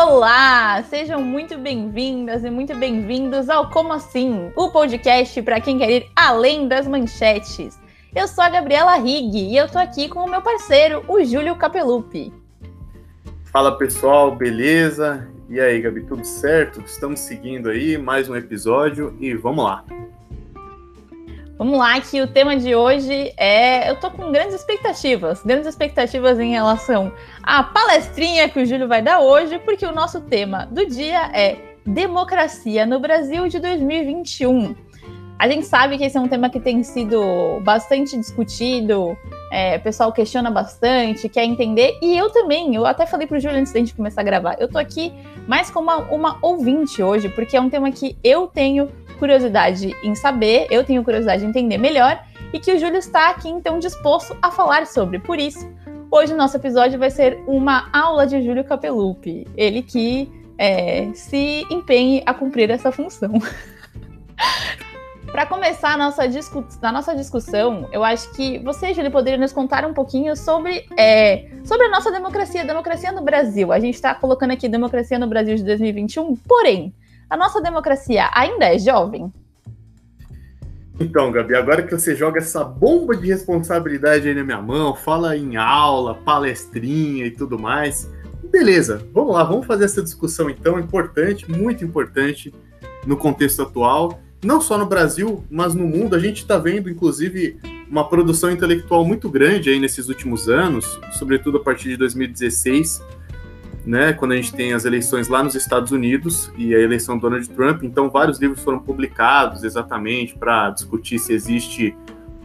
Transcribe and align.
Olá, 0.00 0.80
sejam 0.84 1.20
muito 1.20 1.58
bem-vindas 1.58 2.44
e 2.44 2.50
muito 2.50 2.72
bem-vindos 2.76 3.48
ao 3.48 3.68
Como 3.68 3.92
Assim, 3.92 4.52
o 4.54 4.70
podcast 4.70 5.42
para 5.42 5.60
quem 5.60 5.76
quer 5.76 5.90
ir 5.90 6.06
além 6.14 6.68
das 6.68 6.86
manchetes. 6.86 7.76
Eu 8.14 8.28
sou 8.28 8.44
a 8.44 8.48
Gabriela 8.48 8.94
Rigg 8.94 9.36
e 9.36 9.56
eu 9.56 9.68
tô 9.68 9.76
aqui 9.76 10.08
com 10.08 10.20
o 10.20 10.30
meu 10.30 10.40
parceiro, 10.40 11.04
o 11.08 11.24
Júlio 11.24 11.56
Capelupi. 11.56 12.32
Fala 13.46 13.76
pessoal, 13.76 14.36
beleza? 14.36 15.26
E 15.50 15.58
aí, 15.58 15.82
Gabi, 15.82 16.04
tudo 16.04 16.24
certo? 16.24 16.80
Estamos 16.86 17.18
seguindo 17.18 17.68
aí 17.68 17.98
mais 17.98 18.28
um 18.28 18.36
episódio 18.36 19.16
e 19.18 19.34
vamos 19.34 19.64
lá. 19.64 19.84
Vamos 21.58 21.76
lá, 21.76 22.00
que 22.00 22.22
o 22.22 22.28
tema 22.28 22.56
de 22.56 22.76
hoje 22.76 23.34
é. 23.36 23.90
Eu 23.90 23.96
tô 23.96 24.12
com 24.12 24.30
grandes 24.30 24.54
expectativas, 24.54 25.42
grandes 25.42 25.66
expectativas 25.66 26.38
em 26.38 26.52
relação 26.52 27.12
à 27.42 27.64
palestrinha 27.64 28.48
que 28.48 28.60
o 28.60 28.64
Júlio 28.64 28.86
vai 28.86 29.02
dar 29.02 29.18
hoje, 29.18 29.58
porque 29.58 29.84
o 29.84 29.90
nosso 29.90 30.20
tema 30.20 30.68
do 30.70 30.86
dia 30.86 31.28
é 31.34 31.56
Democracia 31.84 32.86
no 32.86 33.00
Brasil 33.00 33.48
de 33.48 33.58
2021. 33.58 34.72
A 35.36 35.48
gente 35.48 35.66
sabe 35.66 35.98
que 35.98 36.04
esse 36.04 36.16
é 36.16 36.20
um 36.20 36.28
tema 36.28 36.48
que 36.48 36.60
tem 36.60 36.84
sido 36.84 37.20
bastante 37.64 38.16
discutido, 38.16 39.18
é, 39.50 39.78
o 39.78 39.80
pessoal 39.80 40.12
questiona 40.12 40.52
bastante, 40.52 41.28
quer 41.28 41.44
entender, 41.44 41.98
e 42.00 42.16
eu 42.16 42.30
também, 42.30 42.72
eu 42.76 42.86
até 42.86 43.04
falei 43.04 43.26
pro 43.26 43.38
Júlio 43.40 43.58
antes 43.58 43.72
da 43.72 43.80
gente 43.80 43.94
começar 43.94 44.20
a 44.20 44.24
gravar, 44.24 44.56
eu 44.60 44.68
tô 44.68 44.78
aqui 44.78 45.12
mais 45.48 45.70
como 45.70 45.90
uma, 45.90 45.96
uma 46.12 46.38
ouvinte 46.40 47.02
hoje, 47.02 47.28
porque 47.28 47.56
é 47.56 47.60
um 47.60 47.70
tema 47.70 47.90
que 47.90 48.16
eu 48.22 48.46
tenho 48.46 48.88
curiosidade 49.18 49.94
em 50.02 50.14
saber, 50.14 50.66
eu 50.70 50.84
tenho 50.84 51.04
curiosidade 51.04 51.44
em 51.44 51.48
entender 51.48 51.78
melhor 51.78 52.22
e 52.52 52.58
que 52.58 52.72
o 52.72 52.78
Júlio 52.78 52.96
está 52.96 53.30
aqui 53.30 53.48
então 53.48 53.78
disposto 53.78 54.36
a 54.40 54.50
falar 54.50 54.86
sobre. 54.86 55.18
Por 55.18 55.38
isso, 55.38 55.68
hoje 56.10 56.32
o 56.32 56.36
nosso 56.36 56.56
episódio 56.56 56.98
vai 56.98 57.10
ser 57.10 57.42
uma 57.46 57.88
aula 57.92 58.26
de 58.26 58.42
Júlio 58.42 58.64
Capelupi, 58.64 59.46
ele 59.56 59.82
que 59.82 60.30
é, 60.56 61.10
se 61.14 61.64
empenhe 61.70 62.22
a 62.26 62.34
cumprir 62.34 62.70
essa 62.70 62.90
função. 62.90 63.32
Para 65.30 65.44
começar 65.44 65.92
a 65.92 65.96
nossa, 65.96 66.22
a 66.82 66.92
nossa 66.92 67.14
discussão, 67.14 67.86
eu 67.92 68.02
acho 68.02 68.32
que 68.32 68.58
você, 68.60 68.94
Júlio, 68.94 69.10
poderia 69.10 69.38
nos 69.38 69.52
contar 69.52 69.84
um 69.84 69.92
pouquinho 69.92 70.34
sobre, 70.34 70.86
é, 70.96 71.50
sobre 71.64 71.86
a 71.86 71.90
nossa 71.90 72.10
democracia, 72.10 72.64
democracia 72.64 73.12
no 73.12 73.20
Brasil. 73.20 73.70
A 73.70 73.78
gente 73.78 73.94
está 73.94 74.14
colocando 74.14 74.52
aqui 74.52 74.68
democracia 74.68 75.18
no 75.18 75.26
Brasil 75.26 75.54
de 75.54 75.62
2021, 75.64 76.34
porém, 76.34 76.94
a 77.28 77.36
nossa 77.36 77.60
democracia 77.60 78.30
ainda 78.32 78.66
é 78.66 78.78
jovem? 78.78 79.32
Então, 81.00 81.30
Gabi, 81.30 81.54
agora 81.54 81.82
que 81.82 81.92
você 81.92 82.16
joga 82.16 82.38
essa 82.38 82.64
bomba 82.64 83.16
de 83.16 83.28
responsabilidade 83.28 84.28
aí 84.28 84.34
na 84.34 84.42
minha 84.42 84.60
mão, 84.60 84.96
fala 84.96 85.36
em 85.36 85.56
aula, 85.56 86.14
palestrinha 86.14 87.24
e 87.24 87.30
tudo 87.30 87.56
mais, 87.56 88.10
beleza, 88.50 89.06
vamos 89.12 89.34
lá, 89.34 89.44
vamos 89.44 89.64
fazer 89.64 89.84
essa 89.84 90.02
discussão 90.02 90.50
então, 90.50 90.78
importante, 90.78 91.48
muito 91.48 91.84
importante 91.84 92.52
no 93.06 93.16
contexto 93.16 93.62
atual, 93.62 94.20
não 94.44 94.60
só 94.60 94.76
no 94.76 94.86
Brasil, 94.86 95.44
mas 95.48 95.72
no 95.72 95.86
mundo. 95.86 96.16
A 96.16 96.18
gente 96.18 96.38
está 96.38 96.58
vendo, 96.58 96.90
inclusive, 96.90 97.60
uma 97.88 98.08
produção 98.08 98.50
intelectual 98.50 99.04
muito 99.04 99.30
grande 99.30 99.70
aí 99.70 99.78
nesses 99.78 100.08
últimos 100.08 100.48
anos, 100.48 100.98
sobretudo 101.12 101.58
a 101.58 101.62
partir 101.62 101.90
de 101.90 101.96
2016 101.96 103.00
né, 103.88 104.12
quando 104.12 104.32
a 104.32 104.36
gente 104.36 104.52
tem 104.52 104.74
as 104.74 104.84
eleições 104.84 105.28
lá 105.28 105.42
nos 105.42 105.54
Estados 105.54 105.92
Unidos 105.92 106.52
e 106.58 106.74
a 106.74 106.78
eleição 106.78 107.16
do 107.16 107.22
Donald 107.22 107.48
Trump, 107.48 107.82
então 107.84 108.10
vários 108.10 108.38
livros 108.38 108.62
foram 108.62 108.78
publicados 108.78 109.64
exatamente 109.64 110.36
para 110.36 110.68
discutir 110.68 111.18
se 111.18 111.32
existe 111.32 111.96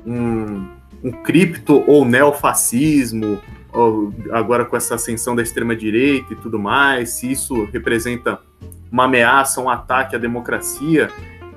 um, 0.06 0.66
um 1.04 1.12
cripto 1.12 1.84
ou 1.86 2.06
neofascismo, 2.06 3.42
ou 3.74 4.14
agora 4.32 4.64
com 4.64 4.78
essa 4.78 4.96
ascensão 4.96 5.36
da 5.36 5.42
extrema-direita 5.42 6.32
e 6.32 6.36
tudo 6.38 6.58
mais, 6.58 7.10
se 7.10 7.30
isso 7.30 7.66
representa 7.74 8.40
uma 8.90 9.04
ameaça, 9.04 9.60
um 9.60 9.70
ataque 9.70 10.16
à 10.16 10.20
democracia. 10.20 11.10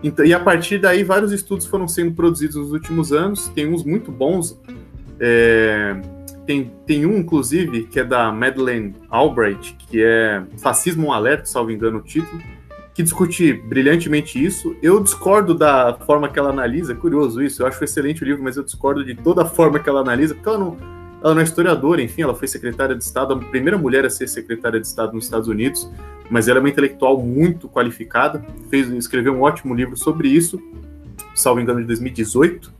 Então, 0.02 0.24
e 0.24 0.34
a 0.34 0.40
partir 0.40 0.78
daí, 0.78 1.04
vários 1.04 1.30
estudos 1.30 1.64
foram 1.64 1.86
sendo 1.86 2.12
produzidos 2.12 2.56
nos 2.56 2.72
últimos 2.72 3.12
anos, 3.12 3.46
tem 3.50 3.72
uns 3.72 3.84
muito 3.84 4.10
bons. 4.10 4.60
É, 5.20 5.94
tem, 6.46 6.72
tem 6.86 7.04
um, 7.04 7.18
inclusive, 7.18 7.84
que 7.84 8.00
é 8.00 8.04
da 8.04 8.30
Madeleine 8.30 8.94
Albright, 9.10 9.76
que 9.78 10.02
é 10.02 10.42
Fascismo 10.58 11.08
um 11.08 11.12
Alerta, 11.12 11.44
salvo 11.46 11.70
engano 11.70 11.98
o 11.98 12.02
título, 12.02 12.40
que 12.94 13.02
discute 13.02 13.52
brilhantemente 13.52 14.42
isso. 14.42 14.74
Eu 14.80 15.02
discordo 15.02 15.54
da 15.54 15.94
forma 16.06 16.28
que 16.28 16.38
ela 16.38 16.50
analisa, 16.50 16.92
é 16.92 16.96
curioso 16.96 17.42
isso, 17.42 17.62
eu 17.62 17.66
acho 17.66 17.82
excelente 17.82 18.22
o 18.22 18.24
livro, 18.24 18.42
mas 18.42 18.56
eu 18.56 18.62
discordo 18.62 19.04
de 19.04 19.14
toda 19.14 19.42
a 19.42 19.44
forma 19.44 19.78
que 19.78 19.88
ela 19.88 20.00
analisa, 20.00 20.34
porque 20.34 20.48
ela 20.48 20.58
não, 20.58 20.76
ela 21.22 21.34
não 21.34 21.40
é 21.40 21.44
historiadora, 21.44 22.00
enfim, 22.00 22.22
ela 22.22 22.34
foi 22.34 22.46
secretária 22.46 22.94
de 22.94 23.02
Estado, 23.02 23.34
a 23.34 23.38
primeira 23.38 23.76
mulher 23.76 24.06
a 24.06 24.10
ser 24.10 24.28
secretária 24.28 24.80
de 24.80 24.86
Estado 24.86 25.12
nos 25.12 25.24
Estados 25.24 25.48
Unidos, 25.48 25.90
mas 26.30 26.48
ela 26.48 26.58
é 26.58 26.60
uma 26.60 26.68
intelectual 26.68 27.20
muito 27.20 27.68
qualificada, 27.68 28.44
fez, 28.70 28.88
escreveu 28.90 29.34
um 29.34 29.42
ótimo 29.42 29.74
livro 29.74 29.96
sobre 29.96 30.28
isso, 30.28 30.60
salvo 31.34 31.60
engano, 31.60 31.80
de 31.80 31.86
2018, 31.86 32.75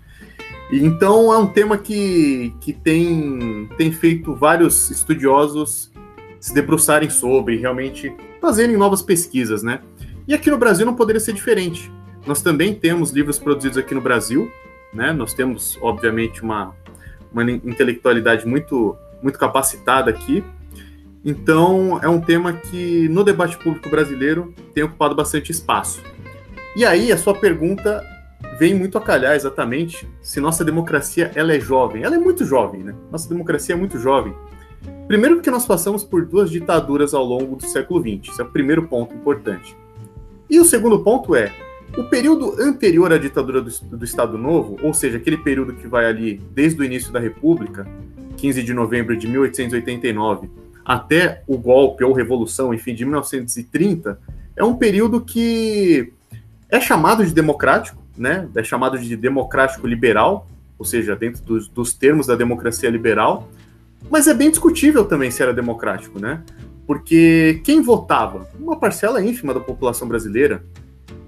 então 0.71 1.33
é 1.33 1.39
um 1.39 1.47
tema 1.47 1.79
que, 1.79 2.55
que 2.61 2.73
tem, 2.73 3.69
tem 3.77 3.93
feito 3.93 4.35
vários 4.35 4.91
estudiosos 4.91 5.93
se 6.41 6.53
debruçarem 6.53 7.09
sobre, 7.09 7.57
realmente 7.57 8.15
fazerem 8.41 8.77
novas 8.77 9.03
pesquisas, 9.03 9.63
né? 9.63 9.81
E 10.27 10.35
aqui 10.35 10.51
no 10.51 10.59
Brasil 10.59 10.85
não 10.85 10.95
poderia 10.95 11.21
ser 11.21 11.33
diferente. 11.33 11.91
Nós 12.27 12.43
também 12.43 12.75
temos 12.75 13.11
livros 13.11 13.39
produzidos 13.39 13.79
aqui 13.79 13.95
no 13.95 14.01
Brasil, 14.01 14.51
né? 14.93 15.13
Nós 15.13 15.33
temos, 15.33 15.79
obviamente, 15.81 16.43
uma, 16.43 16.75
uma 17.33 17.49
intelectualidade 17.51 18.47
muito, 18.47 18.97
muito 19.23 19.39
capacitada 19.39 20.11
aqui. 20.11 20.43
Então, 21.25 22.01
é 22.03 22.09
um 22.09 22.21
tema 22.21 22.53
que 22.53 23.09
no 23.09 23.23
debate 23.23 23.57
público 23.59 23.89
brasileiro 23.89 24.53
tem 24.75 24.83
ocupado 24.83 25.15
bastante 25.15 25.51
espaço. 25.51 26.03
E 26.77 26.85
aí, 26.85 27.13
a 27.13 27.17
sua 27.17 27.35
pergunta 27.35 28.05
vem 28.59 28.75
muito 28.75 28.99
a 28.99 29.01
calhar 29.01 29.35
exatamente 29.35 30.09
se 30.21 30.41
nossa 30.41 30.65
democracia 30.65 31.31
ela 31.35 31.55
é 31.55 31.61
jovem. 31.61 32.03
Ela 32.03 32.17
é 32.17 32.19
muito 32.19 32.45
jovem, 32.45 32.83
né? 32.83 32.95
Nossa 33.11 33.29
democracia 33.29 33.75
é 33.75 33.79
muito 33.79 33.99
jovem. 33.99 34.35
Primeiro 35.07 35.37
porque 35.37 35.51
nós 35.51 35.67
passamos 35.67 36.05
por 36.05 36.25
duas 36.25 36.51
ditaduras 36.51 37.15
ao 37.15 37.25
longo 37.25 37.57
do 37.57 37.67
século 37.67 38.01
XX. 38.01 38.33
Esse 38.33 38.41
é 38.41 38.45
o 38.45 38.51
primeiro 38.51 38.87
ponto 38.87 39.15
importante. 39.15 39.77
E 40.49 40.61
o 40.61 40.65
segundo 40.65 41.01
ponto 41.01 41.35
é, 41.35 41.53
o 41.97 42.05
período 42.05 42.61
anterior 42.61 43.13
à 43.13 43.19
ditadura 43.19 43.61
do, 43.61 43.71
do 43.71 44.05
Estado 44.05 44.37
Novo, 44.37 44.77
ou 44.83 44.93
seja, 44.93 45.17
aquele 45.17 45.39
período 45.39 45.75
que 45.75 45.87
vai 45.87 46.07
ali 46.07 46.41
desde 46.53 46.81
o 46.81 46.85
início 46.85 47.13
da 47.13 47.19
República, 47.19 47.87
15 48.37 48.63
de 48.63 48.75
novembro 48.75 49.17
de 49.17 49.27
1889, 49.27 50.49
até 50.85 51.43
o 51.47 51.59
golpe 51.59 52.05
ou 52.05 52.13
revolução, 52.13 52.73
enfim, 52.73 52.95
de 52.95 53.05
1930, 53.05 54.21
é 54.55 54.63
um 54.63 54.77
período 54.77 55.21
que 55.21 56.13
é 56.69 56.81
chamado 56.81 57.25
de 57.25 57.33
democrático, 57.33 58.03
né, 58.17 58.49
é 58.55 58.65
chamado 58.65 58.99
de 58.99 59.17
democrático 59.17 59.87
liberal, 59.87 60.47
ou 60.79 60.85
seja, 60.85 61.17
dentro 61.17 61.43
dos, 61.43 61.69
dos, 61.69 61.93
termos 61.93 62.27
da 62.27 62.35
democracia 62.35 62.91
liberal, 62.91 63.49
mas 64.11 64.27
é 64.27 64.35
bem 64.35 64.51
discutível 64.51 65.05
também 65.05 65.31
se 65.31 65.43
era 65.43 65.53
democrático, 65.53 66.19
né? 66.19 66.43
Porque 66.87 67.61
quem 67.65 67.83
votava? 67.83 68.49
Uma 68.59 68.77
parcela 68.77 69.25
ínfima 69.25 69.53
da 69.53 69.61
população 69.61 70.07
brasileira. 70.07 70.63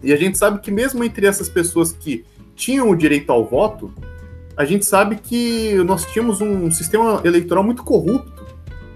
E 0.03 0.13
a 0.13 0.17
gente 0.17 0.39
sabe 0.39 0.61
que 0.61 0.71
mesmo 0.71 1.03
entre 1.03 1.27
essas 1.27 1.49
pessoas 1.49 1.93
que 1.93 2.25
tinham 2.55 2.91
o 2.91 2.97
direito 2.97 3.33
ao 3.33 3.45
voto, 3.45 3.93
a 4.57 4.65
gente 4.65 4.85
sabe 4.85 5.17
que 5.17 5.75
nós 5.85 6.05
tínhamos 6.07 6.41
um 6.41 6.71
sistema 6.71 7.21
eleitoral 7.25 7.65
muito 7.65 7.83
corrupto, 7.83 8.47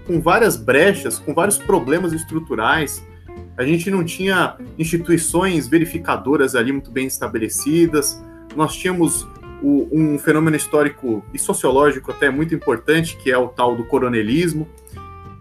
com 0.05 0.21
várias 0.21 0.55
brechas, 0.55 1.17
com 1.19 1.33
vários 1.33 1.57
problemas 1.57 2.13
estruturais, 2.13 3.03
a 3.57 3.63
gente 3.63 3.89
não 3.91 4.03
tinha 4.03 4.57
instituições 4.77 5.67
verificadoras 5.67 6.55
ali 6.55 6.71
muito 6.71 6.91
bem 6.91 7.05
estabelecidas, 7.05 8.21
nós 8.55 8.75
tínhamos 8.75 9.27
o, 9.61 9.87
um 9.91 10.19
fenômeno 10.19 10.55
histórico 10.55 11.23
e 11.33 11.39
sociológico 11.39 12.11
até 12.11 12.29
muito 12.29 12.53
importante, 12.53 13.15
que 13.17 13.31
é 13.31 13.37
o 13.37 13.47
tal 13.47 13.75
do 13.75 13.85
coronelismo, 13.85 14.67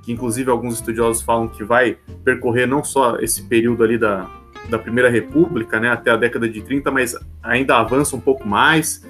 que 0.03 0.13
inclusive 0.13 0.51
alguns 0.51 0.75
estudiosos 0.75 1.23
falam 1.23 1.49
que 1.49 1.65
vai 1.65 1.97
percorrer 2.25 2.67
não 2.67 2.85
só 2.85 3.17
esse 3.17 3.43
período 3.43 3.83
ali 3.83 3.99
da, 3.99 4.29
da 4.69 4.79
Primeira 4.79 5.11
República, 5.11 5.81
né, 5.81 5.91
até 5.91 6.11
a 6.11 6.17
década 6.17 6.49
de 6.49 6.61
30, 6.63 6.91
mas 6.91 7.17
ainda 7.43 7.79
avança 7.79 8.17
um 8.17 8.21
pouco 8.21 8.47
mais. 8.47 9.05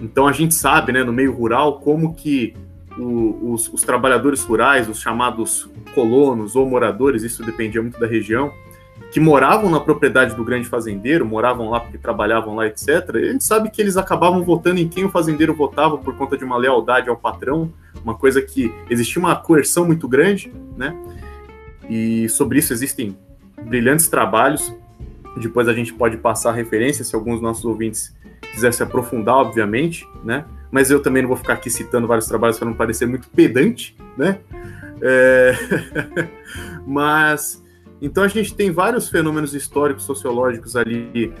Então 0.00 0.26
a 0.26 0.32
gente 0.32 0.54
sabe, 0.54 0.92
né, 0.92 1.04
no 1.04 1.12
meio 1.12 1.32
rural, 1.32 1.80
como 1.80 2.14
que 2.14 2.54
o, 2.98 3.52
os, 3.52 3.72
os, 3.72 3.82
trabalhadores 3.82 4.42
rurais, 4.42 4.88
os 4.88 5.00
chamados 5.00 5.68
colonos 5.94 6.56
ou 6.56 6.68
moradores, 6.68 7.22
isso 7.22 7.42
dependia 7.42 7.80
muito 7.82 7.98
da 7.98 8.06
região, 8.06 8.52
que 9.10 9.20
moravam 9.20 9.70
na 9.70 9.78
propriedade 9.78 10.34
do 10.34 10.44
grande 10.44 10.66
fazendeiro, 10.68 11.26
moravam 11.26 11.68
lá 11.70 11.80
porque 11.80 11.98
trabalhavam 11.98 12.54
lá, 12.54 12.66
etc., 12.66 13.10
a 13.14 13.32
gente 13.32 13.44
sabe 13.44 13.70
que 13.70 13.80
eles 13.80 13.96
acabavam 13.96 14.42
votando 14.42 14.80
em 14.80 14.88
quem 14.88 15.04
o 15.04 15.10
fazendeiro 15.10 15.54
votava 15.54 15.98
por 15.98 16.16
conta 16.16 16.36
de 16.36 16.44
uma 16.44 16.56
lealdade 16.56 17.08
ao 17.08 17.16
patrão, 17.16 17.72
uma 18.02 18.14
coisa 18.14 18.40
que 18.40 18.72
existia 18.88 19.20
uma 19.20 19.36
coerção 19.36 19.84
muito 19.84 20.08
grande, 20.08 20.52
né? 20.76 20.96
E 21.90 22.28
sobre 22.28 22.58
isso 22.58 22.72
existem 22.72 23.16
brilhantes 23.64 24.08
trabalhos. 24.08 24.74
Depois 25.36 25.68
a 25.68 25.74
gente 25.74 25.92
pode 25.92 26.16
passar 26.16 26.52
referência 26.52 27.04
se 27.04 27.14
alguns 27.14 27.34
dos 27.34 27.42
nossos 27.42 27.64
ouvintes 27.64 28.14
quiser 28.52 28.72
se 28.72 28.82
aprofundar, 28.82 29.36
obviamente, 29.36 30.08
né? 30.24 30.44
Mas 30.70 30.90
eu 30.90 31.00
também 31.00 31.22
não 31.22 31.28
vou 31.28 31.36
ficar 31.36 31.54
aqui 31.54 31.70
citando 31.70 32.06
vários 32.06 32.26
trabalhos 32.26 32.58
para 32.58 32.66
não 32.66 32.74
parecer 32.74 33.06
muito 33.06 33.28
pedante, 33.28 33.96
né? 34.16 34.38
É... 35.00 35.54
Mas 36.86 37.62
então 38.00 38.24
a 38.24 38.28
gente 38.28 38.52
tem 38.54 38.72
vários 38.72 39.08
fenômenos 39.08 39.54
históricos, 39.54 40.02
sociológicos 40.02 40.74
ali 40.74 41.32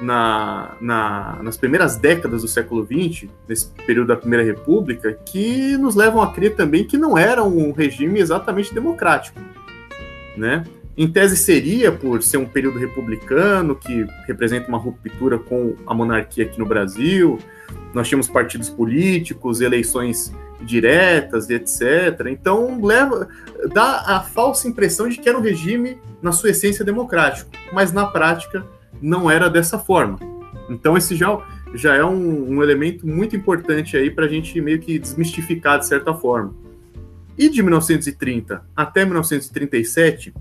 na, 0.00 0.76
na, 0.80 1.38
nas 1.42 1.56
primeiras 1.56 1.96
décadas 1.96 2.42
do 2.42 2.48
século 2.48 2.86
XX, 2.86 3.28
nesse 3.48 3.70
período 3.86 4.08
da 4.08 4.16
Primeira 4.16 4.44
República, 4.44 5.12
que 5.12 5.76
nos 5.76 5.96
levam 5.96 6.22
a 6.22 6.32
crer 6.32 6.54
também 6.54 6.84
que 6.84 6.96
não 6.96 7.18
era 7.18 7.42
um 7.42 7.72
regime 7.72 8.20
exatamente 8.20 8.72
democrático, 8.72 9.40
né? 10.36 10.64
Em 10.96 11.06
tese 11.06 11.36
seria 11.36 11.92
por 11.92 12.22
ser 12.22 12.38
um 12.38 12.46
período 12.46 12.78
republicano 12.78 13.76
que 13.76 14.06
representa 14.26 14.68
uma 14.68 14.78
ruptura 14.78 15.38
com 15.38 15.76
a 15.86 15.92
monarquia 15.92 16.44
aqui 16.44 16.58
no 16.58 16.64
Brasil. 16.64 17.38
Nós 17.92 18.08
tínhamos 18.08 18.28
partidos 18.28 18.70
políticos, 18.70 19.60
eleições 19.60 20.32
diretas 20.62 21.50
etc. 21.50 22.28
Então 22.30 22.82
leva 22.82 23.28
dá 23.74 24.04
a 24.06 24.20
falsa 24.20 24.66
impressão 24.66 25.06
de 25.06 25.18
que 25.18 25.28
era 25.28 25.36
um 25.36 25.42
regime 25.42 25.98
na 26.22 26.32
sua 26.32 26.50
essência 26.50 26.82
democrático, 26.82 27.50
mas 27.74 27.92
na 27.92 28.06
prática 28.06 28.66
não 29.00 29.30
era 29.30 29.50
dessa 29.50 29.78
forma. 29.78 30.18
Então 30.70 30.96
esse 30.96 31.14
já, 31.14 31.38
já 31.74 31.94
é 31.94 32.04
um, 32.04 32.54
um 32.54 32.62
elemento 32.62 33.06
muito 33.06 33.36
importante 33.36 33.98
aí 33.98 34.10
para 34.10 34.24
a 34.24 34.28
gente 34.28 34.58
meio 34.62 34.80
que 34.80 34.98
desmistificar 34.98 35.78
de 35.78 35.86
certa 35.86 36.14
forma. 36.14 36.54
E 37.36 37.50
de 37.50 37.62
1930 37.62 38.64
até 38.74 39.04
1937 39.04 40.32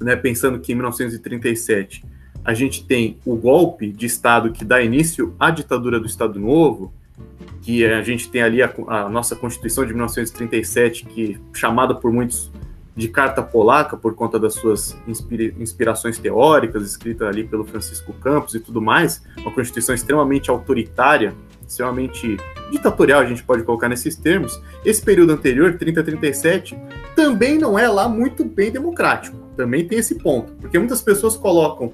né, 0.00 0.16
pensando 0.16 0.58
que 0.58 0.72
em 0.72 0.74
1937 0.74 2.04
a 2.44 2.54
gente 2.54 2.84
tem 2.84 3.18
o 3.26 3.34
golpe 3.34 3.90
de 3.90 4.06
Estado 4.06 4.52
que 4.52 4.64
dá 4.64 4.80
início 4.80 5.34
à 5.38 5.50
ditadura 5.50 5.98
do 5.98 6.06
Estado 6.06 6.38
Novo, 6.38 6.92
que 7.60 7.84
a 7.84 8.02
gente 8.02 8.30
tem 8.30 8.40
ali 8.40 8.62
a, 8.62 8.72
a 8.86 9.08
nossa 9.08 9.34
Constituição 9.34 9.84
de 9.84 9.92
1937, 9.92 11.06
que 11.06 11.40
chamada 11.52 11.92
por 11.92 12.12
muitos 12.12 12.52
de 12.94 13.08
carta 13.08 13.42
polaca 13.42 13.96
por 13.96 14.14
conta 14.14 14.38
das 14.38 14.54
suas 14.54 14.96
inspira 15.08 15.52
inspirações 15.58 16.18
teóricas, 16.18 16.84
escrita 16.88 17.26
ali 17.26 17.42
pelo 17.42 17.64
Francisco 17.64 18.12
Campos 18.12 18.54
e 18.54 18.60
tudo 18.60 18.80
mais, 18.80 19.22
uma 19.38 19.50
Constituição 19.50 19.94
extremamente 19.94 20.48
autoritária, 20.48 21.34
extremamente 21.66 22.36
ditatorial, 22.70 23.20
a 23.20 23.26
gente 23.26 23.42
pode 23.42 23.64
colocar 23.64 23.88
nesses 23.88 24.14
termos. 24.14 24.62
Esse 24.84 25.02
período 25.02 25.32
anterior, 25.32 25.76
30 25.76 26.00
a 26.00 26.04
37, 26.04 26.78
também 27.16 27.58
não 27.58 27.76
é 27.76 27.88
lá 27.88 28.08
muito 28.08 28.44
bem 28.44 28.70
democrático 28.70 29.45
também 29.56 29.86
tem 29.86 29.98
esse 29.98 30.16
ponto, 30.16 30.52
porque 30.54 30.78
muitas 30.78 31.02
pessoas 31.02 31.36
colocam 31.36 31.92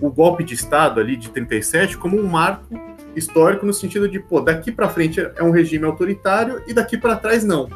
o 0.00 0.10
golpe 0.10 0.42
de 0.44 0.54
Estado 0.54 1.00
ali 1.00 1.16
de 1.16 1.30
37 1.30 1.98
como 1.98 2.18
um 2.18 2.26
marco 2.26 2.74
histórico 3.14 3.66
no 3.66 3.72
sentido 3.72 4.08
de, 4.08 4.18
pô, 4.18 4.40
daqui 4.40 4.72
para 4.72 4.88
frente 4.88 5.20
é 5.20 5.42
um 5.42 5.50
regime 5.50 5.84
autoritário 5.84 6.62
e 6.66 6.72
daqui 6.72 6.96
para 6.96 7.16
trás 7.16 7.44
não. 7.44 7.68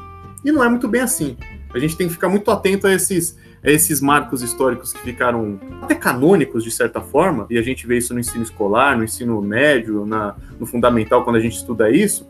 E 0.45 0.53
não 0.53 0.63
é 0.63 0.69
muito 0.69 0.89
bem 0.89 1.01
assim. 1.01 1.37
A 1.73 1.79
gente 1.79 1.97
tem 1.97 2.07
que 2.07 2.13
ficar 2.13 2.29
muito 2.29 2.51
atento 2.51 2.87
a 2.87 2.95
esses, 2.95 3.37
a 3.63 3.71
esses 3.71 4.01
marcos 4.01 4.43
históricos 4.43 4.93
que 4.93 5.01
ficaram 5.01 5.59
até 5.83 5.95
canônicos, 5.95 6.63
de 6.63 6.71
certa 6.71 7.01
forma, 7.01 7.47
e 7.51 7.59
a 7.59 7.63
gente 7.63 7.87
vê 7.87 7.99
isso 7.99 8.15
no 8.15 8.21
ensino 8.21 8.45
escolar, 8.45 8.97
no 8.97 9.05
ensino 9.05 9.41
médio, 9.43 10.07
na, 10.07 10.37
no 10.59 10.67
fundamental, 10.67 11.25
quando 11.25 11.37
a 11.37 11.41
gente 11.41 11.57
estuda 11.57 11.91
isso, 11.91 12.29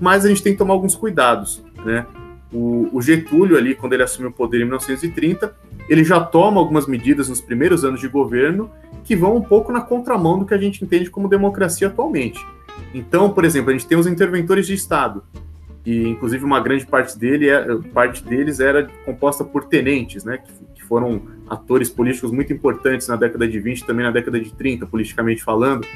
mas 0.00 0.24
a 0.24 0.28
gente 0.28 0.42
tem 0.42 0.52
que 0.52 0.58
tomar 0.58 0.74
alguns 0.74 0.94
cuidados, 0.94 1.62
né? 1.84 2.06
O, 2.52 2.88
o 2.92 3.02
Getúlio 3.02 3.56
ali, 3.56 3.74
quando 3.74 3.94
ele 3.94 4.02
assumiu 4.02 4.30
o 4.30 4.32
poder 4.32 4.58
em 4.58 4.64
1930, 4.64 5.54
ele 5.88 6.04
já 6.04 6.20
toma 6.20 6.60
algumas 6.60 6.86
medidas 6.86 7.28
nos 7.28 7.40
primeiros 7.40 7.84
anos 7.84 8.00
de 8.00 8.08
governo 8.08 8.70
que 9.04 9.16
vão 9.16 9.36
um 9.36 9.42
pouco 9.42 9.72
na 9.72 9.80
contramão 9.80 10.38
do 10.38 10.46
que 10.46 10.54
a 10.54 10.58
gente 10.58 10.84
entende 10.84 11.10
como 11.10 11.28
democracia 11.28 11.88
atualmente. 11.88 12.40
Então, 12.94 13.30
por 13.30 13.44
exemplo, 13.44 13.70
a 13.70 13.72
gente 13.72 13.86
tem 13.86 13.98
os 13.98 14.06
interventores 14.06 14.66
de 14.66 14.74
Estado, 14.74 15.22
e 15.84 16.08
inclusive 16.08 16.44
uma 16.44 16.60
grande 16.60 16.86
parte, 16.86 17.18
dele 17.18 17.50
é, 17.50 17.62
parte 17.92 18.24
deles 18.24 18.60
era 18.60 18.88
composta 19.04 19.44
por 19.44 19.64
tenentes, 19.64 20.24
né, 20.24 20.38
que, 20.38 20.52
que 20.76 20.82
foram 20.82 21.22
atores 21.48 21.90
políticos 21.90 22.30
muito 22.30 22.52
importantes 22.52 23.06
na 23.06 23.16
década 23.16 23.46
de 23.46 23.58
20 23.60 23.80
e 23.80 23.84
também 23.84 24.04
na 24.04 24.10
década 24.10 24.40
de 24.40 24.52
30, 24.52 24.86
politicamente 24.86 25.42
falando. 25.42 25.86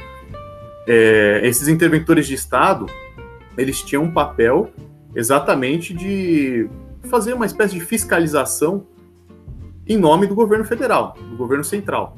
É, 0.87 1.41
esses 1.45 1.69
interventores 1.69 2.27
de 2.27 2.35
Estado, 2.35 2.87
eles 3.57 3.83
tinham 3.83 4.05
um 4.05 4.11
papel 4.11 4.71
exatamente 5.19 5.93
de 5.93 6.71
fazer 7.11 7.33
uma 7.33 7.45
espécie 7.45 7.75
de 7.75 7.81
fiscalização 7.81 8.87
em 9.85 9.97
nome 9.97 10.29
do 10.29 10.35
governo 10.35 10.65
federal, 10.65 11.17
do 11.31 11.37
governo 11.37 11.65
central. 11.65 12.17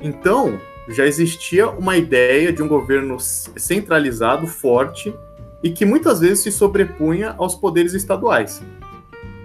Então, 0.00 0.60
já 0.88 1.04
existia 1.04 1.68
uma 1.68 1.96
ideia 1.96 2.52
de 2.52 2.62
um 2.62 2.68
governo 2.68 3.18
centralizado, 3.18 4.46
forte, 4.46 5.12
e 5.60 5.70
que 5.70 5.84
muitas 5.84 6.20
vezes 6.20 6.44
se 6.44 6.52
sobrepunha 6.52 7.34
aos 7.36 7.56
poderes 7.56 7.94
estaduais. 7.94 8.62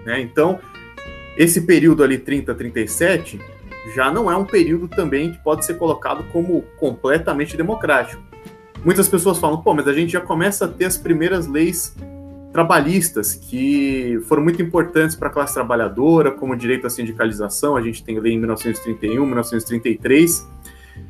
Né? 0.05 0.21
Então, 0.21 0.59
esse 1.35 1.61
período 1.61 2.03
ali, 2.03 2.19
30 2.19 2.51
a 2.51 2.55
37, 2.55 3.41
já 3.95 4.11
não 4.11 4.29
é 4.31 4.37
um 4.37 4.45
período 4.45 4.87
também 4.87 5.31
que 5.31 5.39
pode 5.39 5.65
ser 5.65 5.73
colocado 5.73 6.23
como 6.31 6.61
completamente 6.77 7.57
democrático. 7.57 8.21
Muitas 8.83 9.09
pessoas 9.09 9.39
falam, 9.39 9.59
pô, 9.63 9.73
mas 9.73 9.87
a 9.87 9.93
gente 9.93 10.13
já 10.13 10.21
começa 10.21 10.65
a 10.65 10.67
ter 10.67 10.85
as 10.85 10.97
primeiras 10.97 11.47
leis 11.47 11.95
trabalhistas 12.55 13.35
que 13.35 14.17
foram 14.29 14.41
muito 14.41 14.61
importantes 14.61 15.13
para 15.13 15.27
a 15.27 15.31
classe 15.31 15.53
trabalhadora, 15.53 16.31
como 16.31 16.53
o 16.53 16.55
direito 16.55 16.87
à 16.87 16.89
sindicalização, 16.89 17.75
a 17.75 17.81
gente 17.81 18.01
tem 18.01 18.17
lei 18.17 18.31
em 18.31 18.39
1931, 18.39 19.25
1933. 19.25 20.47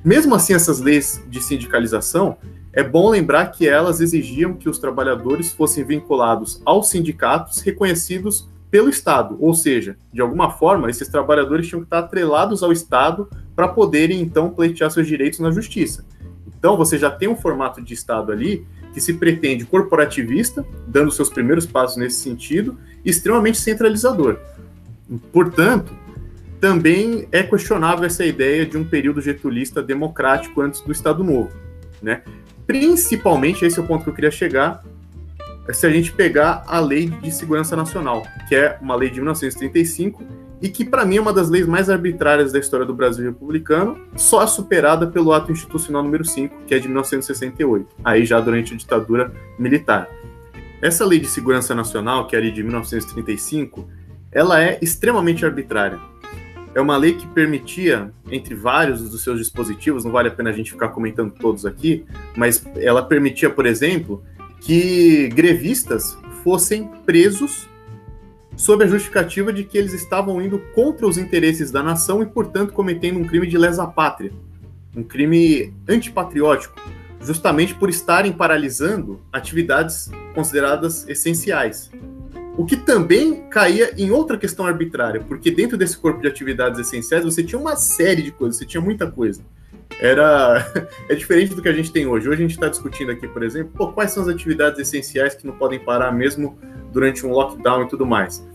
Mesmo 0.03 0.33
assim, 0.33 0.55
essas 0.55 0.79
leis 0.79 1.23
de 1.29 1.39
sindicalização, 1.39 2.35
é 2.73 2.83
bom 2.83 3.11
lembrar 3.11 3.45
que 3.51 3.69
elas 3.69 4.01
exigiam 4.01 4.55
que 4.55 4.67
os 4.67 4.79
trabalhadores 4.79 5.53
fossem 5.53 5.83
vinculados 5.83 6.63
aos 6.65 6.89
sindicatos 6.89 7.61
reconhecidos 7.61 8.49
pelo 8.71 8.89
Estado, 8.89 9.37
ou 9.39 9.53
seja, 9.53 9.97
de 10.11 10.21
alguma 10.21 10.49
forma, 10.49 10.89
esses 10.89 11.07
trabalhadores 11.07 11.67
tinham 11.67 11.81
que 11.81 11.85
estar 11.85 11.99
atrelados 11.99 12.63
ao 12.63 12.71
Estado 12.71 13.29
para 13.55 13.67
poderem 13.67 14.19
então 14.19 14.49
pleitear 14.49 14.89
seus 14.89 15.05
direitos 15.05 15.39
na 15.39 15.51
justiça. 15.51 16.03
Então, 16.57 16.75
você 16.75 16.97
já 16.97 17.11
tem 17.11 17.27
um 17.27 17.35
formato 17.35 17.83
de 17.83 17.93
Estado 17.93 18.31
ali 18.31 18.65
que 18.95 19.01
se 19.01 19.15
pretende 19.15 19.65
corporativista, 19.65 20.65
dando 20.87 21.11
seus 21.11 21.29
primeiros 21.29 21.65
passos 21.65 21.97
nesse 21.97 22.21
sentido, 22.21 22.77
e 23.03 23.09
extremamente 23.09 23.57
centralizador. 23.57 24.39
Portanto, 25.33 25.91
também 26.61 27.27
é 27.29 27.43
questionável 27.43 28.05
essa 28.05 28.25
ideia 28.25 28.65
de 28.65 28.77
um 28.77 28.85
período 28.85 29.19
getulista 29.21 29.83
democrático 29.83 30.61
antes 30.61 30.79
do 30.79 30.93
Estado 30.93 31.25
Novo. 31.25 31.51
Né? 32.01 32.21
Principalmente, 32.65 33.65
esse 33.65 33.77
é 33.77 33.83
o 33.83 33.85
ponto 33.85 34.05
que 34.05 34.09
eu 34.11 34.13
queria 34.13 34.31
chegar, 34.31 34.81
é 35.67 35.73
se 35.73 35.85
a 35.85 35.89
gente 35.89 36.13
pegar 36.13 36.63
a 36.65 36.79
Lei 36.79 37.07
de 37.07 37.33
Segurança 37.33 37.75
Nacional, 37.75 38.23
que 38.47 38.55
é 38.55 38.77
uma 38.81 38.95
lei 38.95 39.09
de 39.09 39.15
1935 39.15 40.23
e 40.61 40.69
que 40.69 40.85
para 40.85 41.05
mim 41.05 41.17
é 41.17 41.21
uma 41.21 41.33
das 41.33 41.49
leis 41.49 41.67
mais 41.67 41.89
arbitrárias 41.89 42.51
da 42.51 42.59
história 42.59 42.85
do 42.85 42.93
Brasil 42.93 43.25
republicano, 43.25 43.99
só 44.15 44.43
é 44.43 44.47
superada 44.47 45.07
pelo 45.07 45.33
ato 45.33 45.51
institucional 45.51 46.03
número 46.03 46.25
5, 46.25 46.63
que 46.65 46.73
é 46.73 46.79
de 46.79 46.87
1968, 46.87 47.87
aí 48.03 48.25
já 48.25 48.39
durante 48.39 48.73
a 48.73 48.77
ditadura 48.77 49.31
militar. 49.59 50.09
Essa 50.81 51.05
lei 51.05 51.19
de 51.19 51.27
segurança 51.27 51.73
nacional, 51.73 52.27
que 52.27 52.35
é 52.35 52.39
ali 52.39 52.51
de 52.51 52.63
1935, 52.63 53.87
ela 54.31 54.61
é 54.61 54.77
extremamente 54.81 55.45
arbitrária. 55.45 55.99
É 56.73 56.81
uma 56.81 56.97
lei 56.97 57.13
que 57.13 57.25
permitia, 57.27 58.11
entre 58.29 58.53
vários 58.53 59.09
dos 59.09 59.23
seus 59.23 59.39
dispositivos, 59.39 60.03
não 60.03 60.11
vale 60.11 60.27
a 60.27 60.31
pena 60.31 60.49
a 60.49 60.53
gente 60.53 60.71
ficar 60.71 60.89
comentando 60.89 61.31
todos 61.31 61.65
aqui, 61.65 62.05
mas 62.35 62.65
ela 62.75 63.01
permitia, 63.01 63.49
por 63.49 63.65
exemplo, 63.65 64.21
que 64.59 65.29
grevistas 65.29 66.17
fossem 66.43 66.89
presos 67.05 67.69
sob 68.55 68.83
a 68.83 68.87
justificativa 68.87 69.51
de 69.51 69.63
que 69.63 69.77
eles 69.77 69.93
estavam 69.93 70.41
indo 70.41 70.59
contra 70.73 71.05
os 71.05 71.17
interesses 71.17 71.71
da 71.71 71.83
nação 71.83 72.21
e, 72.21 72.25
portanto, 72.25 72.73
cometendo 72.73 73.19
um 73.19 73.25
crime 73.25 73.47
de 73.47 73.57
lesa 73.57 73.85
pátria, 73.85 74.31
um 74.95 75.03
crime 75.03 75.73
antipatriótico, 75.87 76.75
justamente 77.21 77.73
por 77.73 77.89
estarem 77.89 78.31
paralisando 78.31 79.21
atividades 79.31 80.09
consideradas 80.33 81.07
essenciais. 81.07 81.91
O 82.57 82.65
que 82.65 82.77
também 82.77 83.49
caía 83.49 83.93
em 83.97 84.11
outra 84.11 84.37
questão 84.37 84.65
arbitrária, 84.65 85.21
porque 85.21 85.51
dentro 85.51 85.77
desse 85.77 85.97
corpo 85.97 86.21
de 86.21 86.27
atividades 86.27 86.79
essenciais 86.79 87.25
você 87.25 87.43
tinha 87.43 87.59
uma 87.59 87.75
série 87.75 88.21
de 88.21 88.31
coisas, 88.31 88.57
você 88.57 88.65
tinha 88.65 88.79
muita 88.79 89.09
coisa. 89.11 89.41
Era 89.99 90.71
é 91.09 91.15
diferente 91.15 91.53
do 91.53 91.61
que 91.61 91.69
a 91.69 91.73
gente 91.73 91.91
tem 91.91 92.05
hoje. 92.05 92.27
Hoje 92.27 92.39
a 92.39 92.41
gente 92.41 92.53
está 92.53 92.67
discutindo 92.67 93.11
aqui, 93.11 93.27
por 93.27 93.43
exemplo, 93.43 93.71
pô, 93.75 93.91
quais 93.91 94.11
são 94.11 94.23
as 94.23 94.29
atividades 94.29 94.79
essenciais 94.79 95.35
que 95.35 95.45
não 95.45 95.53
podem 95.53 95.79
parar 95.79 96.11
mesmo 96.11 96.57
durante 96.91 97.25
um 97.25 97.31
lockdown 97.31 97.83
e 97.83 97.87
tudo 97.87 98.05
mais. 98.05 98.45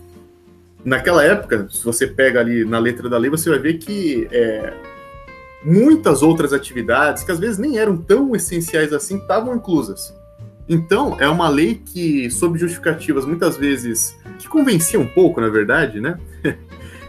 Naquela 0.85 1.23
época, 1.23 1.69
se 1.71 1.85
você 1.85 2.07
pega 2.07 2.41
ali 2.41 2.65
na 2.65 2.79
letra 2.79 3.09
da 3.09 3.19
lei, 3.19 3.31
você 3.31 3.51
vai 3.51 3.59
ver 3.59 3.75
que 3.75 4.27
é, 4.33 4.73
muitas 5.63 6.23
outras 6.23 6.53
atividades, 6.53 7.23
que 7.23 7.31
às 7.31 7.39
vezes 7.39 7.59
nem 7.59 7.79
eram 7.79 7.97
tão 7.97 8.35
essenciais 8.35 8.93
assim, 8.93 9.19
estavam 9.19 9.55
inclusas. 9.55 10.15
Então, 10.69 11.17
é 11.21 11.29
uma 11.29 11.49
lei 11.49 11.83
que, 11.85 12.31
sob 12.31 12.59
justificativas 12.59 13.27
muitas 13.27 13.57
vezes 13.57 14.17
que 14.39 14.49
convencia 14.49 14.99
um 14.99 15.07
pouco, 15.07 15.41
na 15.41 15.49
verdade, 15.49 16.01
né? 16.01 16.19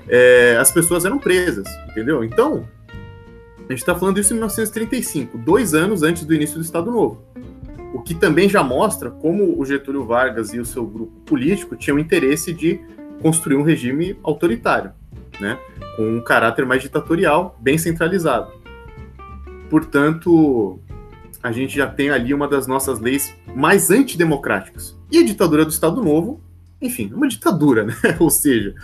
é, 0.09 0.57
as 0.59 0.71
pessoas 0.71 1.05
eram 1.05 1.19
presas, 1.19 1.67
entendeu? 1.89 2.23
Então, 2.23 2.67
a 3.71 3.73
gente 3.73 3.83
está 3.83 3.95
falando 3.95 4.15
disso 4.15 4.33
em 4.33 4.35
1935, 4.35 5.37
dois 5.37 5.73
anos 5.73 6.03
antes 6.03 6.25
do 6.25 6.33
início 6.33 6.55
do 6.55 6.61
Estado 6.61 6.91
Novo. 6.91 7.23
O 7.93 8.01
que 8.01 8.13
também 8.13 8.49
já 8.49 8.61
mostra 8.61 9.09
como 9.09 9.57
o 9.57 9.65
Getúlio 9.65 10.05
Vargas 10.05 10.53
e 10.53 10.59
o 10.59 10.65
seu 10.65 10.85
grupo 10.85 11.13
político 11.21 11.77
tinham 11.77 11.97
interesse 11.97 12.51
de 12.51 12.81
construir 13.21 13.55
um 13.55 13.63
regime 13.63 14.17
autoritário. 14.23 14.91
né? 15.39 15.57
Com 15.95 16.17
um 16.17 16.21
caráter 16.21 16.65
mais 16.65 16.81
ditatorial, 16.81 17.57
bem 17.61 17.77
centralizado. 17.77 18.51
Portanto, 19.69 20.77
a 21.41 21.53
gente 21.53 21.73
já 21.73 21.87
tem 21.87 22.09
ali 22.09 22.33
uma 22.33 22.49
das 22.49 22.67
nossas 22.67 22.99
leis 22.99 23.33
mais 23.55 23.89
antidemocráticas. 23.89 24.97
E 25.09 25.17
a 25.17 25.23
ditadura 25.23 25.63
do 25.63 25.71
Estado 25.71 26.03
Novo, 26.03 26.41
enfim, 26.81 27.09
é 27.11 27.15
uma 27.15 27.27
ditadura, 27.27 27.85
né? 27.85 27.95
Ou 28.19 28.29
seja, 28.29 28.75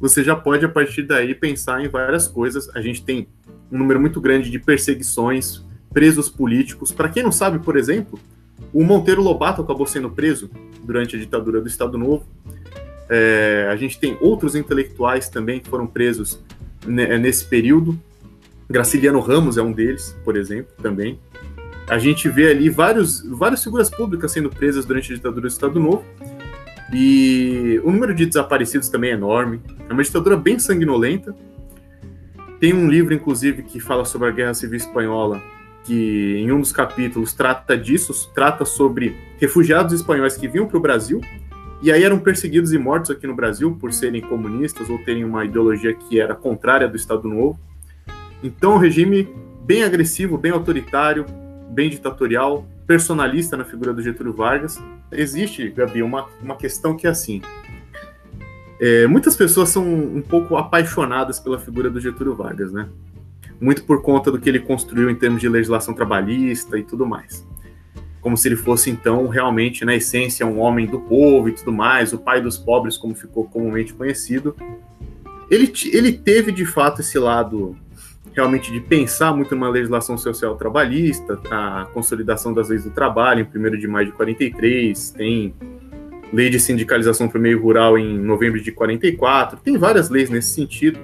você 0.00 0.24
já 0.24 0.34
pode, 0.34 0.64
a 0.64 0.68
partir 0.68 1.02
daí, 1.02 1.34
pensar 1.34 1.84
em 1.84 1.88
várias 1.88 2.26
coisas. 2.26 2.74
A 2.74 2.80
gente 2.80 3.04
tem 3.04 3.28
um 3.70 3.78
número 3.78 4.00
muito 4.00 4.20
grande 4.20 4.50
de 4.50 4.58
perseguições, 4.58 5.64
presos 5.92 6.28
políticos. 6.28 6.92
Para 6.92 7.08
quem 7.08 7.22
não 7.22 7.32
sabe, 7.32 7.58
por 7.58 7.76
exemplo, 7.76 8.18
o 8.72 8.84
Monteiro 8.84 9.22
Lobato 9.22 9.62
acabou 9.62 9.86
sendo 9.86 10.10
preso 10.10 10.50
durante 10.82 11.16
a 11.16 11.18
ditadura 11.18 11.60
do 11.60 11.68
Estado 11.68 11.98
Novo. 11.98 12.24
É, 13.08 13.68
a 13.70 13.76
gente 13.76 13.98
tem 13.98 14.16
outros 14.20 14.54
intelectuais 14.54 15.28
também 15.28 15.60
que 15.60 15.68
foram 15.68 15.86
presos 15.86 16.40
nesse 16.86 17.44
período. 17.44 17.98
Graciliano 18.68 19.18
Ramos 19.18 19.58
é 19.58 19.62
um 19.62 19.72
deles, 19.72 20.16
por 20.24 20.36
exemplo, 20.36 20.72
também. 20.80 21.18
A 21.88 21.98
gente 21.98 22.28
vê 22.28 22.52
ali 22.52 22.70
vários, 22.70 23.20
várias 23.22 23.64
figuras 23.64 23.90
públicas 23.90 24.30
sendo 24.30 24.48
presas 24.48 24.84
durante 24.84 25.12
a 25.12 25.16
ditadura 25.16 25.42
do 25.42 25.48
Estado 25.48 25.80
Novo. 25.80 26.04
E 26.92 27.80
o 27.84 27.90
número 27.90 28.14
de 28.14 28.26
desaparecidos 28.26 28.88
também 28.88 29.10
é 29.10 29.14
enorme. 29.14 29.60
É 29.88 29.92
uma 29.92 30.02
ditadura 30.02 30.36
bem 30.36 30.58
sanguinolenta. 30.58 31.34
Tem 32.60 32.74
um 32.74 32.88
livro, 32.88 33.14
inclusive, 33.14 33.62
que 33.62 33.80
fala 33.80 34.04
sobre 34.04 34.28
a 34.28 34.30
Guerra 34.30 34.52
Civil 34.52 34.76
Espanhola, 34.76 35.42
que 35.82 36.36
em 36.36 36.52
um 36.52 36.60
dos 36.60 36.70
capítulos 36.70 37.32
trata 37.32 37.76
disso, 37.76 38.30
trata 38.34 38.66
sobre 38.66 39.16
refugiados 39.38 39.94
espanhóis 39.94 40.36
que 40.36 40.46
vinham 40.46 40.68
para 40.68 40.76
o 40.76 40.80
Brasil 40.80 41.20
e 41.82 41.90
aí 41.90 42.04
eram 42.04 42.18
perseguidos 42.18 42.74
e 42.74 42.78
mortos 42.78 43.10
aqui 43.10 43.26
no 43.26 43.34
Brasil 43.34 43.74
por 43.80 43.90
serem 43.94 44.20
comunistas 44.20 44.90
ou 44.90 44.98
terem 44.98 45.24
uma 45.24 45.46
ideologia 45.46 45.94
que 45.94 46.20
era 46.20 46.34
contrária 46.34 46.86
do 46.86 46.94
Estado 46.94 47.26
Novo. 47.26 47.58
Então, 48.42 48.74
um 48.74 48.78
regime 48.78 49.26
bem 49.62 49.82
agressivo, 49.82 50.36
bem 50.36 50.52
autoritário, 50.52 51.24
bem 51.70 51.88
ditatorial, 51.88 52.66
personalista 52.86 53.56
na 53.56 53.64
figura 53.64 53.94
do 53.94 54.02
Getúlio 54.02 54.34
Vargas. 54.34 54.78
Existe, 55.10 55.70
Gabi, 55.70 56.02
uma, 56.02 56.26
uma 56.42 56.56
questão 56.56 56.94
que 56.94 57.06
é 57.06 57.10
assim: 57.10 57.40
é, 58.80 59.06
muitas 59.06 59.36
pessoas 59.36 59.68
são 59.68 59.84
um 59.84 60.22
pouco 60.22 60.56
apaixonadas 60.56 61.38
pela 61.38 61.58
figura 61.58 61.90
do 61.90 62.00
Getúlio 62.00 62.34
Vargas, 62.34 62.72
né? 62.72 62.88
Muito 63.60 63.84
por 63.84 64.00
conta 64.00 64.32
do 64.32 64.40
que 64.40 64.48
ele 64.48 64.58
construiu 64.58 65.10
em 65.10 65.14
termos 65.14 65.38
de 65.38 65.48
legislação 65.50 65.92
trabalhista 65.92 66.78
e 66.78 66.82
tudo 66.82 67.04
mais. 67.04 67.46
Como 68.22 68.38
se 68.38 68.48
ele 68.48 68.56
fosse, 68.56 68.88
então, 68.88 69.28
realmente, 69.28 69.84
na 69.84 69.94
essência, 69.94 70.46
um 70.46 70.58
homem 70.60 70.86
do 70.86 70.98
povo 70.98 71.50
e 71.50 71.52
tudo 71.52 71.70
mais, 71.70 72.14
o 72.14 72.18
pai 72.18 72.40
dos 72.40 72.56
pobres, 72.56 72.96
como 72.96 73.14
ficou 73.14 73.44
comumente 73.44 73.92
conhecido. 73.92 74.56
Ele, 75.50 75.70
ele 75.92 76.12
teve, 76.12 76.50
de 76.50 76.64
fato, 76.64 77.02
esse 77.02 77.18
lado 77.18 77.76
realmente 78.32 78.72
de 78.72 78.80
pensar 78.80 79.34
muito 79.36 79.54
numa 79.54 79.68
legislação 79.68 80.16
social 80.16 80.56
trabalhista, 80.56 81.38
a 81.50 81.86
consolidação 81.92 82.54
das 82.54 82.70
leis 82.70 82.84
do 82.84 82.90
trabalho 82.90 83.46
em 83.54 83.58
1 83.58 83.78
de 83.78 83.88
maio 83.88 84.06
de 84.06 84.12
43, 84.12 85.10
tem 85.10 85.54
lei 86.32 86.48
de 86.48 86.60
sindicalização 86.60 87.28
para 87.28 87.38
o 87.38 87.40
meio 87.40 87.60
rural 87.60 87.98
em 87.98 88.18
novembro 88.18 88.60
de 88.60 88.70
44, 88.70 89.58
tem 89.58 89.76
várias 89.76 90.08
leis 90.08 90.30
nesse 90.30 90.54
sentido. 90.54 90.98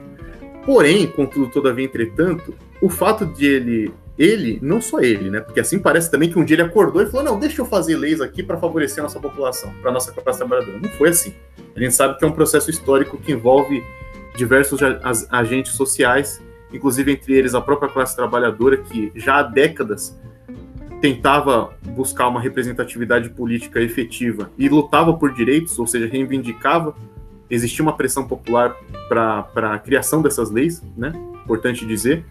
Porém, 0.64 1.06
contudo, 1.06 1.48
todavia, 1.48 1.84
entretanto, 1.84 2.54
o 2.80 2.88
fato 2.88 3.24
de 3.24 3.46
ele, 3.46 3.92
ele, 4.18 4.58
não 4.60 4.80
só 4.80 5.00
ele, 5.00 5.30
né? 5.30 5.40
Porque 5.40 5.60
assim 5.60 5.78
parece 5.78 6.10
também 6.10 6.30
que 6.30 6.38
um 6.38 6.44
dia 6.44 6.56
ele 6.56 6.62
acordou 6.62 7.02
e 7.02 7.06
falou: 7.06 7.24
não, 7.24 7.38
deixa 7.38 7.62
eu 7.62 7.66
fazer 7.66 7.96
leis 7.96 8.20
aqui 8.20 8.42
para 8.42 8.56
favorecer 8.56 9.00
a 9.00 9.04
nossa 9.04 9.20
população, 9.20 9.72
para 9.80 9.90
a 9.90 9.94
nossa 9.94 10.12
classe 10.12 10.38
trabalhadora. 10.38 10.78
Não 10.78 10.90
foi 10.90 11.10
assim. 11.10 11.34
A 11.74 11.80
gente 11.80 11.94
sabe 11.94 12.18
que 12.18 12.24
é 12.24 12.28
um 12.28 12.32
processo 12.32 12.70
histórico 12.70 13.18
que 13.18 13.32
envolve 13.32 13.82
diversos 14.34 14.80
agentes 15.30 15.72
sociais, 15.72 16.42
inclusive 16.72 17.12
entre 17.12 17.34
eles 17.34 17.54
a 17.54 17.60
própria 17.60 17.88
classe 17.88 18.14
trabalhadora, 18.16 18.76
que 18.76 19.12
já 19.14 19.38
há 19.38 19.42
décadas 19.42 20.18
tentava 21.06 21.72
buscar 21.90 22.26
uma 22.26 22.40
representatividade 22.40 23.30
política 23.30 23.80
efetiva 23.80 24.50
e 24.58 24.68
lutava 24.68 25.14
por 25.14 25.32
direitos, 25.32 25.78
ou 25.78 25.86
seja, 25.86 26.08
reivindicava, 26.08 26.96
existia 27.48 27.80
uma 27.84 27.96
pressão 27.96 28.26
popular 28.26 28.74
para 29.08 29.74
a 29.74 29.78
criação 29.78 30.20
dessas 30.20 30.50
leis, 30.50 30.82
né? 30.96 31.12
Importante 31.44 31.86
dizer. 31.86 32.24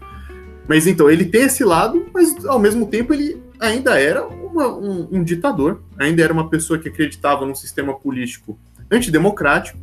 Mas 0.68 0.86
então, 0.86 1.08
ele 1.08 1.24
tem 1.24 1.44
esse 1.44 1.64
lado, 1.64 2.06
mas 2.12 2.44
ao 2.44 2.58
mesmo 2.58 2.86
tempo 2.86 3.14
ele 3.14 3.40
ainda 3.58 3.98
era 3.98 4.26
uma, 4.26 4.68
um, 4.68 5.08
um 5.10 5.24
ditador, 5.24 5.80
ainda 5.98 6.22
era 6.22 6.32
uma 6.32 6.50
pessoa 6.50 6.78
que 6.78 6.90
acreditava 6.90 7.46
num 7.46 7.54
sistema 7.54 7.94
político 7.94 8.58
antidemocrático, 8.90 9.78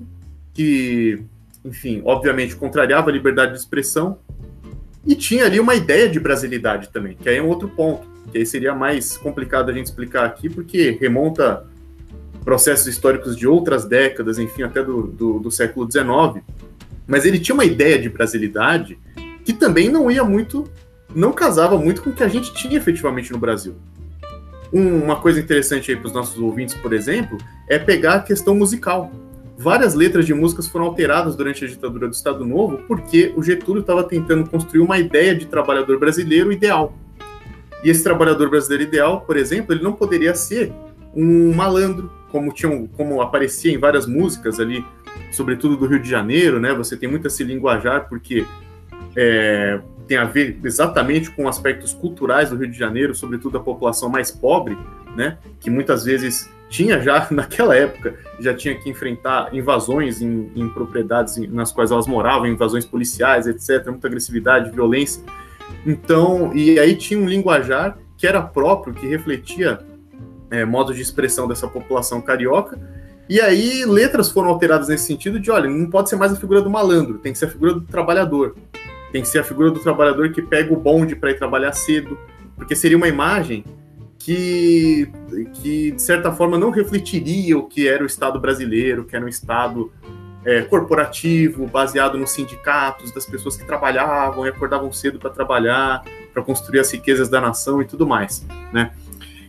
que, 0.54 1.20
enfim, 1.66 2.04
obviamente 2.06 2.56
contrariava 2.56 3.10
a 3.10 3.14
liberdade 3.14 3.54
de 3.54 3.58
expressão, 3.58 4.20
e 5.04 5.16
tinha 5.16 5.46
ali 5.46 5.60
uma 5.60 5.74
ideia 5.74 6.08
de 6.08 6.20
brasilidade 6.20 6.90
também, 6.90 7.18
que 7.20 7.28
aí 7.28 7.38
é 7.38 7.42
um 7.42 7.48
outro 7.48 7.68
ponto 7.68 8.13
que 8.34 8.40
aí 8.40 8.46
seria 8.48 8.74
mais 8.74 9.16
complicado 9.16 9.70
a 9.70 9.74
gente 9.74 9.86
explicar 9.86 10.26
aqui, 10.26 10.50
porque 10.50 10.98
remonta 11.00 11.64
processos 12.44 12.88
históricos 12.88 13.38
de 13.38 13.48
outras 13.48 13.86
décadas, 13.86 14.40
enfim, 14.40 14.64
até 14.64 14.84
do, 14.84 15.04
do, 15.04 15.40
do 15.40 15.52
século 15.52 15.90
XIX. 15.90 16.44
Mas 17.06 17.26
ele 17.26 17.40
tinha 17.40 17.54
uma 17.54 17.64
ideia 17.64 18.00
de 18.00 18.10
brasilidade 18.10 18.98
que 19.46 19.54
também 19.54 19.88
não 19.88 20.10
ia 20.10 20.24
muito, 20.24 20.68
não 21.14 21.32
casava 21.32 21.78
muito 21.78 22.02
com 22.02 22.10
o 22.10 22.14
que 22.14 22.24
a 22.24 22.28
gente 22.28 22.52
tinha 22.56 22.76
efetivamente 22.76 23.32
no 23.32 23.38
Brasil. 23.38 23.76
Um, 24.74 25.04
uma 25.04 25.18
coisa 25.18 25.40
interessante 25.40 25.92
aí 25.92 25.98
para 25.98 26.08
os 26.08 26.14
nossos 26.14 26.40
ouvintes, 26.40 26.74
por 26.74 26.92
exemplo, 26.92 27.38
é 27.70 27.78
pegar 27.78 28.16
a 28.16 28.20
questão 28.20 28.56
musical. 28.56 29.12
Várias 29.56 29.94
letras 29.94 30.26
de 30.26 30.34
músicas 30.34 30.68
foram 30.68 30.86
alteradas 30.86 31.36
durante 31.36 31.64
a 31.64 31.68
ditadura 31.68 32.08
do 32.08 32.14
Estado 32.14 32.44
Novo 32.44 32.80
porque 32.88 33.32
o 33.38 33.44
Getúlio 33.44 33.82
estava 33.82 34.04
tentando 34.04 34.50
construir 34.50 34.82
uma 34.82 34.98
ideia 34.98 35.36
de 35.36 35.46
trabalhador 35.46 36.00
brasileiro 36.00 36.52
ideal. 36.52 36.98
E 37.84 37.90
esse 37.90 38.04
trabalhador 38.04 38.50
brasileiro 38.50 38.84
ideal, 38.84 39.22
por 39.22 39.38
exemplo, 39.38 39.74
ele 39.74 39.84
não 39.84 39.94
poderia 39.94 40.34
ser 40.34 40.72
um 41.16 41.54
malandro, 41.54 42.12
como, 42.32 42.52
tinham, 42.52 42.88
como 42.88 43.22
aparecia 43.22 43.72
em 43.72 43.78
várias 43.78 44.08
músicas 44.08 44.60
ali, 44.60 44.84
sobretudo 45.32 45.78
do 45.78 45.86
Rio 45.86 46.00
de 46.00 46.10
Janeiro, 46.10 46.60
né? 46.60 46.74
Você 46.74 46.98
tem 46.98 47.10
muito 47.10 47.28
esse 47.28 47.44
linguajar, 47.44 48.08
porque 48.10 48.46
é, 49.16 49.80
tem 50.08 50.18
a 50.18 50.26
ver 50.26 50.60
exatamente 50.64 51.30
com 51.32 51.48
aspectos 51.48 51.94
culturais 51.94 52.50
do 52.50 52.56
Rio 52.56 52.70
de 52.70 52.78
Janeiro, 52.78 53.14
sobretudo 53.14 53.58
a 53.58 53.62
população 53.62 54.10
mais 54.10 54.32
pobre, 54.32 54.78
né? 55.16 55.38
Que 55.60 55.70
muitas 55.70 56.04
vezes 56.04 56.50
tinha 56.70 57.00
já, 57.00 57.28
naquela 57.32 57.76
época, 57.76 58.16
já 58.40 58.54
tinha 58.54 58.76
que 58.76 58.90
enfrentar 58.90 59.54
invasões 59.54 60.22
em, 60.22 60.52
em 60.56 60.68
propriedades 60.70 61.38
nas 61.50 61.72
quais 61.72 61.92
elas 61.92 62.08
moravam, 62.08 62.48
invasões 62.48 62.86
policiais, 62.86 63.46
etc., 63.46 63.88
muita 63.88 64.08
agressividade, 64.08 64.72
violência. 64.72 65.24
Então, 65.86 66.56
e 66.56 66.80
aí 66.80 66.96
tinha 66.96 67.20
um 67.20 67.28
linguajar 67.28 67.98
que 68.18 68.28
era 68.28 68.42
próprio, 68.42 68.94
que 68.94 69.08
refletia 69.08 69.80
é, 70.50 70.64
modos 70.64 70.96
de 70.96 71.02
expressão 71.02 71.48
dessa 71.48 71.68
população 71.68 72.22
carioca. 72.22 72.80
E 73.28 73.42
aí 73.42 73.86
letras 73.86 74.30
foram 74.30 74.50
alteradas 74.50 74.88
nesse 74.88 75.06
sentido 75.06 75.40
de, 75.40 75.50
olha, 75.50 75.70
não 75.70 75.90
pode 75.90 76.10
ser 76.10 76.16
mais 76.16 76.32
a 76.32 76.36
figura 76.36 76.62
do 76.62 76.70
malandro, 76.70 77.18
tem 77.18 77.34
que 77.34 77.40
ser 77.40 77.46
a 77.46 77.50
figura 77.50 77.74
do 77.74 77.82
trabalhador. 77.82 78.56
Tem 79.12 79.22
que 79.22 79.28
ser 79.28 79.40
a 79.40 79.44
figura 79.44 79.72
do 79.72 79.80
trabalhador 79.80 80.32
que 80.32 80.42
pega 80.42 80.74
o 80.74 80.78
bonde 80.78 81.16
para 81.16 81.32
ir 81.32 81.38
trabalhar 81.38 81.72
cedo, 81.74 82.18
porque 82.56 82.76
seria 82.76 82.98
uma 82.98 83.08
imagem 83.08 83.64
que, 84.18 85.10
que, 85.54 85.92
de 85.92 86.02
certa 86.02 86.32
forma, 86.32 86.58
não 86.58 86.70
refletiria 86.70 87.58
o 87.58 87.68
que 87.68 87.88
era 87.88 88.04
o 88.04 88.08
Estado 88.08 88.40
brasileiro, 88.40 89.04
que 89.04 89.16
era 89.16 89.24
um 89.24 89.28
Estado 89.28 89.92
é, 90.46 90.62
corporativo, 90.62 91.66
baseado 91.68 92.18
nos 92.18 92.32
sindicatos, 92.32 93.12
das 93.12 93.26
pessoas 93.26 93.56
que 93.56 93.66
trabalhavam 93.66 94.46
e 94.46 94.50
acordavam 94.50 94.92
cedo 94.92 95.20
para 95.20 95.30
trabalhar, 95.30 96.04
para 96.34 96.44
construir 96.44 96.80
as 96.80 96.92
riquezas 96.92 97.30
da 97.30 97.40
nação 97.40 97.82
e 97.82 97.86
tudo 97.86 98.06
mais, 98.06 98.46
né? 98.72 98.92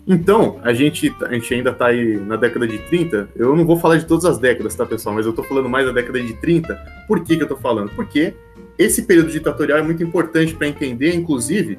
Então, 0.07 0.61
a 0.63 0.73
gente, 0.75 1.15
a 1.23 1.33
gente 1.33 1.55
ainda 1.55 1.71
está 1.71 1.87
aí 1.87 2.19
na 2.19 2.37
década 2.37 2.69
de 2.69 2.79
30. 2.79 3.31
Eu 3.35 3.57
não 3.57 3.65
vou 3.65 3.79
falar 3.79 3.97
de 3.97 4.05
todas 4.05 4.27
as 4.27 4.39
décadas, 4.39 4.75
tá, 4.75 4.85
pessoal? 4.85 5.15
Mas 5.15 5.25
eu 5.25 5.31
estou 5.31 5.45
falando 5.45 5.69
mais 5.69 5.87
da 5.87 5.93
década 5.93 6.21
de 6.21 6.35
30. 6.35 6.75
Por 7.09 7.25
que, 7.25 7.37
que 7.37 7.43
eu 7.43 7.47
estou 7.47 7.57
falando? 7.57 7.91
Porque 7.93 8.35
esse 8.79 9.05
período 9.05 9.31
ditatorial 9.31 9.79
é 9.79 9.83
muito 9.83 10.03
importante 10.03 10.55
para 10.55 10.69
entender, 10.69 11.15
inclusive, 11.15 11.79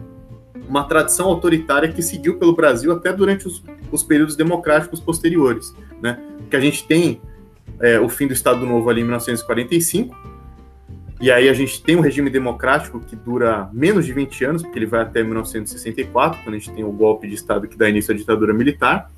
uma 0.67 0.85
tradição 0.85 1.27
autoritária 1.27 1.91
que 1.91 2.01
seguiu 2.01 2.39
pelo 2.39 2.55
Brasil 2.55 2.91
até 2.91 3.13
durante 3.13 3.47
os, 3.47 3.63
os 3.91 4.01
períodos 4.01 4.35
democráticos 4.35 4.99
posteriores, 4.99 5.75
né? 6.01 6.19
Que 6.49 6.55
a 6.55 6.59
gente 6.59 6.87
tem 6.87 7.21
é, 7.79 7.99
o 7.99 8.09
fim 8.09 8.27
do 8.27 8.33
Estado 8.33 8.65
Novo 8.65 8.89
ali 8.89 9.01
em 9.01 9.03
1945. 9.03 10.35
E 11.21 11.31
aí 11.31 11.47
a 11.47 11.53
gente 11.53 11.81
tem 11.81 11.95
um 11.95 12.01
regime 12.01 12.29
democrático 12.29 12.99
que 12.99 13.15
dura 13.15 13.69
menos 13.71 14.05
de 14.05 14.13
20 14.13 14.45
anos, 14.45 14.61
porque 14.61 14.77
ele 14.77 14.85
vai 14.85 15.01
até 15.01 15.23
1964, 15.23 16.43
quando 16.43 16.55
a 16.55 16.57
gente 16.59 16.71
tem 16.71 16.83
o 16.83 16.91
golpe 16.91 17.27
de 17.27 17.35
Estado 17.35 17.67
que 17.67 17.77
dá 17.77 17.89
início 17.89 18.13
à 18.13 18.17
ditadura 18.17 18.53
militar. 18.53 19.09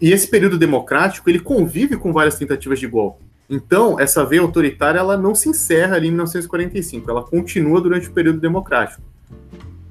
E 0.00 0.10
esse 0.10 0.28
período 0.28 0.58
democrático, 0.58 1.28
ele 1.28 1.38
convive 1.38 1.96
com 1.96 2.12
várias 2.12 2.36
tentativas 2.36 2.80
de 2.80 2.86
golpe. 2.86 3.22
Então, 3.48 3.98
essa 3.98 4.24
veia 4.24 4.42
autoritária, 4.42 4.98
ela 4.98 5.16
não 5.16 5.34
se 5.34 5.48
encerra 5.48 5.96
ali 5.96 6.08
em 6.08 6.10
1945, 6.10 7.10
ela 7.10 7.22
continua 7.22 7.80
durante 7.80 8.08
o 8.08 8.12
período 8.12 8.40
democrático. 8.40 9.02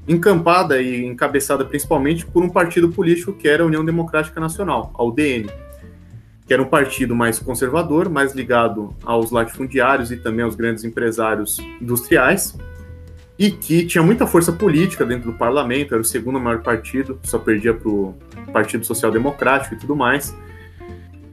Encampada 0.07 0.81
e 0.81 1.05
encabeçada 1.05 1.65
principalmente 1.65 2.25
por 2.25 2.43
um 2.43 2.49
partido 2.49 2.89
político 2.89 3.33
que 3.33 3.47
era 3.47 3.63
a 3.63 3.65
União 3.65 3.83
Democrática 3.83 4.39
Nacional, 4.39 4.91
a 4.95 5.03
UDN 5.03 5.49
que 6.47 6.53
era 6.53 6.63
um 6.63 6.67
partido 6.67 7.13
mais 7.13 7.37
conservador, 7.39 8.09
mais 8.09 8.33
ligado 8.33 8.95
aos 9.03 9.31
latifundiários 9.31 10.11
e 10.11 10.17
também 10.17 10.45
aos 10.45 10.55
grandes 10.55 10.85
empresários 10.85 11.59
industriais, 11.81 12.57
e 13.37 13.51
que 13.51 13.85
tinha 13.85 14.01
muita 14.01 14.25
força 14.25 14.51
política 14.51 15.05
dentro 15.05 15.31
do 15.31 15.37
parlamento, 15.37 15.93
era 15.93 16.01
o 16.01 16.05
segundo 16.05 16.39
maior 16.39 16.63
partido, 16.63 17.19
só 17.21 17.37
perdia 17.37 17.73
para 17.73 17.89
o 17.89 18.15
Partido 18.53 18.85
Social 18.85 19.11
Democrático 19.11 19.75
e 19.75 19.77
tudo 19.77 19.95
mais. 19.95 20.35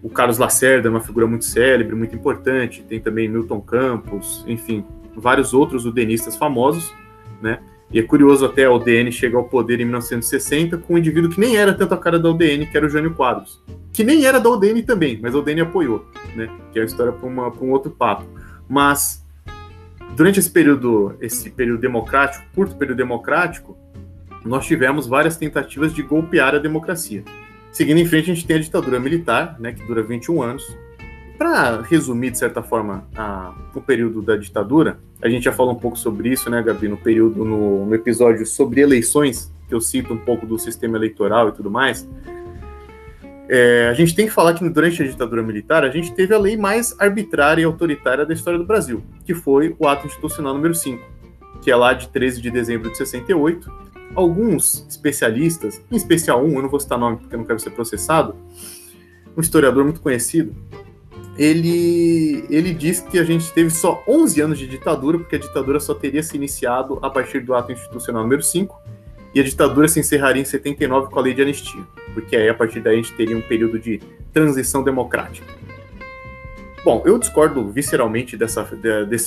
O 0.03 0.11
Carlos 0.11 0.37
Lacerda 0.37 0.89
é 0.89 0.91
uma 0.91 1.01
figura 1.01 1.27
muito 1.27 1.45
célebre, 1.45 1.95
muito 1.95 2.15
importante, 2.15 2.83
tem 2.83 3.01
também 3.01 3.29
Milton 3.29 3.61
Campos, 3.61 4.45
enfim, 4.47 4.85
vários 5.17 5.55
outros 5.55 5.87
udenistas 5.87 6.37
famosos, 6.37 6.93
né? 7.41 7.61
E 7.91 7.99
é 7.99 8.03
curioso 8.03 8.45
até 8.47 8.65
a 8.65 8.73
UDN 8.73 9.13
chega 9.13 9.37
ao 9.37 9.45
poder 9.45 9.81
em 9.81 9.85
1960 9.85 10.79
com 10.79 10.95
um 10.95 10.99
indivíduo 10.99 11.31
que 11.31 11.39
nem 11.39 11.57
era 11.57 11.73
tanto 11.73 11.95
a 11.95 11.97
cara 11.97 12.19
da 12.19 12.29
UDN, 12.31 12.67
que 12.67 12.77
era 12.77 12.87
o 12.87 12.89
Jânio 12.89 13.15
Quadros. 13.15 13.63
Que 13.93 14.03
nem 14.03 14.25
era 14.25 14.41
da 14.41 14.51
UDN 14.51 14.83
também, 14.83 15.19
mas 15.23 15.35
a 15.35 15.39
UDN 15.39 15.61
apoiou, 15.61 16.05
né? 16.35 16.51
Que 16.73 16.79
é 16.79 16.83
a 16.83 16.85
história 16.85 17.13
para 17.13 17.29
um 17.29 17.71
outro 17.71 17.93
papo. 17.93 18.25
Mas 18.69 19.25
durante 20.17 20.41
esse 20.41 20.51
período, 20.51 21.17
esse 21.21 21.51
período 21.51 21.81
democrático, 21.81 22.45
curto 22.55 22.77
período 22.77 22.97
democrático, 22.97 23.77
nós 24.45 24.67
tivemos 24.67 25.07
várias 25.07 25.37
tentativas 25.37 25.95
de 25.95 26.03
golpear 26.03 26.55
a 26.55 26.59
democracia. 26.59 27.25
Seguindo 27.73 27.99
em 27.99 28.07
frente, 28.07 28.31
a 28.31 28.35
gente 28.35 28.47
tem 28.47 28.57
a 28.57 28.61
ditadura 28.61 29.01
militar, 29.01 29.57
né, 29.59 29.73
que 29.73 29.85
dura 29.87 30.03
21 30.03 30.43
anos, 30.43 30.65
para 31.39 31.83
resumir, 31.83 32.31
de 32.31 32.39
certa 32.39 32.63
forma, 32.63 33.07
a, 33.17 33.55
o 33.75 33.81
período 33.81 34.23
da 34.23 34.37
ditadura, 34.37 34.99
a 35.21 35.29
gente 35.29 35.45
já 35.45 35.53
falou 35.53 35.73
um 35.73 35.79
pouco 35.79 35.99
sobre 35.99 36.29
isso, 36.29 36.49
né, 36.49 36.63
Gabi, 36.63 36.89
no 36.89 36.97
período, 36.97 37.45
no, 37.45 37.87
no 37.87 37.95
episódio 37.95 38.47
sobre 38.47 38.81
eleições, 38.81 39.53
que 39.69 39.75
eu 39.75 39.81
cito 39.81 40.13
um 40.13 40.19
pouco 40.19 40.47
do 40.47 40.59
sistema 40.59 40.97
eleitoral 40.97 41.49
e 41.49 41.53
tudo 41.53 41.71
mais. 41.71 42.09
É, 43.49 43.89
a 43.91 43.95
gente 43.95 44.15
tem 44.15 44.27
que 44.27 44.33
falar 44.33 44.55
que 44.55 44.69
durante 44.69 45.03
a 45.03 45.07
ditadura 45.07 45.43
militar 45.43 45.85
a 45.85 45.91
gente 45.91 46.15
teve 46.15 46.35
a 46.35 46.39
lei 46.39 46.57
mais 46.57 46.99
arbitrária 46.99 47.63
e 47.63 47.65
autoritária 47.65 48.25
da 48.25 48.33
história 48.33 48.59
do 48.59 48.65
Brasil, 48.65 49.03
que 49.25 49.35
foi 49.35 49.75
o 49.79 49.87
Ato 49.87 50.07
Institucional 50.07 50.55
número 50.55 50.75
5, 50.75 51.03
que 51.61 51.71
é 51.71 51.77
lá 51.77 51.93
de 51.93 52.09
13 52.09 52.41
de 52.41 52.51
dezembro 52.51 52.91
de 52.91 52.97
68. 52.97 53.71
Alguns 54.15 54.87
especialistas, 54.89 55.83
em 55.91 55.97
especial 55.97 56.45
um, 56.45 56.55
eu 56.55 56.63
não 56.63 56.69
vou 56.71 56.81
citar 56.81 56.99
nome 56.99 57.19
porque 57.19 57.35
eu 57.35 57.39
não 57.39 57.47
quero 57.47 57.59
ser 57.59 57.71
processado, 57.71 58.35
um 59.37 59.41
historiador 59.41 59.85
muito 59.85 60.01
conhecido, 60.01 60.55
ele, 61.37 62.45
ele 62.49 62.73
diz 62.73 63.01
que 63.01 63.19
a 63.19 63.25
gente 63.25 63.53
teve 63.53 63.71
só 63.71 64.03
11 64.07 64.41
anos 64.41 64.59
de 64.59 64.67
ditadura, 64.67 65.19
porque 65.19 65.37
a 65.37 65.39
ditadura 65.39 65.81
só 65.81 65.95
teria 65.95 66.23
se 66.23 66.37
iniciado 66.37 66.99
a 67.03 67.11
partir 67.11 67.41
do 67.41 67.55
ato 67.55 67.73
institucional 67.73 68.23
número 68.23 68.43
5, 68.43 68.81
e 69.35 69.41
a 69.41 69.43
ditadura 69.43 69.89
se 69.89 69.99
encerraria 69.99 70.41
em 70.41 70.45
79 70.45 71.11
com 71.11 71.19
a 71.19 71.23
lei 71.23 71.35
de 71.35 71.43
anistia, 71.43 71.83
porque 72.13 72.37
aí 72.37 72.49
a 72.49 72.55
partir 72.55 72.81
daí 72.81 72.95
a 72.95 72.97
gente 73.03 73.13
teria 73.15 73.37
um 73.37 73.43
período 73.43 73.81
de 73.81 74.01
transição 74.33 74.85
democrática. 74.85 75.53
Bom, 76.85 77.03
eu 77.07 77.19
discordo 77.19 77.69
visceralmente 77.71 78.37
dessa, 78.37 78.63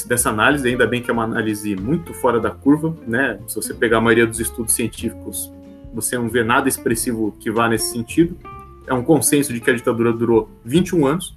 dessa 0.06 0.30
análise, 0.30 0.68
ainda 0.68 0.86
bem 0.86 1.02
que 1.02 1.10
é 1.10 1.14
uma 1.14 1.24
análise 1.24 1.76
muito 1.76 2.14
fora 2.14 2.40
da 2.40 2.52
curva, 2.52 2.96
né? 3.06 3.40
Se 3.48 3.56
você 3.56 3.74
pegar 3.74 3.98
a 3.98 4.02
maioria 4.02 4.28
dos 4.28 4.40
estudos 4.40 4.74
científicos, 4.76 5.52
você 5.92 6.16
não 6.18 6.30
vê 6.30 6.44
nada 6.44 6.70
expressivo 6.70 7.36
que 7.40 7.50
vá 7.50 7.68
nesse 7.68 7.92
sentido. 7.92 8.38
É 8.86 8.94
um 8.94 9.04
consenso 9.04 9.52
de 9.52 9.60
que 9.60 9.72
a 9.72 9.74
ditadura 9.74 10.14
durou 10.14 10.50
21 10.64 11.08
anos, 11.08 11.36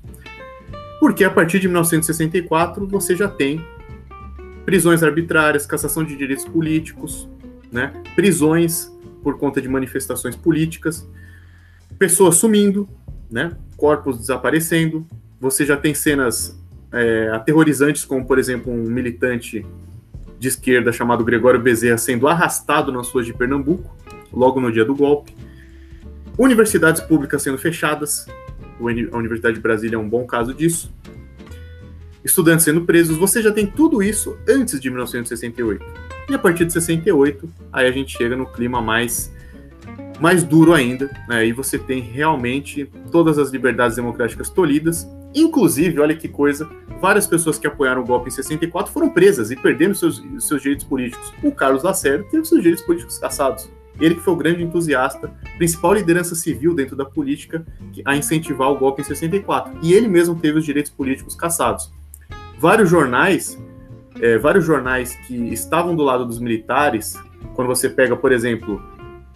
porque 1.00 1.24
a 1.24 1.30
partir 1.30 1.58
de 1.58 1.66
1964 1.66 2.86
você 2.86 3.16
já 3.16 3.26
tem 3.26 3.64
prisões 4.66 5.02
arbitrárias, 5.02 5.64
cassação 5.64 6.04
de 6.04 6.14
direitos 6.14 6.44
políticos, 6.44 7.26
né? 7.72 7.92
prisões 8.14 8.94
por 9.22 9.38
conta 9.38 9.62
de 9.62 9.68
manifestações 9.68 10.36
políticas, 10.36 11.08
pessoas 11.98 12.36
sumindo, 12.36 12.86
né? 13.30 13.56
corpos 13.78 14.18
desaparecendo. 14.18 15.06
Você 15.40 15.64
já 15.64 15.76
tem 15.76 15.94
cenas 15.94 16.60
é, 16.92 17.30
aterrorizantes, 17.32 18.04
como 18.04 18.26
por 18.26 18.38
exemplo 18.38 18.70
um 18.70 18.84
militante 18.84 19.64
de 20.38 20.48
esquerda 20.48 20.92
chamado 20.92 21.24
Gregório 21.24 21.60
Bezerra 21.60 21.96
sendo 21.96 22.28
arrastado 22.28 22.92
nas 22.92 23.08
ruas 23.08 23.24
de 23.24 23.32
Pernambuco, 23.32 23.96
logo 24.30 24.60
no 24.60 24.70
dia 24.70 24.84
do 24.84 24.94
golpe. 24.94 25.34
Universidades 26.38 27.00
públicas 27.00 27.42
sendo 27.42 27.58
fechadas, 27.58 28.26
a 28.80 29.16
Universidade 29.16 29.56
de 29.56 29.60
Brasília 29.60 29.96
é 29.96 29.98
um 29.98 30.08
bom 30.08 30.26
caso 30.26 30.54
disso. 30.54 30.92
Estudantes 32.24 32.64
sendo 32.64 32.82
presos, 32.82 33.16
você 33.16 33.42
já 33.42 33.50
tem 33.50 33.66
tudo 33.66 34.02
isso 34.02 34.36
antes 34.48 34.80
de 34.80 34.90
1968. 34.90 35.84
E 36.28 36.34
a 36.34 36.38
partir 36.38 36.64
de 36.64 36.72
68, 36.72 37.48
aí 37.72 37.86
a 37.86 37.92
gente 37.92 38.16
chega 38.16 38.36
no 38.36 38.46
clima 38.46 38.80
mais 38.80 39.32
mais 40.20 40.44
duro 40.44 40.74
ainda, 40.74 41.10
né? 41.26 41.46
E 41.46 41.52
você 41.52 41.78
tem 41.78 42.00
realmente 42.02 42.84
todas 43.10 43.38
as 43.38 43.50
liberdades 43.50 43.96
democráticas 43.96 44.50
tolhidas, 44.50 45.08
inclusive, 45.34 45.98
olha 45.98 46.14
que 46.14 46.28
coisa, 46.28 46.68
várias 47.00 47.26
pessoas 47.26 47.58
que 47.58 47.66
apoiaram 47.66 48.02
o 48.02 48.04
golpe 48.04 48.28
em 48.28 48.30
64 48.30 48.92
foram 48.92 49.08
presas 49.08 49.50
e 49.50 49.56
perderam 49.56 49.94
seus, 49.94 50.22
seus 50.38 50.60
direitos 50.60 50.84
políticos. 50.84 51.32
O 51.42 51.50
Carlos 51.50 51.82
Lacerda 51.82 52.24
teve 52.30 52.44
seus 52.44 52.60
direitos 52.60 52.84
políticos 52.84 53.18
cassados. 53.18 53.70
Ele 54.00 54.14
que 54.14 54.20
foi 54.20 54.34
o 54.34 54.36
grande 54.36 54.62
entusiasta, 54.62 55.30
principal 55.56 55.94
liderança 55.94 56.34
civil 56.34 56.74
dentro 56.74 56.96
da 56.96 57.04
política 57.04 57.64
a 58.04 58.16
incentivar 58.16 58.70
o 58.70 58.78
golpe 58.78 59.02
em 59.02 59.04
64. 59.04 59.78
E 59.82 59.92
ele 59.92 60.08
mesmo 60.08 60.34
teve 60.34 60.58
os 60.58 60.64
direitos 60.64 60.90
políticos 60.90 61.34
cassados. 61.34 61.92
Vários 62.58 62.88
jornais, 62.88 63.58
é, 64.20 64.38
vários 64.38 64.64
jornais 64.64 65.14
que 65.26 65.34
estavam 65.52 65.94
do 65.94 66.02
lado 66.02 66.24
dos 66.24 66.40
militares, 66.40 67.18
quando 67.54 67.68
você 67.68 67.88
pega, 67.88 68.16
por 68.16 68.32
exemplo, 68.32 68.82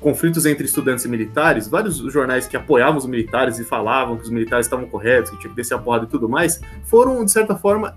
conflitos 0.05 0.45
entre 0.45 0.67
estudantes 0.67 1.07
e 1.07 1.09
militares, 1.09 1.67
vários 1.67 1.97
jornais 1.97 2.47
que 2.47 2.55
apoiavam 2.59 2.99
os 2.99 3.07
militares 3.07 3.59
e 3.59 3.65
falavam 3.65 4.19
que 4.19 4.25
os 4.25 4.29
militares 4.29 4.67
estavam 4.67 4.85
corretos, 4.87 5.31
que 5.31 5.39
tinha 5.39 5.49
que 5.49 5.57
descer 5.57 5.73
a 5.73 5.79
porrada 5.79 6.05
e 6.05 6.09
tudo 6.09 6.29
mais, 6.29 6.61
foram, 6.85 7.25
de 7.25 7.31
certa 7.31 7.57
forma, 7.57 7.97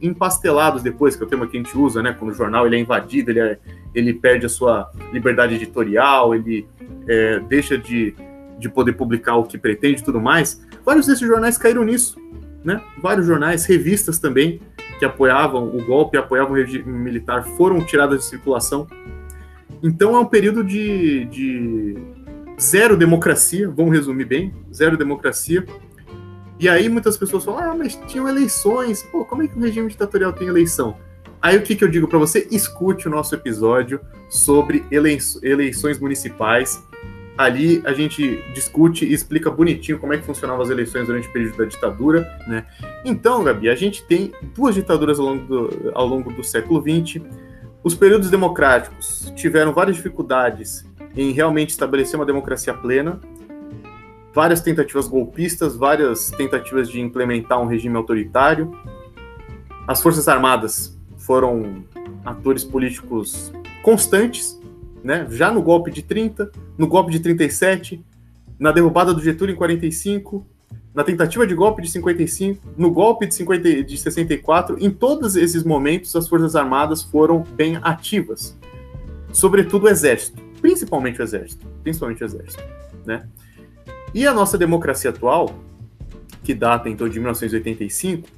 empastelados 0.00 0.82
depois, 0.82 1.14
que 1.14 1.22
é 1.22 1.26
o 1.26 1.28
tema 1.28 1.46
que 1.46 1.58
a 1.58 1.62
gente 1.62 1.76
usa, 1.76 2.02
né? 2.02 2.16
Quando 2.18 2.30
o 2.30 2.34
jornal 2.34 2.66
ele 2.66 2.76
é 2.76 2.78
invadido, 2.78 3.30
ele, 3.32 3.40
é, 3.40 3.58
ele 3.94 4.14
perde 4.14 4.46
a 4.46 4.48
sua 4.48 4.90
liberdade 5.12 5.54
editorial, 5.54 6.34
ele 6.34 6.66
é, 7.06 7.38
deixa 7.40 7.76
de, 7.76 8.14
de 8.58 8.70
poder 8.70 8.94
publicar 8.94 9.36
o 9.36 9.44
que 9.44 9.58
pretende 9.58 10.00
e 10.00 10.04
tudo 10.04 10.22
mais. 10.22 10.66
Vários 10.86 11.06
desses 11.06 11.28
jornais 11.28 11.58
caíram 11.58 11.84
nisso, 11.84 12.18
né? 12.64 12.80
Vários 12.96 13.26
jornais, 13.26 13.66
revistas 13.66 14.18
também, 14.18 14.58
que 14.98 15.04
apoiavam 15.04 15.68
o 15.68 15.84
golpe, 15.84 16.16
apoiavam 16.16 16.52
o 16.52 16.56
regime 16.56 16.84
militar, 16.86 17.44
foram 17.58 17.84
tiradas 17.84 18.20
de 18.20 18.24
circulação 18.24 18.86
então 19.82 20.14
é 20.14 20.18
um 20.20 20.24
período 20.24 20.62
de, 20.62 21.24
de 21.26 21.96
zero 22.60 22.96
democracia, 22.96 23.68
vamos 23.68 23.92
resumir 23.92 24.24
bem, 24.24 24.54
zero 24.72 24.96
democracia. 24.96 25.66
E 26.58 26.68
aí 26.68 26.88
muitas 26.88 27.16
pessoas 27.16 27.44
falam, 27.44 27.60
ah, 27.60 27.74
mas 27.74 27.96
tinham 28.06 28.28
eleições, 28.28 29.02
pô, 29.02 29.24
como 29.24 29.42
é 29.42 29.48
que 29.48 29.58
o 29.58 29.60
regime 29.60 29.88
ditatorial 29.88 30.32
tem 30.32 30.46
eleição? 30.46 30.96
Aí 31.40 31.56
o 31.56 31.62
que, 31.62 31.74
que 31.74 31.82
eu 31.82 31.88
digo 31.88 32.06
para 32.06 32.20
você? 32.20 32.46
Escute 32.52 33.08
o 33.08 33.10
nosso 33.10 33.34
episódio 33.34 34.00
sobre 34.30 34.84
eleições 34.92 35.98
municipais. 35.98 36.80
Ali 37.36 37.82
a 37.84 37.92
gente 37.92 38.40
discute 38.54 39.04
e 39.04 39.12
explica 39.12 39.50
bonitinho 39.50 39.98
como 39.98 40.12
é 40.12 40.18
que 40.18 40.24
funcionavam 40.24 40.62
as 40.62 40.70
eleições 40.70 41.08
durante 41.08 41.26
o 41.26 41.32
período 41.32 41.56
da 41.56 41.64
ditadura, 41.64 42.30
né? 42.46 42.64
Então, 43.04 43.42
Gabi, 43.42 43.68
a 43.68 43.74
gente 43.74 44.04
tem 44.04 44.30
duas 44.54 44.76
ditaduras 44.76 45.18
ao 45.18 45.26
longo 45.26 45.44
do, 45.46 45.90
ao 45.94 46.06
longo 46.06 46.32
do 46.32 46.44
século 46.44 46.80
XX 46.80 47.20
os 47.84 47.94
períodos 47.94 48.30
democráticos 48.30 49.32
tiveram 49.34 49.72
várias 49.72 49.96
dificuldades 49.96 50.84
em 51.16 51.32
realmente 51.32 51.70
estabelecer 51.70 52.18
uma 52.18 52.24
democracia 52.24 52.72
plena, 52.72 53.20
várias 54.32 54.60
tentativas 54.60 55.08
golpistas, 55.08 55.76
várias 55.76 56.30
tentativas 56.30 56.88
de 56.88 57.00
implementar 57.00 57.60
um 57.60 57.66
regime 57.66 57.96
autoritário. 57.96 58.72
As 59.86 60.00
Forças 60.00 60.28
Armadas 60.28 60.98
foram 61.18 61.84
atores 62.24 62.64
políticos 62.64 63.52
constantes, 63.82 64.60
né? 65.02 65.26
já 65.30 65.50
no 65.50 65.60
golpe 65.60 65.90
de 65.90 66.02
30, 66.02 66.50
no 66.78 66.86
golpe 66.86 67.10
de 67.10 67.20
37, 67.20 68.04
na 68.58 68.70
derrubada 68.70 69.12
do 69.12 69.20
Getúlio 69.20 69.54
em 69.54 69.56
45, 69.56 70.46
na 70.94 71.02
tentativa 71.02 71.46
de 71.46 71.54
golpe 71.54 71.80
de 71.82 71.90
55, 71.90 72.74
no 72.76 72.90
golpe 72.90 73.26
de, 73.26 73.34
50, 73.34 73.84
de 73.84 73.96
64, 73.96 74.76
em 74.78 74.90
todos 74.90 75.36
esses 75.36 75.64
momentos 75.64 76.14
as 76.14 76.28
Forças 76.28 76.54
Armadas 76.54 77.02
foram 77.02 77.40
bem 77.40 77.78
ativas. 77.82 78.56
Sobretudo 79.32 79.86
o 79.86 79.88
Exército, 79.88 80.42
principalmente 80.60 81.20
o 81.20 81.22
Exército, 81.22 81.66
principalmente 81.82 82.22
o 82.22 82.26
Exército, 82.26 82.62
né? 83.06 83.26
E 84.14 84.26
a 84.26 84.34
nossa 84.34 84.58
democracia 84.58 85.08
atual, 85.08 85.54
que 86.44 86.52
data 86.52 86.90
então 86.90 87.08
de 87.08 87.18
1985, 87.18 88.28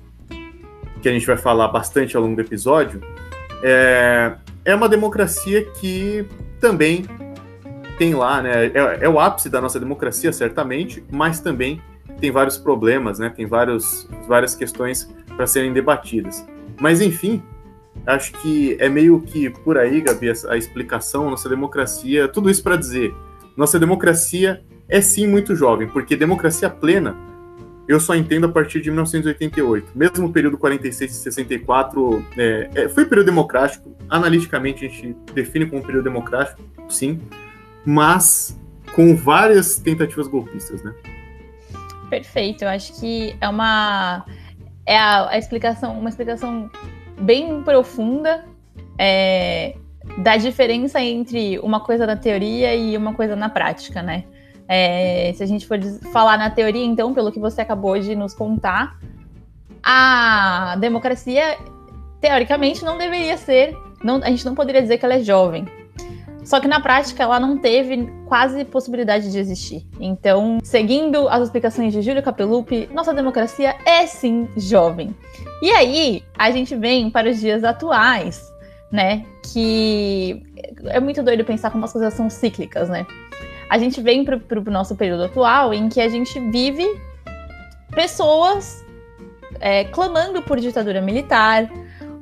que 1.02 1.08
a 1.08 1.12
gente 1.12 1.26
vai 1.26 1.36
falar 1.36 1.68
bastante 1.68 2.16
ao 2.16 2.22
longo 2.22 2.36
do 2.36 2.42
episódio, 2.42 3.00
é, 3.62 4.36
é 4.64 4.74
uma 4.74 4.88
democracia 4.88 5.64
que 5.80 6.24
também 6.60 7.04
tem 7.98 8.14
lá, 8.14 8.40
né? 8.40 8.66
É, 8.66 8.98
é 9.02 9.08
o 9.08 9.18
ápice 9.18 9.48
da 9.48 9.60
nossa 9.60 9.80
democracia, 9.80 10.32
certamente, 10.32 11.04
mas 11.10 11.40
também 11.40 11.80
tem 12.24 12.30
vários 12.30 12.56
problemas, 12.56 13.18
né? 13.18 13.28
Tem 13.28 13.44
vários, 13.44 14.08
várias 14.26 14.54
questões 14.54 15.14
para 15.36 15.46
serem 15.46 15.74
debatidas. 15.74 16.46
Mas 16.80 17.02
enfim, 17.02 17.42
acho 18.06 18.32
que 18.40 18.78
é 18.80 18.88
meio 18.88 19.20
que 19.20 19.50
por 19.50 19.76
aí, 19.76 20.00
Gabi, 20.00 20.30
a 20.48 20.56
explicação, 20.56 21.28
nossa 21.28 21.50
democracia, 21.50 22.26
tudo 22.26 22.48
isso 22.48 22.62
para 22.62 22.76
dizer, 22.76 23.14
nossa 23.54 23.78
democracia 23.78 24.64
é 24.88 25.02
sim 25.02 25.26
muito 25.26 25.54
jovem, 25.54 25.86
porque 25.86 26.16
democracia 26.16 26.70
plena 26.70 27.14
eu 27.86 28.00
só 28.00 28.14
entendo 28.14 28.46
a 28.46 28.48
partir 28.48 28.80
de 28.80 28.90
1988. 28.90 29.92
Mesmo 29.94 30.28
o 30.28 30.32
período 30.32 30.56
46 30.56 31.10
e 31.10 31.14
64 31.14 32.24
é, 32.38 32.70
é, 32.74 32.88
foi 32.88 33.04
período 33.04 33.26
democrático. 33.26 33.94
Analiticamente, 34.08 34.86
a 34.86 34.88
gente 34.88 35.14
define 35.34 35.66
como 35.66 35.82
período 35.82 36.04
democrático, 36.04 36.58
sim, 36.88 37.20
mas 37.84 38.58
com 38.94 39.14
várias 39.14 39.76
tentativas 39.76 40.26
golpistas, 40.26 40.82
né? 40.82 40.94
Perfeito. 42.08 42.64
Eu 42.64 42.68
acho 42.68 42.98
que 43.00 43.36
é 43.40 43.48
uma 43.48 44.24
é 44.86 44.96
a, 44.98 45.30
a 45.30 45.38
explicação, 45.38 45.98
uma 45.98 46.08
explicação 46.08 46.70
bem 47.20 47.62
profunda 47.62 48.44
é, 48.98 49.74
da 50.18 50.36
diferença 50.36 51.00
entre 51.00 51.58
uma 51.60 51.80
coisa 51.80 52.06
na 52.06 52.16
teoria 52.16 52.74
e 52.74 52.96
uma 52.96 53.14
coisa 53.14 53.34
na 53.34 53.48
prática, 53.48 54.02
né? 54.02 54.24
É, 54.68 55.32
se 55.34 55.42
a 55.42 55.46
gente 55.46 55.66
for 55.66 55.78
falar 56.12 56.38
na 56.38 56.50
teoria, 56.50 56.84
então, 56.84 57.12
pelo 57.12 57.30
que 57.30 57.38
você 57.38 57.60
acabou 57.60 57.98
de 57.98 58.14
nos 58.14 58.34
contar, 58.34 58.98
a 59.82 60.76
democracia, 60.80 61.58
teoricamente, 62.20 62.84
não 62.84 62.96
deveria 62.96 63.36
ser. 63.36 63.76
Não, 64.02 64.16
a 64.16 64.30
gente 64.30 64.44
não 64.44 64.54
poderia 64.54 64.80
dizer 64.80 64.98
que 64.98 65.04
ela 65.04 65.14
é 65.14 65.20
jovem. 65.20 65.66
Só 66.44 66.60
que 66.60 66.68
na 66.68 66.78
prática 66.78 67.22
ela 67.22 67.40
não 67.40 67.56
teve 67.56 68.06
quase 68.26 68.64
possibilidade 68.64 69.32
de 69.32 69.38
existir. 69.38 69.86
Então, 69.98 70.58
seguindo 70.62 71.28
as 71.28 71.44
explicações 71.44 71.92
de 71.92 72.02
Júlio 72.02 72.22
Capelupi, 72.22 72.88
nossa 72.92 73.14
democracia 73.14 73.74
é 73.84 74.06
sim 74.06 74.48
jovem. 74.56 75.14
E 75.62 75.70
aí, 75.70 76.22
a 76.38 76.50
gente 76.50 76.76
vem 76.76 77.10
para 77.10 77.30
os 77.30 77.40
dias 77.40 77.64
atuais, 77.64 78.52
né? 78.92 79.24
Que 79.42 80.42
é 80.86 81.00
muito 81.00 81.22
doido 81.22 81.44
pensar 81.44 81.70
como 81.70 81.84
as 81.84 81.92
coisas 81.92 82.12
são 82.12 82.28
cíclicas, 82.28 82.90
né? 82.90 83.06
A 83.70 83.78
gente 83.78 84.00
vem 84.02 84.24
para 84.24 84.38
o 84.60 84.70
nosso 84.70 84.94
período 84.94 85.24
atual 85.24 85.72
em 85.72 85.88
que 85.88 86.00
a 86.00 86.08
gente 86.08 86.38
vive 86.50 86.86
pessoas 87.94 88.84
é, 89.60 89.84
clamando 89.84 90.42
por 90.42 90.60
ditadura 90.60 91.00
militar, 91.00 91.70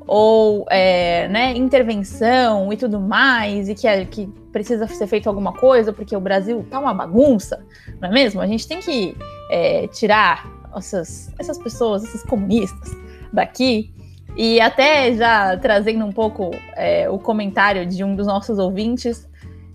ou 0.06 0.66
é, 0.70 1.28
né, 1.28 1.56
intervenção 1.56 2.72
e 2.72 2.76
tudo 2.76 3.00
mais, 3.00 3.68
e 3.68 3.74
que, 3.74 3.86
é, 3.86 4.04
que 4.04 4.26
precisa 4.52 4.86
ser 4.86 5.06
feito 5.06 5.28
alguma 5.28 5.52
coisa, 5.52 5.92
porque 5.92 6.14
o 6.16 6.20
Brasil 6.20 6.66
tá 6.70 6.78
uma 6.78 6.92
bagunça, 6.92 7.64
não 8.00 8.08
é 8.08 8.12
mesmo? 8.12 8.40
A 8.40 8.46
gente 8.46 8.66
tem 8.66 8.80
que 8.80 9.16
é, 9.50 9.86
tirar 9.88 10.46
essas, 10.76 11.32
essas 11.38 11.58
pessoas, 11.58 12.04
esses 12.04 12.22
comunistas 12.22 12.94
daqui. 13.32 13.92
E 14.36 14.60
até 14.60 15.14
já 15.14 15.56
trazendo 15.58 16.04
um 16.04 16.12
pouco 16.12 16.50
é, 16.74 17.08
o 17.08 17.18
comentário 17.18 17.84
de 17.86 18.02
um 18.02 18.16
dos 18.16 18.26
nossos 18.26 18.58
ouvintes, 18.58 19.28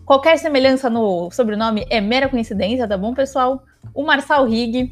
qualquer 0.06 0.38
semelhança 0.38 0.90
no 0.90 1.30
sobrenome 1.32 1.86
é 1.90 2.02
mera 2.02 2.28
coincidência, 2.28 2.88
tá 2.88 2.98
bom, 2.98 3.14
pessoal? 3.14 3.64
O 3.94 4.04
Marçal 4.04 4.46
Rig 4.46 4.92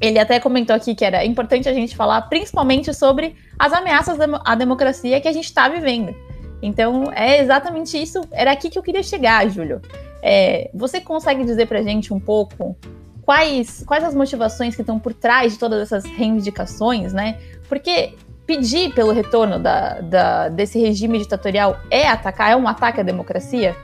ele 0.00 0.18
até 0.18 0.40
comentou 0.40 0.74
aqui 0.74 0.94
que 0.94 1.04
era 1.04 1.24
importante 1.24 1.68
a 1.68 1.74
gente 1.74 1.94
falar 1.94 2.22
principalmente 2.22 2.92
sobre 2.94 3.36
as 3.60 3.74
ameaças 3.74 4.16
à 4.42 4.54
democracia 4.54 5.20
que 5.20 5.28
a 5.28 5.32
gente 5.32 5.44
está 5.44 5.68
vivendo. 5.68 6.14
Então, 6.62 7.12
é 7.14 7.42
exatamente 7.42 8.00
isso. 8.00 8.22
Era 8.32 8.52
aqui 8.52 8.70
que 8.70 8.78
eu 8.78 8.82
queria 8.82 9.02
chegar, 9.02 9.46
Júlio. 9.50 9.82
É, 10.22 10.70
você 10.72 10.98
consegue 10.98 11.44
dizer 11.44 11.66
para 11.66 11.80
a 11.80 11.82
gente 11.82 12.12
um 12.12 12.18
pouco 12.18 12.74
quais, 13.20 13.84
quais 13.86 14.02
as 14.02 14.14
motivações 14.14 14.74
que 14.74 14.80
estão 14.80 14.98
por 14.98 15.12
trás 15.12 15.52
de 15.52 15.58
todas 15.58 15.82
essas 15.82 16.06
reivindicações, 16.06 17.12
né? 17.12 17.38
Porque 17.68 18.14
pedir 18.46 18.94
pelo 18.94 19.12
retorno 19.12 19.58
da, 19.58 20.00
da, 20.00 20.48
desse 20.48 20.78
regime 20.78 21.18
ditatorial 21.18 21.78
é 21.90 22.08
atacar, 22.08 22.52
é 22.52 22.56
um 22.56 22.66
ataque 22.66 23.00
à 23.00 23.02
democracia? 23.02 23.76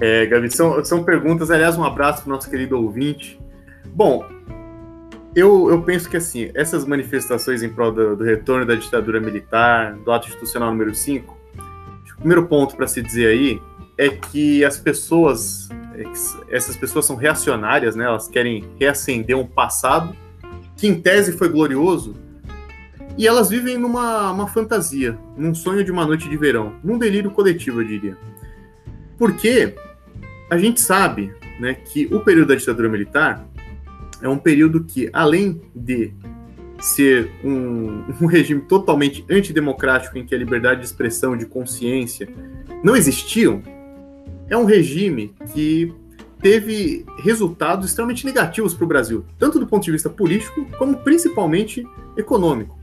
É, 0.00 0.24
Gabi, 0.24 0.50
são, 0.50 0.82
são 0.82 1.04
perguntas. 1.04 1.50
Aliás, 1.50 1.76
um 1.76 1.84
abraço 1.84 2.22
para 2.22 2.30
o 2.30 2.34
nosso 2.34 2.48
querido 2.48 2.82
ouvinte. 2.82 3.38
Bom, 3.84 4.24
eu, 5.34 5.68
eu 5.70 5.82
penso 5.82 6.08
que 6.08 6.16
assim, 6.16 6.50
essas 6.54 6.84
manifestações 6.84 7.62
em 7.62 7.68
prol 7.68 7.90
do, 7.90 8.16
do 8.16 8.24
retorno 8.24 8.64
da 8.64 8.74
ditadura 8.74 9.20
militar, 9.20 9.94
do 9.94 10.12
ato 10.12 10.28
institucional 10.28 10.70
número 10.70 10.94
5, 10.94 11.36
o 12.12 12.16
primeiro 12.18 12.46
ponto 12.46 12.76
para 12.76 12.86
se 12.86 13.02
dizer 13.02 13.26
aí 13.26 13.60
é 13.98 14.08
que 14.08 14.64
as 14.64 14.78
pessoas, 14.78 15.68
essas 16.48 16.76
pessoas 16.76 17.04
são 17.04 17.16
reacionárias, 17.16 17.94
né? 17.94 18.04
Elas 18.04 18.28
querem 18.28 18.64
reacender 18.78 19.36
um 19.36 19.46
passado 19.46 20.16
que 20.76 20.86
em 20.86 21.00
tese 21.00 21.32
foi 21.32 21.48
glorioso 21.48 22.14
e 23.16 23.26
elas 23.26 23.50
vivem 23.50 23.78
numa 23.78 24.32
uma 24.32 24.48
fantasia, 24.48 25.16
num 25.36 25.54
sonho 25.54 25.84
de 25.84 25.92
uma 25.92 26.04
noite 26.06 26.28
de 26.28 26.36
verão, 26.36 26.74
num 26.82 26.98
delírio 26.98 27.30
coletivo, 27.30 27.80
eu 27.80 27.86
diria. 27.86 28.16
Porque 29.16 29.74
a 30.50 30.58
gente 30.58 30.80
sabe, 30.80 31.32
né, 31.60 31.74
que 31.74 32.06
o 32.12 32.20
período 32.20 32.48
da 32.48 32.54
ditadura 32.56 32.88
militar 32.88 33.46
é 34.22 34.28
um 34.28 34.38
período 34.38 34.84
que, 34.84 35.08
além 35.12 35.60
de 35.74 36.12
ser 36.80 37.30
um, 37.42 38.04
um, 38.20 38.26
regime 38.26 38.60
totalmente 38.62 39.24
antidemocrático, 39.30 40.18
em 40.18 40.24
que 40.24 40.34
a 40.34 40.38
liberdade 40.38 40.80
de 40.80 40.86
expressão, 40.86 41.36
de 41.36 41.46
consciência 41.46 42.28
não 42.82 42.96
existiam, 42.96 43.62
é 44.48 44.56
um 44.56 44.64
regime 44.64 45.34
que 45.52 45.92
teve 46.40 47.06
resultados 47.20 47.86
extremamente 47.86 48.26
negativos 48.26 48.74
para 48.74 48.84
o 48.84 48.86
Brasil, 48.86 49.24
tanto 49.38 49.58
do 49.58 49.66
ponto 49.66 49.82
de 49.82 49.90
vista 49.90 50.10
político, 50.10 50.66
como 50.76 50.98
principalmente 50.98 51.86
econômico. 52.16 52.78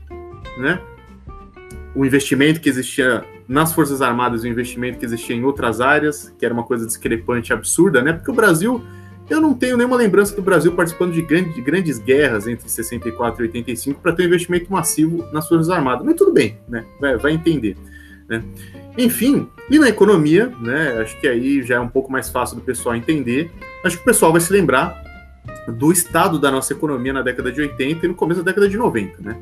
Né? 0.58 0.80
O 1.94 2.04
investimento 2.04 2.60
que 2.60 2.68
existia 2.68 3.24
nas 3.46 3.72
Forças 3.72 4.02
Armadas, 4.02 4.42
o 4.42 4.48
investimento 4.48 4.98
que 4.98 5.04
existia 5.04 5.36
em 5.36 5.44
outras 5.44 5.80
áreas, 5.80 6.34
que 6.36 6.44
era 6.44 6.52
uma 6.52 6.64
coisa 6.64 6.86
discrepante, 6.86 7.52
absurda, 7.52 8.02
né? 8.02 8.12
porque 8.12 8.30
o 8.30 8.34
Brasil 8.34 8.82
eu 9.32 9.40
não 9.40 9.54
tenho 9.54 9.76
nenhuma 9.76 9.96
lembrança 9.96 10.36
do 10.36 10.42
Brasil 10.42 10.72
participando 10.72 11.12
de, 11.12 11.22
grande, 11.22 11.54
de 11.54 11.62
grandes 11.62 11.98
guerras 11.98 12.46
entre 12.46 12.68
64 12.68 13.42
e 13.42 13.46
85 13.46 14.00
para 14.00 14.12
ter 14.12 14.24
um 14.24 14.26
investimento 14.26 14.70
massivo 14.70 15.26
nas 15.32 15.48
Forças 15.48 15.70
Armadas. 15.70 16.04
Mas 16.04 16.16
tudo 16.16 16.32
bem, 16.32 16.58
né? 16.68 16.84
Vai, 17.00 17.16
vai 17.16 17.32
entender. 17.32 17.76
Né? 18.28 18.42
Enfim, 18.96 19.48
e 19.70 19.78
na 19.78 19.88
economia, 19.88 20.52
né? 20.60 21.00
Acho 21.00 21.18
que 21.18 21.26
aí 21.26 21.62
já 21.62 21.76
é 21.76 21.80
um 21.80 21.88
pouco 21.88 22.12
mais 22.12 22.28
fácil 22.28 22.56
do 22.56 22.62
pessoal 22.62 22.94
entender. 22.94 23.50
Acho 23.84 23.96
que 23.96 24.02
o 24.02 24.04
pessoal 24.04 24.32
vai 24.32 24.40
se 24.40 24.52
lembrar 24.52 25.02
do 25.66 25.90
estado 25.90 26.38
da 26.38 26.50
nossa 26.50 26.72
economia 26.72 27.12
na 27.12 27.22
década 27.22 27.50
de 27.50 27.60
80 27.60 28.04
e 28.04 28.08
no 28.08 28.14
começo 28.14 28.42
da 28.42 28.50
década 28.50 28.68
de 28.68 28.76
90, 28.76 29.22
né? 29.22 29.36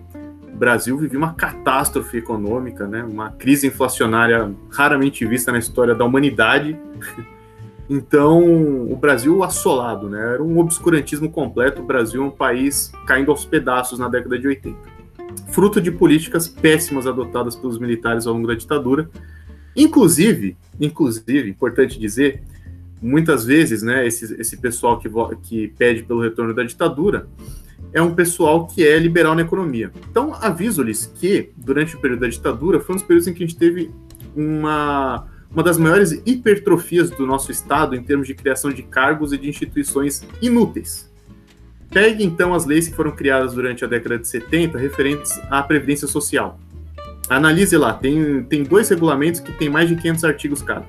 O 0.53 0.57
Brasil 0.57 0.97
vivia 0.97 1.19
uma 1.19 1.35
catástrofe 1.35 2.19
econômica, 2.19 2.87
né? 2.87 3.03
Uma 3.03 3.33
crise 3.33 3.67
inflacionária 3.67 4.53
raramente 4.71 5.27
vista 5.27 5.51
na 5.51 5.59
história 5.59 5.95
da 5.95 6.05
humanidade. 6.05 6.79
Então, 7.93 8.89
o 8.89 8.95
Brasil 8.95 9.43
assolado, 9.43 10.09
né? 10.09 10.35
Era 10.35 10.43
um 10.45 10.61
obscurantismo 10.61 11.29
completo. 11.29 11.83
O 11.83 11.85
Brasil 11.85 12.23
é 12.23 12.25
um 12.25 12.31
país 12.31 12.93
caindo 13.05 13.33
aos 13.33 13.45
pedaços 13.45 13.99
na 13.99 14.09
década 14.09 14.39
de 14.39 14.47
80. 14.47 14.79
Fruto 15.49 15.81
de 15.81 15.91
políticas 15.91 16.47
péssimas 16.47 17.05
adotadas 17.09 17.57
pelos 17.57 17.81
militares 17.81 18.29
ao 18.29 18.35
longo 18.35 18.47
da 18.47 18.55
ditadura. 18.55 19.11
Inclusive, 19.75 20.57
inclusive, 20.81 21.51
importante 21.51 21.99
dizer, 21.99 22.45
muitas 23.03 23.45
vezes, 23.45 23.83
né, 23.83 24.07
esse, 24.07 24.41
esse 24.41 24.57
pessoal 24.59 24.97
que, 25.01 25.11
que 25.43 25.69
pede 25.77 26.05
pelo 26.05 26.23
retorno 26.23 26.55
da 26.55 26.63
ditadura 26.63 27.29
é 27.93 28.01
um 28.01 28.15
pessoal 28.15 28.69
que 28.69 28.87
é 28.87 28.97
liberal 29.01 29.35
na 29.35 29.43
economia. 29.43 29.91
Então, 30.09 30.33
aviso-lhes 30.41 31.07
que, 31.07 31.51
durante 31.57 31.97
o 31.97 32.01
período 32.01 32.21
da 32.21 32.29
ditadura, 32.29 32.79
foi 32.79 32.95
um 32.95 32.99
dos 32.99 33.05
períodos 33.05 33.27
em 33.27 33.35
que 33.35 33.43
a 33.43 33.47
gente 33.49 33.59
teve 33.59 33.91
uma 34.37 35.27
uma 35.53 35.63
das 35.63 35.77
maiores 35.77 36.13
hipertrofias 36.25 37.11
do 37.11 37.27
nosso 37.27 37.51
Estado 37.51 37.97
em 37.97 38.03
termos 38.03 38.27
de 38.27 38.35
criação 38.35 38.71
de 38.71 38.83
cargos 38.83 39.33
e 39.33 39.39
de 39.39 39.49
instituições 39.49 40.25
inúteis. 40.41 41.11
Pegue 41.91 42.25
então 42.25 42.55
as 42.55 42.65
leis 42.65 42.87
que 42.87 42.95
foram 42.95 43.11
criadas 43.11 43.53
durante 43.53 43.85
a 43.85 43.89
década 43.89 44.19
de 44.19 44.29
70 44.29 44.79
referentes 44.79 45.41
à 45.51 45.61
Previdência 45.63 46.07
Social. 46.07 46.59
Analise 47.29 47.77
lá, 47.77 47.93
tem, 47.93 48.45
tem 48.45 48.63
dois 48.63 48.89
regulamentos 48.89 49.41
que 49.41 49.53
tem 49.53 49.69
mais 49.69 49.89
de 49.89 49.97
500 49.97 50.25
artigos 50.25 50.63
cada. 50.63 50.87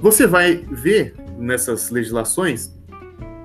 Você 0.00 0.26
vai 0.26 0.56
ver 0.70 1.14
nessas 1.38 1.90
legislações 1.90 2.76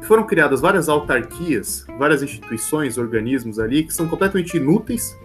que 0.01 0.07
foram 0.07 0.25
criadas 0.25 0.61
várias 0.61 0.89
autarquias, 0.89 1.85
várias 1.97 2.21
instituições, 2.21 2.97
organismos 2.97 3.59
ali 3.59 3.83
que 3.83 3.93
são 3.93 4.07
completamente 4.07 4.57
inúteis, 4.57 5.17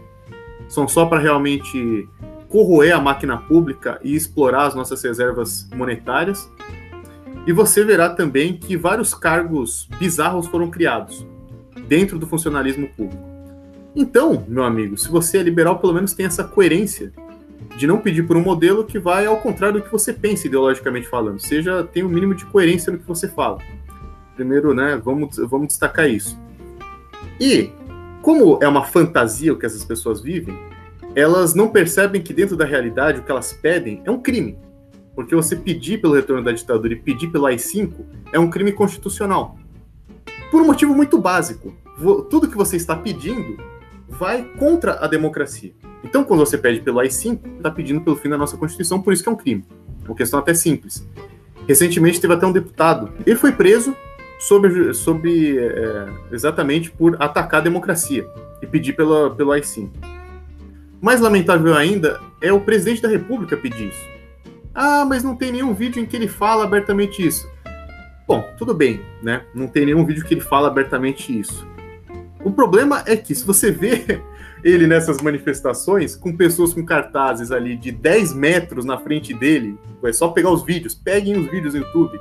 são 0.68 0.86
só 0.86 1.06
para 1.06 1.18
realmente 1.18 2.08
corroer 2.48 2.94
a 2.94 3.00
máquina 3.00 3.36
pública 3.36 4.00
e 4.02 4.14
explorar 4.14 4.66
as 4.66 4.74
nossas 4.74 5.02
reservas 5.02 5.68
monetárias. 5.74 6.50
E 7.46 7.52
você 7.52 7.84
verá 7.84 8.10
também 8.10 8.56
que 8.56 8.76
vários 8.76 9.14
cargos 9.14 9.88
bizarros 9.98 10.46
foram 10.46 10.70
criados 10.70 11.26
dentro 11.86 12.18
do 12.18 12.26
funcionalismo 12.26 12.88
público. 12.88 13.22
Então, 13.94 14.44
meu 14.46 14.64
amigo, 14.64 14.96
se 14.96 15.08
você 15.08 15.38
é 15.38 15.42
liberal, 15.42 15.78
pelo 15.78 15.94
menos 15.94 16.12
tem 16.12 16.26
essa 16.26 16.44
coerência 16.44 17.12
de 17.76 17.86
não 17.86 17.98
pedir 17.98 18.26
por 18.26 18.36
um 18.36 18.42
modelo 18.42 18.84
que 18.84 18.98
vai 18.98 19.26
ao 19.26 19.38
contrário 19.38 19.80
do 19.80 19.84
que 19.84 19.90
você 19.90 20.12
pensa 20.12 20.46
ideologicamente 20.46 21.08
falando. 21.08 21.38
Seja, 21.38 21.84
tem 21.84 22.02
o 22.02 22.06
um 22.06 22.08
mínimo 22.08 22.34
de 22.34 22.44
coerência 22.46 22.92
no 22.92 22.98
que 22.98 23.06
você 23.06 23.28
fala. 23.28 23.58
Primeiro, 24.34 24.74
né, 24.74 25.00
vamos, 25.02 25.36
vamos 25.36 25.68
destacar 25.68 26.08
isso. 26.08 26.38
E, 27.40 27.70
como 28.22 28.58
é 28.62 28.68
uma 28.68 28.84
fantasia 28.84 29.52
o 29.52 29.56
que 29.56 29.66
essas 29.66 29.84
pessoas 29.84 30.20
vivem, 30.20 30.58
elas 31.18 31.52
não 31.52 31.68
percebem 31.68 32.22
que 32.22 32.32
dentro 32.32 32.56
da 32.56 32.64
realidade 32.64 33.18
o 33.18 33.24
que 33.24 33.30
elas 33.30 33.52
pedem 33.52 34.00
é 34.04 34.10
um 34.10 34.20
crime. 34.20 34.56
Porque 35.16 35.34
você 35.34 35.56
pedir 35.56 36.00
pelo 36.00 36.14
retorno 36.14 36.44
da 36.44 36.52
ditadura 36.52 36.92
e 36.92 36.96
pedir 36.96 37.26
pelo 37.32 37.46
AI-5 37.46 37.92
é 38.32 38.38
um 38.38 38.48
crime 38.48 38.70
constitucional. 38.70 39.58
por 40.48 40.62
um 40.62 40.66
motivo 40.66 40.94
muito 40.94 41.18
básico. 41.18 41.76
Tudo 42.30 42.48
que 42.48 42.56
você 42.56 42.76
está 42.76 42.94
pedindo 42.94 43.58
vai 44.08 44.44
contra 44.44 45.04
a 45.04 45.08
democracia. 45.08 45.74
Então, 46.04 46.22
quando 46.22 46.40
você 46.40 46.56
pede 46.56 46.80
pelo 46.80 47.00
AI-5, 47.00 47.56
está 47.56 47.70
pedindo 47.70 48.00
pelo 48.00 48.14
fim 48.14 48.28
da 48.28 48.38
nossa 48.38 48.56
Constituição, 48.56 49.02
por 49.02 49.12
isso 49.12 49.22
que 49.22 49.28
é 49.28 49.32
um 49.32 49.36
crime. 49.36 49.64
Uma 50.06 50.14
questão 50.14 50.38
até 50.38 50.54
simples. 50.54 51.06
Recentemente 51.66 52.20
teve 52.20 52.32
até 52.32 52.46
um 52.46 52.52
deputado, 52.52 53.12
ele 53.26 53.36
foi 53.36 53.50
preso 53.50 53.94
sobre, 54.38 54.92
é, 55.58 56.06
exatamente 56.30 56.92
por 56.92 57.20
atacar 57.20 57.60
a 57.60 57.64
democracia 57.64 58.24
e 58.62 58.66
pedir 58.66 58.92
pela, 58.94 59.34
pelo 59.34 59.50
AI-5. 59.50 60.17
Mais 61.00 61.20
lamentável 61.20 61.74
ainda 61.74 62.20
é 62.40 62.52
o 62.52 62.60
presidente 62.60 63.02
da 63.02 63.08
República 63.08 63.56
pedir 63.56 63.88
isso. 63.88 64.08
Ah, 64.74 65.04
mas 65.04 65.22
não 65.22 65.36
tem 65.36 65.52
nenhum 65.52 65.74
vídeo 65.74 66.02
em 66.02 66.06
que 66.06 66.16
ele 66.16 66.28
fala 66.28 66.64
abertamente 66.64 67.26
isso. 67.26 67.48
Bom, 68.26 68.44
tudo 68.58 68.74
bem, 68.74 69.00
né? 69.22 69.42
Não 69.54 69.66
tem 69.66 69.86
nenhum 69.86 70.04
vídeo 70.04 70.24
que 70.24 70.34
ele 70.34 70.40
fala 70.40 70.68
abertamente 70.68 71.36
isso. 71.36 71.66
O 72.44 72.50
problema 72.50 73.02
é 73.06 73.16
que 73.16 73.34
se 73.34 73.44
você 73.44 73.70
vê 73.70 74.20
ele 74.62 74.86
nessas 74.86 75.20
manifestações, 75.20 76.14
com 76.14 76.36
pessoas 76.36 76.74
com 76.74 76.84
cartazes 76.84 77.50
ali 77.50 77.76
de 77.76 77.90
10 77.90 78.34
metros 78.34 78.84
na 78.84 78.98
frente 78.98 79.32
dele, 79.32 79.78
é 80.04 80.12
só 80.12 80.28
pegar 80.28 80.50
os 80.50 80.64
vídeos, 80.64 80.94
peguem 80.94 81.38
os 81.38 81.50
vídeos 81.50 81.74
no 81.74 81.80
YouTube, 81.80 82.18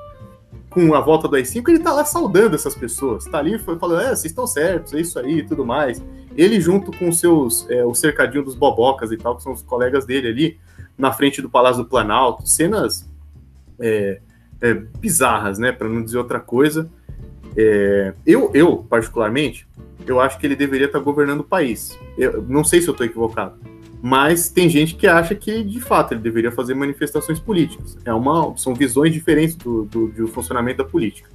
com 0.77 0.93
a 0.93 1.01
volta 1.01 1.27
do 1.27 1.35
AI-5, 1.35 1.69
ele 1.69 1.79
tá 1.79 1.91
lá 1.91 2.05
saudando 2.05 2.53
essas 2.53 2.75
pessoas, 2.75 3.25
tá 3.25 3.39
ali 3.39 3.57
falando, 3.57 3.99
é, 3.99 4.09
vocês 4.09 4.25
estão 4.25 4.45
certos, 4.45 4.93
é 4.93 5.01
isso 5.01 5.17
aí 5.17 5.39
e 5.39 5.43
tudo 5.43 5.65
mais. 5.65 6.03
Ele 6.35 6.61
junto 6.61 6.95
com 6.95 7.11
seus, 7.11 7.67
é, 7.67 7.83
o 7.83 7.95
cercadinho 7.95 8.43
dos 8.43 8.53
bobocas 8.53 9.11
e 9.11 9.17
tal, 9.17 9.35
que 9.35 9.41
são 9.41 9.53
os 9.53 9.63
colegas 9.63 10.05
dele 10.05 10.27
ali, 10.27 10.59
na 10.95 11.11
frente 11.11 11.41
do 11.41 11.49
Palácio 11.49 11.81
do 11.81 11.89
Planalto, 11.89 12.47
cenas 12.47 13.09
é, 13.79 14.19
é, 14.61 14.75
bizarras, 14.75 15.57
né, 15.57 15.71
para 15.71 15.89
não 15.89 16.03
dizer 16.03 16.19
outra 16.19 16.39
coisa. 16.39 16.87
É, 17.57 18.13
eu, 18.23 18.51
eu, 18.53 18.85
particularmente, 18.87 19.67
eu 20.05 20.21
acho 20.21 20.37
que 20.37 20.45
ele 20.45 20.55
deveria 20.55 20.85
estar 20.85 20.99
tá 20.99 21.03
governando 21.03 21.39
o 21.39 21.43
país. 21.43 21.97
Eu 22.15 22.43
não 22.43 22.63
sei 22.63 22.81
se 22.81 22.87
eu 22.87 22.91
estou 22.91 23.03
equivocado, 23.03 23.55
mas 24.01 24.49
tem 24.49 24.69
gente 24.69 24.95
que 24.95 25.07
acha 25.07 25.33
que, 25.33 25.63
de 25.63 25.79
fato, 25.81 26.13
ele 26.13 26.21
deveria 26.21 26.51
fazer 26.51 26.73
manifestações 26.73 27.39
políticas. 27.39 27.97
É 28.05 28.13
uma, 28.13 28.55
são 28.57 28.73
visões 28.73 29.11
diferentes 29.11 29.55
do, 29.55 29.85
do, 29.85 30.07
do 30.07 30.27
funcionamento 30.27 30.77
da 30.77 30.85
política. 30.85 31.29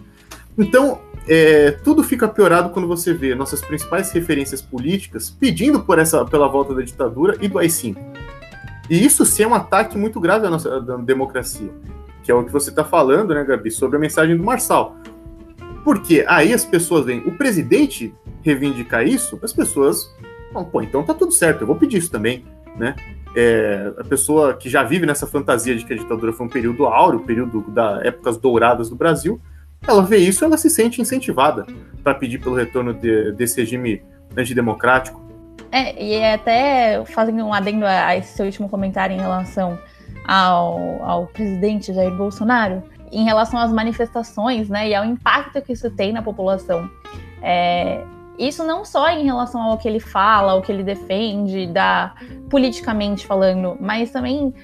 Então, 0.56 1.00
é, 1.26 1.70
tudo 1.70 2.02
fica 2.04 2.28
piorado 2.28 2.70
quando 2.70 2.86
você 2.86 3.14
vê 3.14 3.34
nossas 3.34 3.60
principais 3.60 4.12
referências 4.12 4.60
políticas 4.60 5.30
pedindo 5.30 5.80
por 5.80 5.98
essa, 5.98 6.24
pela 6.24 6.46
volta 6.46 6.74
da 6.74 6.82
ditadura 6.82 7.36
e 7.40 7.48
do 7.48 7.58
AI-5. 7.58 7.96
E 8.90 9.04
isso 9.04 9.24
sim 9.24 9.44
é 9.44 9.48
um 9.48 9.54
ataque 9.54 9.96
muito 9.96 10.20
grave 10.20 10.46
à 10.46 10.50
nossa 10.50 10.76
à 10.76 10.96
democracia, 10.98 11.70
que 12.22 12.30
é 12.30 12.34
o 12.34 12.44
que 12.44 12.52
você 12.52 12.70
está 12.70 12.84
falando, 12.84 13.34
né, 13.34 13.44
Gabi, 13.44 13.70
sobre 13.70 13.96
a 13.96 14.00
mensagem 14.00 14.36
do 14.36 14.42
Marçal. 14.42 14.96
Porque 15.84 16.24
aí 16.28 16.52
as 16.52 16.64
pessoas 16.64 17.06
veem 17.06 17.20
o 17.26 17.36
presidente 17.36 18.14
reivindicar 18.42 19.06
isso, 19.06 19.38
as 19.42 19.52
pessoas 19.52 20.12
vão, 20.52 20.64
pô, 20.64 20.82
então 20.82 21.02
tá 21.02 21.14
tudo 21.14 21.32
certo, 21.32 21.62
eu 21.62 21.66
vou 21.66 21.76
pedir 21.76 21.98
isso 21.98 22.10
também, 22.10 22.44
né? 22.76 22.94
É, 23.34 23.92
a 23.98 24.04
pessoa 24.04 24.54
que 24.54 24.68
já 24.68 24.82
vive 24.82 25.06
nessa 25.06 25.26
fantasia 25.26 25.74
de 25.74 25.84
que 25.84 25.92
a 25.92 25.96
ditadura 25.96 26.32
foi 26.32 26.46
um 26.46 26.50
período 26.50 26.86
áureo, 26.86 27.20
período 27.20 27.62
da 27.68 28.00
épocas 28.04 28.36
douradas 28.36 28.90
do 28.90 28.96
Brasil, 28.96 29.40
ela 29.86 30.02
vê 30.02 30.18
isso, 30.18 30.44
ela 30.44 30.56
se 30.56 30.70
sente 30.70 31.00
incentivada 31.00 31.66
para 32.02 32.14
pedir 32.14 32.38
pelo 32.38 32.54
retorno 32.54 32.92
de, 32.92 33.32
desse 33.32 33.60
regime 33.60 34.02
antidemocrático. 34.36 35.20
É, 35.70 36.02
e 36.02 36.12
é 36.12 36.34
até 36.34 37.02
fazendo 37.06 37.42
um 37.44 37.52
adendo 37.52 37.86
a, 37.86 38.16
esse 38.16 38.40
último 38.42 38.68
comentário 38.68 39.16
em 39.16 39.20
relação 39.20 39.78
ao, 40.26 41.02
ao 41.02 41.26
presidente 41.26 41.92
Jair 41.92 42.14
Bolsonaro, 42.14 42.82
em 43.10 43.24
relação 43.24 43.58
às 43.58 43.72
manifestações, 43.72 44.68
né, 44.68 44.90
e 44.90 44.94
ao 44.94 45.04
impacto 45.04 45.60
que 45.62 45.72
isso 45.72 45.90
tem 45.90 46.12
na 46.12 46.22
população. 46.22 46.88
É, 47.42 48.04
isso 48.38 48.64
não 48.64 48.84
só 48.84 49.10
em 49.10 49.24
relação 49.24 49.60
ao 49.60 49.78
que 49.78 49.88
ele 49.88 50.00
fala, 50.00 50.52
ao 50.52 50.62
que 50.62 50.72
ele 50.72 50.82
defende, 50.82 51.66
da 51.66 52.14
politicamente 52.48 53.26
falando, 53.26 53.76
mas 53.80 54.10
também 54.10 54.54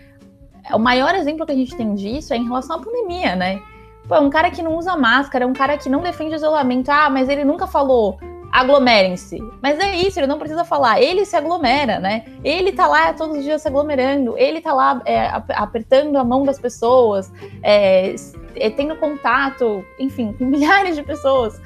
o 0.72 0.78
maior 0.78 1.14
exemplo 1.14 1.46
que 1.46 1.52
a 1.52 1.56
gente 1.56 1.76
tem 1.76 1.94
disso 1.94 2.32
é 2.32 2.36
em 2.36 2.44
relação 2.44 2.76
à 2.76 2.80
pandemia, 2.80 3.34
né? 3.36 3.60
Pô, 4.06 4.14
é 4.14 4.20
um 4.20 4.30
cara 4.30 4.50
que 4.50 4.62
não 4.62 4.76
usa 4.76 4.96
máscara, 4.96 5.44
é 5.44 5.46
um 5.46 5.52
cara 5.52 5.76
que 5.76 5.88
não 5.88 6.00
defende 6.00 6.34
isolamento. 6.34 6.90
Ah, 6.90 7.10
mas 7.10 7.28
ele 7.28 7.44
nunca 7.44 7.66
falou 7.66 8.18
aglomerem-se. 8.50 9.38
Mas 9.62 9.78
é 9.78 9.96
isso, 9.96 10.18
ele 10.18 10.26
não 10.26 10.38
precisa 10.38 10.64
falar. 10.64 11.00
Ele 11.00 11.24
se 11.24 11.36
aglomera, 11.36 11.98
né? 11.98 12.24
Ele 12.42 12.72
tá 12.72 12.86
lá 12.86 13.12
todos 13.12 13.38
os 13.38 13.44
dias 13.44 13.62
se 13.62 13.68
aglomerando. 13.68 14.36
Ele 14.38 14.60
tá 14.60 14.72
lá 14.72 15.02
é, 15.04 15.28
apertando 15.54 16.16
a 16.16 16.24
mão 16.24 16.44
das 16.44 16.58
pessoas, 16.58 17.32
é, 17.62 18.14
é, 18.56 18.70
tendo 18.70 18.96
contato, 18.96 19.84
enfim, 19.98 20.32
com 20.32 20.44
milhares 20.46 20.96
de 20.96 21.02
pessoas. 21.02 21.60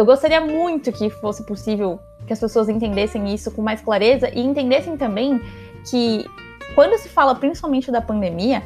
Eu 0.00 0.06
gostaria 0.06 0.40
muito 0.40 0.90
que 0.90 1.10
fosse 1.10 1.44
possível 1.44 2.00
que 2.26 2.32
as 2.32 2.40
pessoas 2.40 2.70
entendessem 2.70 3.34
isso 3.34 3.50
com 3.50 3.60
mais 3.60 3.82
clareza 3.82 4.30
e 4.32 4.40
entendessem 4.40 4.96
também 4.96 5.38
que 5.90 6.24
quando 6.74 6.96
se 6.96 7.06
fala 7.06 7.34
principalmente 7.34 7.92
da 7.92 8.00
pandemia, 8.00 8.62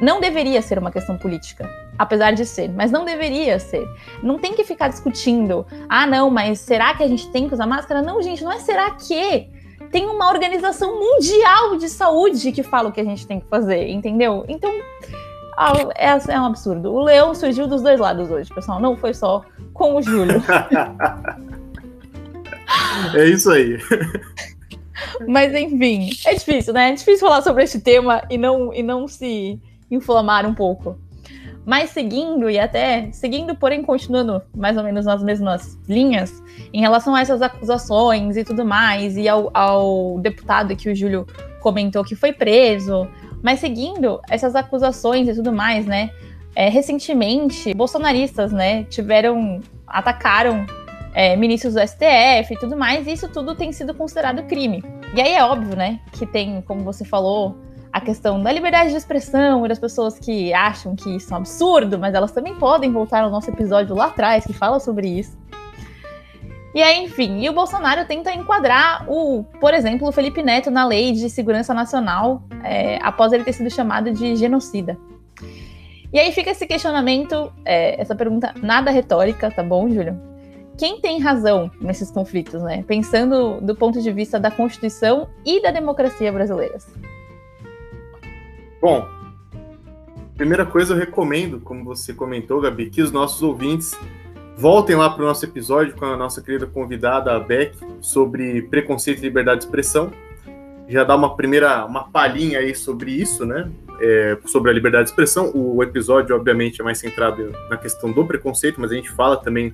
não 0.00 0.20
deveria 0.20 0.60
ser 0.60 0.80
uma 0.80 0.90
questão 0.90 1.16
política 1.16 1.70
apesar 1.96 2.32
de 2.32 2.44
ser, 2.44 2.68
mas 2.70 2.90
não 2.90 3.04
deveria 3.04 3.60
ser. 3.60 3.86
Não 4.20 4.36
tem 4.36 4.52
que 4.54 4.64
ficar 4.64 4.88
discutindo, 4.88 5.64
ah, 5.88 6.08
não, 6.08 6.28
mas 6.28 6.58
será 6.58 6.92
que 6.96 7.04
a 7.04 7.06
gente 7.06 7.30
tem 7.30 7.46
que 7.46 7.54
usar 7.54 7.66
máscara? 7.68 8.02
Não, 8.02 8.20
gente, 8.20 8.42
não 8.42 8.50
é 8.50 8.58
será 8.58 8.90
que. 8.90 9.48
Tem 9.92 10.06
uma 10.06 10.28
organização 10.28 10.98
mundial 10.98 11.76
de 11.76 11.88
saúde 11.88 12.50
que 12.50 12.62
fala 12.62 12.88
o 12.88 12.92
que 12.92 13.00
a 13.00 13.04
gente 13.04 13.26
tem 13.26 13.38
que 13.38 13.46
fazer, 13.46 13.90
entendeu? 13.90 14.44
Então, 14.48 14.72
ah, 15.56 15.72
é, 15.94 16.08
é 16.08 16.40
um 16.40 16.46
absurdo. 16.46 16.92
O 16.92 17.02
leão 17.02 17.34
surgiu 17.34 17.66
dos 17.66 17.82
dois 17.82 18.00
lados 18.00 18.30
hoje, 18.30 18.52
pessoal. 18.54 18.80
Não 18.80 18.96
foi 18.96 19.14
só 19.14 19.44
com 19.72 19.96
o 19.96 20.02
Júlio. 20.02 20.42
é 23.14 23.26
isso 23.26 23.50
aí. 23.50 23.78
Mas 25.26 25.54
enfim, 25.54 26.10
é 26.26 26.34
difícil, 26.34 26.72
né? 26.72 26.90
É 26.90 26.94
difícil 26.94 27.26
falar 27.26 27.42
sobre 27.42 27.64
este 27.64 27.80
tema 27.80 28.22
e 28.30 28.38
não, 28.38 28.72
e 28.72 28.82
não 28.82 29.06
se 29.06 29.60
inflamar 29.90 30.46
um 30.46 30.54
pouco. 30.54 30.98
Mas 31.64 31.90
seguindo, 31.90 32.50
e 32.50 32.58
até 32.58 33.08
seguindo, 33.12 33.54
porém 33.54 33.82
continuando 33.82 34.42
mais 34.54 34.76
ou 34.76 34.82
menos 34.82 35.04
nas 35.04 35.22
mesmas 35.22 35.78
linhas, 35.88 36.42
em 36.72 36.80
relação 36.80 37.14
a 37.14 37.20
essas 37.20 37.40
acusações 37.40 38.36
e 38.36 38.42
tudo 38.42 38.64
mais, 38.64 39.16
e 39.16 39.28
ao, 39.28 39.50
ao 39.54 40.18
deputado 40.18 40.74
que 40.74 40.90
o 40.90 40.94
Júlio 40.94 41.24
comentou 41.60 42.02
que 42.02 42.16
foi 42.16 42.32
preso, 42.32 43.06
mas 43.42 43.60
seguindo 43.60 44.20
essas 44.30 44.54
acusações 44.54 45.28
e 45.28 45.34
tudo 45.34 45.52
mais, 45.52 45.84
né? 45.84 46.10
É, 46.54 46.68
recentemente, 46.68 47.72
bolsonaristas, 47.74 48.52
né, 48.52 48.84
tiveram, 48.84 49.60
atacaram 49.86 50.66
é, 51.14 51.34
ministros 51.34 51.74
do 51.74 51.80
STF 51.80 52.52
e 52.52 52.58
tudo 52.58 52.76
mais, 52.76 53.06
e 53.06 53.12
isso 53.12 53.28
tudo 53.28 53.54
tem 53.54 53.72
sido 53.72 53.94
considerado 53.94 54.42
crime. 54.44 54.84
E 55.14 55.20
aí 55.20 55.32
é 55.32 55.42
óbvio, 55.42 55.74
né, 55.74 56.00
que 56.12 56.26
tem, 56.26 56.60
como 56.62 56.82
você 56.82 57.04
falou, 57.04 57.56
a 57.92 58.00
questão 58.00 58.42
da 58.42 58.50
liberdade 58.50 58.90
de 58.90 58.96
expressão 58.96 59.64
e 59.66 59.68
das 59.68 59.78
pessoas 59.78 60.18
que 60.18 60.52
acham 60.54 60.96
que 60.96 61.16
isso 61.16 61.32
é 61.32 61.36
um 61.36 61.40
absurdo, 61.40 61.98
mas 61.98 62.14
elas 62.14 62.32
também 62.32 62.54
podem 62.54 62.90
voltar 62.90 63.22
ao 63.22 63.30
nosso 63.30 63.50
episódio 63.50 63.94
lá 63.94 64.06
atrás 64.06 64.46
que 64.46 64.52
fala 64.52 64.80
sobre 64.80 65.08
isso. 65.08 65.36
E 66.74 66.82
aí, 66.82 67.04
enfim, 67.04 67.42
e 67.42 67.50
o 67.50 67.52
Bolsonaro 67.52 68.06
tenta 68.06 68.32
enquadrar 68.32 69.04
o, 69.06 69.44
por 69.60 69.74
exemplo, 69.74 70.08
o 70.08 70.12
Felipe 70.12 70.42
Neto 70.42 70.70
na 70.70 70.86
lei 70.86 71.12
de 71.12 71.28
segurança 71.28 71.74
nacional 71.74 72.42
é, 72.64 72.98
após 73.02 73.32
ele 73.32 73.44
ter 73.44 73.52
sido 73.52 73.70
chamado 73.70 74.10
de 74.10 74.36
genocida. 74.36 74.96
E 76.10 76.18
aí 76.18 76.32
fica 76.32 76.50
esse 76.50 76.66
questionamento, 76.66 77.52
é, 77.64 78.00
essa 78.00 78.14
pergunta 78.14 78.54
nada 78.62 78.90
retórica, 78.90 79.50
tá 79.50 79.62
bom, 79.62 79.88
Júlio? 79.88 80.18
Quem 80.78 81.00
tem 81.00 81.20
razão 81.20 81.70
nesses 81.80 82.10
conflitos, 82.10 82.62
né? 82.62 82.82
Pensando 82.86 83.60
do 83.60 83.74
ponto 83.74 84.00
de 84.00 84.10
vista 84.10 84.40
da 84.40 84.50
Constituição 84.50 85.28
e 85.44 85.60
da 85.60 85.70
democracia 85.70 86.32
brasileiras. 86.32 86.86
Bom, 88.80 89.06
primeira 90.36 90.64
coisa 90.64 90.94
eu 90.94 90.98
recomendo, 90.98 91.60
como 91.60 91.84
você 91.84 92.14
comentou, 92.14 92.60
Gabi, 92.60 92.88
que 92.88 93.02
os 93.02 93.12
nossos 93.12 93.42
ouvintes 93.42 93.94
voltem 94.56 94.96
lá 94.96 95.10
para 95.10 95.22
o 95.22 95.26
nosso 95.26 95.44
episódio 95.44 95.94
com 95.96 96.04
a 96.04 96.16
nossa 96.16 96.40
querida 96.42 96.66
convidada, 96.66 97.32
a 97.32 97.40
Beck, 97.40 97.76
sobre 98.00 98.62
preconceito 98.62 99.18
e 99.18 99.22
liberdade 99.22 99.60
de 99.60 99.66
expressão. 99.66 100.12
Já 100.88 101.04
dá 101.04 101.16
uma 101.16 101.36
primeira, 101.36 101.84
uma 101.84 102.04
palhinha 102.10 102.58
aí 102.58 102.74
sobre 102.74 103.10
isso, 103.12 103.46
né? 103.46 103.70
É, 104.00 104.36
sobre 104.46 104.70
a 104.70 104.74
liberdade 104.74 105.04
de 105.04 105.10
expressão. 105.10 105.50
O 105.54 105.82
episódio, 105.82 106.34
obviamente, 106.34 106.80
é 106.80 106.84
mais 106.84 106.98
centrado 106.98 107.52
na 107.70 107.76
questão 107.76 108.10
do 108.10 108.24
preconceito, 108.24 108.80
mas 108.80 108.90
a 108.90 108.94
gente 108.94 109.10
fala 109.10 109.36
também 109.36 109.72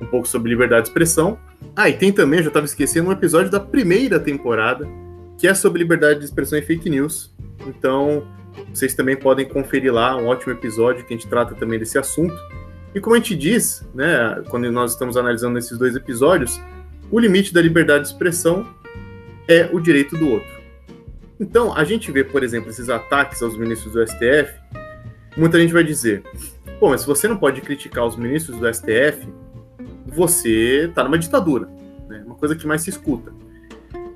um 0.00 0.06
pouco 0.06 0.26
sobre 0.26 0.50
liberdade 0.50 0.82
de 0.82 0.88
expressão. 0.88 1.38
Ah, 1.74 1.88
e 1.88 1.92
tem 1.92 2.12
também, 2.12 2.38
eu 2.38 2.44
já 2.44 2.48
estava 2.48 2.66
esquecendo, 2.66 3.08
um 3.08 3.12
episódio 3.12 3.50
da 3.50 3.60
primeira 3.60 4.20
temporada, 4.20 4.88
que 5.36 5.46
é 5.46 5.54
sobre 5.54 5.80
liberdade 5.80 6.20
de 6.20 6.24
expressão 6.24 6.58
e 6.58 6.62
fake 6.62 6.88
news. 6.88 7.34
Então, 7.66 8.26
vocês 8.72 8.94
também 8.94 9.16
podem 9.16 9.46
conferir 9.46 9.92
lá 9.92 10.16
um 10.16 10.28
ótimo 10.28 10.52
episódio 10.52 11.04
que 11.04 11.12
a 11.12 11.16
gente 11.16 11.28
trata 11.28 11.54
também 11.54 11.78
desse 11.78 11.98
assunto. 11.98 12.36
E 12.96 13.00
como 13.00 13.14
a 13.14 13.18
gente 13.18 13.36
diz, 13.36 13.86
né, 13.94 14.42
quando 14.48 14.72
nós 14.72 14.92
estamos 14.92 15.18
analisando 15.18 15.58
esses 15.58 15.76
dois 15.76 15.94
episódios, 15.94 16.58
o 17.10 17.20
limite 17.20 17.52
da 17.52 17.60
liberdade 17.60 18.04
de 18.04 18.10
expressão 18.10 18.66
é 19.46 19.68
o 19.70 19.78
direito 19.78 20.16
do 20.16 20.26
outro. 20.30 20.48
Então, 21.38 21.76
a 21.76 21.84
gente 21.84 22.10
vê, 22.10 22.24
por 22.24 22.42
exemplo, 22.42 22.70
esses 22.70 22.88
ataques 22.88 23.42
aos 23.42 23.54
ministros 23.54 23.92
do 23.92 24.02
STF, 24.02 24.50
muita 25.36 25.60
gente 25.60 25.74
vai 25.74 25.84
dizer: 25.84 26.22
pô, 26.80 26.88
mas 26.88 27.02
se 27.02 27.06
você 27.06 27.28
não 27.28 27.36
pode 27.36 27.60
criticar 27.60 28.06
os 28.06 28.16
ministros 28.16 28.58
do 28.58 28.74
STF, 28.74 29.28
você 30.06 30.86
está 30.88 31.04
numa 31.04 31.18
ditadura. 31.18 31.68
Né? 32.08 32.22
Uma 32.24 32.36
coisa 32.36 32.56
que 32.56 32.66
mais 32.66 32.80
se 32.80 32.88
escuta. 32.88 33.30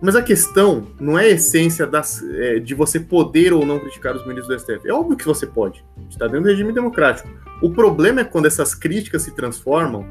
Mas 0.00 0.16
a 0.16 0.22
questão 0.22 0.86
não 0.98 1.18
é 1.18 1.26
a 1.26 1.30
essência 1.30 1.86
das, 1.86 2.22
é, 2.22 2.58
de 2.58 2.74
você 2.74 2.98
poder 2.98 3.52
ou 3.52 3.66
não 3.66 3.78
criticar 3.78 4.16
os 4.16 4.26
ministros 4.26 4.48
do 4.48 4.58
STF. 4.58 4.88
É 4.88 4.92
óbvio 4.92 5.16
que 5.16 5.26
você 5.26 5.46
pode. 5.46 5.84
Está 6.08 6.26
dentro 6.26 6.44
do 6.44 6.48
regime 6.48 6.72
democrático. 6.72 7.28
O 7.60 7.70
problema 7.70 8.22
é 8.22 8.24
quando 8.24 8.46
essas 8.46 8.74
críticas 8.74 9.22
se 9.22 9.34
transformam 9.34 10.06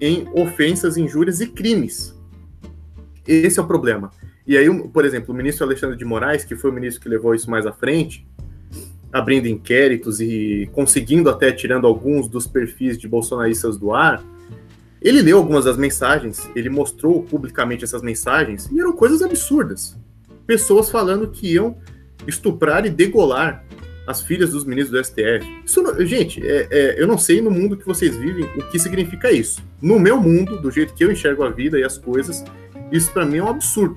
em 0.00 0.26
ofensas, 0.32 0.96
injúrias 0.96 1.40
e 1.40 1.46
crimes. 1.46 2.14
Esse 3.26 3.58
é 3.58 3.62
o 3.62 3.66
problema. 3.66 4.10
E 4.46 4.56
aí, 4.56 4.66
por 4.88 5.04
exemplo, 5.04 5.34
o 5.34 5.36
ministro 5.36 5.66
Alexandre 5.66 5.96
de 5.96 6.04
Moraes, 6.04 6.44
que 6.44 6.56
foi 6.56 6.70
o 6.70 6.72
ministro 6.72 7.02
que 7.02 7.08
levou 7.08 7.34
isso 7.34 7.50
mais 7.50 7.66
à 7.66 7.72
frente, 7.72 8.26
abrindo 9.12 9.46
inquéritos 9.46 10.20
e 10.20 10.70
conseguindo 10.72 11.28
até 11.28 11.52
tirando 11.52 11.86
alguns 11.86 12.28
dos 12.28 12.46
perfis 12.46 12.96
de 12.96 13.08
bolsonaristas 13.08 13.76
do 13.76 13.92
ar, 13.92 14.22
ele 15.00 15.22
leu 15.22 15.38
algumas 15.38 15.64
das 15.64 15.76
mensagens, 15.76 16.48
ele 16.54 16.68
mostrou 16.68 17.22
publicamente 17.22 17.84
essas 17.84 18.02
mensagens 18.02 18.68
e 18.72 18.80
eram 18.80 18.92
coisas 18.92 19.22
absurdas. 19.22 19.96
Pessoas 20.46 20.90
falando 20.90 21.28
que 21.30 21.54
iam 21.54 21.76
estuprar 22.26 22.86
e 22.86 22.90
degolar 22.90 23.64
as 24.06 24.22
filhas 24.22 24.50
dos 24.50 24.64
ministros 24.64 24.98
do 24.98 25.04
STF. 25.04 25.44
Isso, 25.64 26.06
gente, 26.06 26.46
é, 26.46 26.68
é, 26.70 27.02
eu 27.02 27.06
não 27.06 27.18
sei 27.18 27.40
no 27.40 27.50
mundo 27.50 27.76
que 27.76 27.84
vocês 27.84 28.16
vivem 28.16 28.44
o 28.44 28.70
que 28.70 28.78
significa 28.78 29.30
isso. 29.32 29.62
No 29.82 29.98
meu 29.98 30.20
mundo, 30.20 30.60
do 30.60 30.70
jeito 30.70 30.94
que 30.94 31.04
eu 31.04 31.10
enxergo 31.10 31.42
a 31.42 31.50
vida 31.50 31.78
e 31.78 31.84
as 31.84 31.98
coisas, 31.98 32.44
isso 32.92 33.12
para 33.12 33.26
mim 33.26 33.38
é 33.38 33.42
um 33.42 33.48
absurdo. 33.48 33.96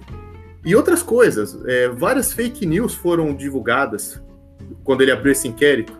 E 0.66 0.76
outras 0.76 1.04
coisas, 1.04 1.58
é, 1.66 1.88
várias 1.90 2.34
fake 2.34 2.66
news 2.66 2.94
foram 2.94 3.34
divulgadas 3.34 4.22
quando 4.84 5.02
ele 5.02 5.12
abriu 5.12 5.32
esse 5.32 5.48
inquérito, 5.48 5.94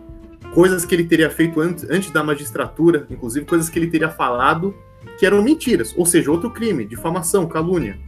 coisas 0.52 0.84
que 0.84 0.94
ele 0.94 1.04
teria 1.04 1.30
feito 1.30 1.60
antes, 1.60 1.88
antes 1.88 2.10
da 2.10 2.22
magistratura, 2.22 3.06
inclusive 3.08 3.46
coisas 3.46 3.68
que 3.68 3.78
ele 3.78 3.86
teria 3.86 4.10
falado 4.10 4.74
que 5.18 5.26
eram 5.26 5.42
mentiras, 5.42 5.94
ou 5.96 6.06
seja, 6.06 6.30
outro 6.30 6.50
crime, 6.50 6.84
difamação, 6.84 7.46
calúnia. 7.46 7.98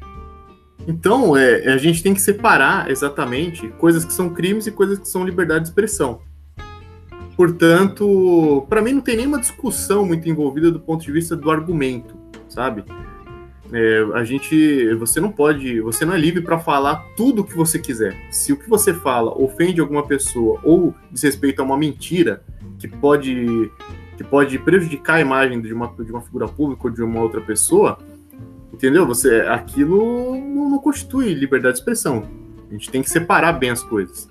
Então, 0.87 1.37
é, 1.37 1.72
a 1.72 1.76
gente 1.76 2.02
tem 2.02 2.12
que 2.12 2.20
separar 2.20 2.90
exatamente 2.90 3.68
coisas 3.78 4.05
que 4.05 4.12
são 4.12 4.31
crimes 4.31 4.66
e 4.66 4.72
coisas 4.72 4.98
que 4.98 5.09
são 5.09 5.24
liberdade 5.24 5.64
de 5.64 5.68
expressão. 5.68 6.20
Portanto, 7.37 8.66
para 8.68 8.83
mim 8.83 8.92
não 8.92 9.00
tem 9.00 9.16
nenhuma 9.16 9.40
discussão 9.40 10.05
muito 10.05 10.28
envolvida 10.28 10.70
do 10.70 10.81
ponto 10.81 11.05
de 11.05 11.12
vista 11.12 11.35
do 11.35 11.50
argumento, 11.50 12.16
sabe? 12.48 12.85
É, 13.72 14.05
a 14.14 14.22
gente, 14.22 14.94
você 14.96 15.18
não 15.18 15.33
pode, 15.33 15.81
você 15.81 16.05
não 16.05 16.12
é 16.12 16.18
livre 16.18 16.42
para 16.42 16.59
falar 16.59 16.96
tudo 17.16 17.40
o 17.40 17.44
que 17.44 17.57
você 17.57 17.78
quiser. 17.78 18.14
Se 18.31 18.52
o 18.52 18.57
que 18.57 18.68
você 18.68 18.92
fala 18.92 19.33
ofende 19.33 19.81
alguma 19.81 20.07
pessoa 20.07 20.61
ou 20.62 20.94
diz 21.11 21.22
respeito 21.22 21.61
a 21.61 21.64
uma 21.64 21.76
mentira 21.76 22.42
que 22.78 22.87
pode, 22.87 23.70
que 24.22 24.28
pode 24.28 24.58
prejudicar 24.58 25.16
a 25.16 25.20
imagem 25.20 25.61
de 25.61 25.72
uma, 25.72 25.92
de 25.98 26.11
uma 26.11 26.20
figura 26.20 26.46
pública 26.46 26.82
ou 26.85 26.90
de 26.90 27.02
uma 27.02 27.20
outra 27.20 27.40
pessoa, 27.40 27.98
entendeu? 28.72 29.06
Você, 29.06 29.40
aquilo 29.42 30.37
não, 30.37 30.70
não 30.70 30.78
constitui 30.78 31.35
liberdade 31.35 31.74
de 31.74 31.80
expressão. 31.80 32.28
A 32.68 32.72
gente 32.72 32.90
tem 32.90 33.02
que 33.02 33.11
separar 33.11 33.52
bem 33.52 33.70
as 33.70 33.82
coisas. 33.82 34.28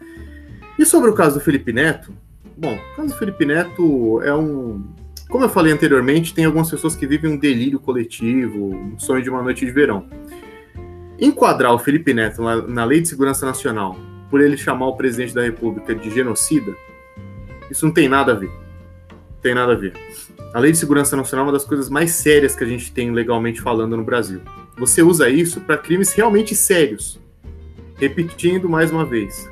E 0.79 0.85
sobre 0.85 1.09
o 1.09 1.13
caso 1.13 1.37
do 1.37 1.41
Felipe 1.43 1.71
Neto, 1.71 2.13
bom, 2.57 2.75
o 2.75 2.95
caso 2.95 3.09
do 3.09 3.17
Felipe 3.17 3.45
Neto 3.45 4.21
é 4.23 4.33
um, 4.33 4.83
como 5.29 5.45
eu 5.45 5.49
falei 5.49 5.71
anteriormente, 5.71 6.33
tem 6.33 6.45
algumas 6.45 6.69
pessoas 6.69 6.95
que 6.95 7.05
vivem 7.05 7.31
um 7.31 7.37
delírio 7.37 7.79
coletivo, 7.79 8.75
um 8.75 8.97
sonho 8.97 9.21
de 9.21 9.29
uma 9.29 9.41
noite 9.41 9.65
de 9.65 9.71
verão. 9.71 10.05
Enquadrar 11.19 11.73
o 11.73 11.79
Felipe 11.79 12.13
Neto 12.13 12.41
na, 12.41 12.61
na 12.67 12.85
Lei 12.85 13.01
de 13.01 13.07
Segurança 13.07 13.45
Nacional 13.45 13.95
por 14.29 14.41
ele 14.41 14.57
chamar 14.57 14.87
o 14.87 14.95
presidente 14.95 15.35
da 15.35 15.41
República 15.41 15.93
de 15.93 16.09
genocida, 16.09 16.73
isso 17.69 17.85
não 17.85 17.93
tem 17.93 18.09
nada 18.09 18.31
a 18.31 18.35
ver. 18.35 18.51
Tem 19.41 19.55
nada 19.55 19.73
a 19.73 19.75
ver. 19.75 19.93
A 20.53 20.59
Lei 20.59 20.71
de 20.71 20.77
Segurança 20.77 21.15
Nacional 21.15 21.45
é 21.45 21.47
uma 21.47 21.53
das 21.53 21.65
coisas 21.65 21.89
mais 21.89 22.11
sérias 22.11 22.55
que 22.55 22.63
a 22.63 22.67
gente 22.67 22.91
tem 22.91 23.11
legalmente 23.11 23.61
falando 23.61 23.95
no 23.97 24.03
Brasil. 24.03 24.41
Você 24.77 25.01
usa 25.01 25.29
isso 25.29 25.61
para 25.61 25.77
crimes 25.77 26.13
realmente 26.13 26.55
sérios. 26.55 27.19
Repetindo 27.95 28.69
mais 28.69 28.91
uma 28.91 29.05
vez. 29.05 29.49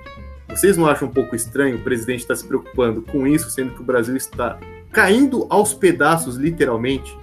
Vocês 0.49 0.77
não 0.77 0.87
acham 0.87 1.07
um 1.07 1.11
pouco 1.11 1.35
estranho 1.35 1.77
o 1.77 1.81
presidente 1.81 2.21
estar 2.21 2.35
se 2.35 2.45
preocupando 2.45 3.01
com 3.01 3.25
isso, 3.27 3.49
sendo 3.49 3.73
que 3.73 3.81
o 3.81 3.85
Brasil 3.85 4.15
está 4.15 4.59
caindo 4.91 5.45
aos 5.49 5.73
pedaços, 5.73 6.35
literalmente, 6.35 7.15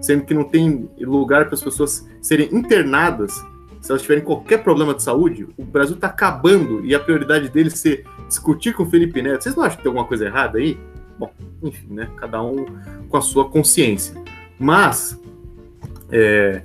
sendo 0.00 0.24
que 0.24 0.32
não 0.32 0.44
tem 0.44 0.88
lugar 1.00 1.46
para 1.46 1.54
as 1.54 1.62
pessoas 1.62 2.08
serem 2.22 2.48
internadas 2.54 3.42
se 3.80 3.92
elas 3.92 4.02
tiverem 4.02 4.24
qualquer 4.24 4.62
problema 4.62 4.94
de 4.94 5.02
saúde, 5.02 5.46
o 5.56 5.64
Brasil 5.64 5.94
está 5.94 6.08
acabando 6.08 6.84
e 6.84 6.94
a 6.94 7.00
prioridade 7.00 7.48
dele 7.48 7.70
ser 7.70 8.04
discutir 8.26 8.74
com 8.74 8.82
o 8.82 8.90
Felipe 8.90 9.22
Neto. 9.22 9.42
Vocês 9.42 9.54
não 9.54 9.62
acham 9.62 9.76
que 9.76 9.82
tem 9.82 9.90
alguma 9.90 10.06
coisa 10.06 10.26
errada 10.26 10.58
aí? 10.58 10.78
Bom, 11.18 11.32
enfim, 11.62 11.86
né? 11.90 12.10
Cada 12.16 12.42
um 12.42 12.66
com 13.08 13.16
a 13.16 13.20
sua 13.22 13.48
consciência. 13.48 14.14
Mas 14.58 15.18
é, 16.10 16.62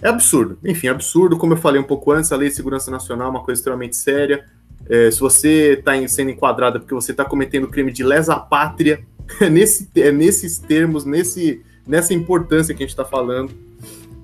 é 0.00 0.08
absurdo. 0.08 0.58
Enfim, 0.64 0.88
absurdo. 0.88 1.36
Como 1.36 1.52
eu 1.52 1.56
falei 1.56 1.80
um 1.80 1.84
pouco 1.84 2.12
antes, 2.12 2.32
a 2.32 2.36
Lei 2.36 2.48
de 2.48 2.54
Segurança 2.54 2.90
Nacional 2.90 3.28
é 3.28 3.30
uma 3.30 3.44
coisa 3.44 3.60
extremamente 3.60 3.96
séria. 3.96 4.44
É, 4.88 5.10
se 5.10 5.20
você 5.20 5.74
está 5.78 5.92
sendo 6.08 6.30
enquadrado 6.30 6.80
porque 6.80 6.94
você 6.94 7.12
está 7.12 7.24
cometendo 7.24 7.68
crime 7.68 7.92
de 7.92 8.02
lesa 8.02 8.36
pátria, 8.36 9.04
é, 9.40 9.48
nesse, 9.48 9.88
é 9.96 10.10
nesses 10.10 10.58
termos, 10.58 11.04
nesse, 11.04 11.62
nessa 11.86 12.12
importância 12.12 12.74
que 12.74 12.82
a 12.82 12.86
gente 12.86 12.90
está 12.90 13.04
falando, 13.04 13.52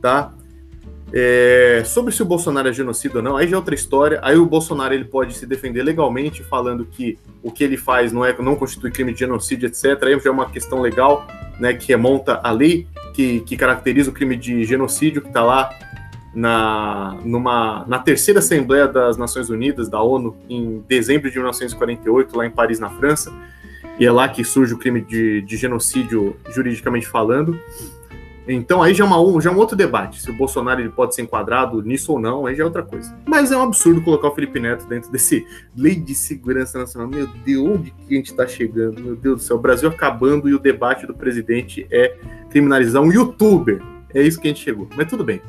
tá? 0.03 0.33
É, 1.13 1.83
sobre 1.87 2.13
se 2.13 2.23
o 2.23 2.27
Bolsonaro 2.27 2.69
é 2.69 2.73
genocida 2.73 3.19
ou 3.19 3.23
não, 3.23 3.37
aí 3.37 3.49
já 3.49 3.57
é 3.57 3.59
outra 3.59 3.75
história. 3.75 4.21
Aí 4.23 4.37
o 4.37 4.47
Bolsonaro 4.47 4.93
ele 4.93 5.05
pode 5.05 5.35
se 5.35 5.47
defender 5.47 5.83
legalmente, 5.83 6.43
falando 6.43 6.85
que 6.85 7.19
o 7.43 7.51
que 7.51 7.65
ele 7.65 7.77
faz 7.77 8.13
não 8.13 8.25
é 8.25 8.37
não 8.39 8.57
constitui 8.57 8.91
crime 8.91 9.13
de 9.13 9.21
genocídio, 9.21 9.67
etc. 9.67 10.03
Aí 10.03 10.19
já 10.19 10.29
é 10.29 10.33
uma 10.33 10.51
questão 10.51 10.81
legal, 10.81 11.27
né, 11.59 11.73
que 11.73 11.89
remonta 11.89 12.41
à 12.43 12.51
lei 12.51 12.87
que, 13.15 13.41
que 13.41 13.57
caracteriza 13.57 14.11
o 14.11 14.13
crime 14.13 14.37
de 14.37 14.65
genocídio, 14.65 15.23
que 15.23 15.29
está 15.29 15.43
lá 15.43 15.71
na, 16.35 17.17
numa, 17.25 17.85
na 17.89 17.99
terceira 17.99 18.41
Assembleia 18.41 18.87
das 18.87 19.17
Nações 19.17 19.49
Unidas, 19.49 19.89
da 19.89 20.01
ONU, 20.01 20.37
em 20.49 20.85
dezembro 20.87 21.31
de 21.31 21.37
1948, 21.37 22.37
lá 22.37 22.47
em 22.47 22.51
Paris, 22.51 22.79
na 22.79 22.91
França 22.91 23.33
e 23.99 24.07
é 24.07 24.13
lá 24.13 24.29
que 24.29 24.45
surge 24.45 24.73
o 24.73 24.79
crime 24.79 25.01
de, 25.01 25.43
de 25.43 25.57
genocídio 25.57 26.37
juridicamente 26.51 27.07
falando. 27.07 27.59
Então 28.49 28.83
aí 28.83 28.95
já 28.95 29.05
é, 29.05 29.07
uma, 29.07 29.41
já 29.43 29.51
é 29.51 29.53
um 29.53 29.59
outro 29.59 29.77
debate, 29.77 30.23
se 30.23 30.31
o 30.31 30.33
Bolsonaro 30.33 30.81
ele 30.81 30.89
pode 30.89 31.15
ser 31.15 31.21
enquadrado 31.21 31.83
nisso 31.83 32.13
ou 32.13 32.19
não, 32.19 32.47
aí 32.47 32.55
já 32.55 32.63
é 32.63 32.67
outra 32.67 32.83
coisa. 32.83 33.15
Mas 33.27 33.53
é 33.53 33.57
um 33.57 33.63
absurdo 33.63 34.01
colocar 34.01 34.29
o 34.29 34.35
Felipe 34.35 34.59
Neto 34.59 34.87
dentro 34.87 35.13
desse 35.13 35.47
lei 35.77 35.95
de 35.95 36.15
segurança 36.15 36.79
nacional. 36.79 37.09
Meu 37.09 37.27
Deus, 37.27 37.69
onde 37.69 37.91
que 37.91 38.15
a 38.15 38.17
gente 38.17 38.31
está 38.31 38.47
chegando? 38.47 39.03
Meu 39.03 39.15
Deus 39.15 39.43
do 39.43 39.43
céu, 39.43 39.57
o 39.57 39.61
Brasil 39.61 39.91
acabando 39.91 40.49
e 40.49 40.55
o 40.55 40.59
debate 40.59 41.07
do 41.07 41.13
presidente 41.13 41.87
é 41.91 42.17
criminalizar 42.49 43.03
um 43.03 43.13
youtuber. 43.13 43.83
É 44.15 44.23
isso 44.23 44.41
que 44.41 44.49
a 44.49 44.51
gente 44.51 44.65
chegou, 44.65 44.89
mas 44.97 45.07
tudo 45.07 45.23
bem. 45.23 45.43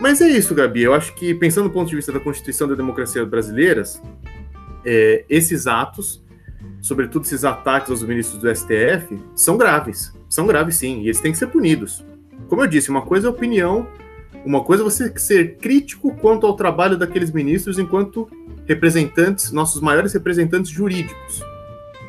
Mas 0.00 0.20
é 0.20 0.26
isso, 0.26 0.52
Gabi. 0.52 0.82
Eu 0.82 0.94
acho 0.94 1.14
que, 1.14 1.32
pensando 1.32 1.68
do 1.68 1.72
ponto 1.72 1.88
de 1.88 1.94
vista 1.94 2.10
da 2.10 2.18
Constituição 2.18 2.66
da 2.66 2.74
Democracia 2.74 3.24
Brasileiras, 3.24 4.02
é, 4.84 5.24
esses 5.28 5.68
atos 5.68 6.24
sobretudo 6.84 7.24
esses 7.24 7.44
ataques 7.44 7.90
aos 7.90 8.02
ministros 8.02 8.40
do 8.42 8.54
STF, 8.54 9.18
são 9.34 9.56
graves. 9.56 10.12
São 10.28 10.46
graves 10.46 10.76
sim, 10.76 11.00
e 11.00 11.06
eles 11.06 11.20
têm 11.20 11.32
que 11.32 11.38
ser 11.38 11.46
punidos. 11.46 12.04
Como 12.48 12.62
eu 12.62 12.66
disse, 12.66 12.90
uma 12.90 13.02
coisa 13.02 13.26
é 13.26 13.30
opinião, 13.30 13.86
uma 14.44 14.62
coisa 14.62 14.82
é 14.82 14.84
você 14.84 15.12
ser 15.18 15.56
crítico 15.56 16.14
quanto 16.16 16.46
ao 16.46 16.54
trabalho 16.54 16.96
daqueles 16.96 17.30
ministros 17.30 17.78
enquanto 17.78 18.28
representantes, 18.66 19.52
nossos 19.52 19.80
maiores 19.80 20.12
representantes 20.12 20.70
jurídicos. 20.70 21.42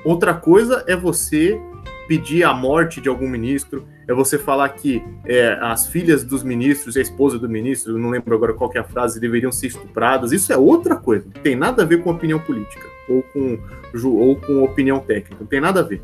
Outra 0.04 0.34
coisa 0.34 0.84
é 0.88 0.96
você 0.96 1.60
pedir 2.08 2.44
a 2.44 2.54
morte 2.54 3.02
de 3.02 3.10
algum 3.10 3.28
ministro, 3.28 3.88
é 4.08 4.14
você 4.14 4.38
falar 4.38 4.70
que 4.70 5.04
é, 5.26 5.58
as 5.62 5.88
filhas 5.88 6.24
dos 6.24 6.44
ministros 6.44 6.96
e 6.96 7.00
a 7.00 7.02
esposa 7.02 7.40
do 7.40 7.50
ministro, 7.50 7.98
não 7.98 8.10
lembro 8.10 8.36
agora 8.36 8.54
qual 8.54 8.72
é 8.76 8.80
a 8.80 8.84
frase, 8.84 9.20
deveriam 9.20 9.52
ser 9.52 9.68
estupradas. 9.68 10.32
Isso 10.32 10.54
é 10.54 10.58
outra 10.58 10.96
coisa, 10.96 11.26
não 11.34 11.42
tem 11.42 11.56
nada 11.56 11.82
a 11.82 11.86
ver 11.86 12.04
com 12.04 12.12
opinião 12.12 12.40
política 12.40 12.86
ou 13.10 13.24
com, 13.24 13.58
ou 14.04 14.36
com 14.36 14.64
opinião 14.64 15.00
técnica, 15.00 15.38
não 15.40 15.48
tem 15.48 15.60
nada 15.60 15.80
a 15.80 15.84
ver. 15.84 16.02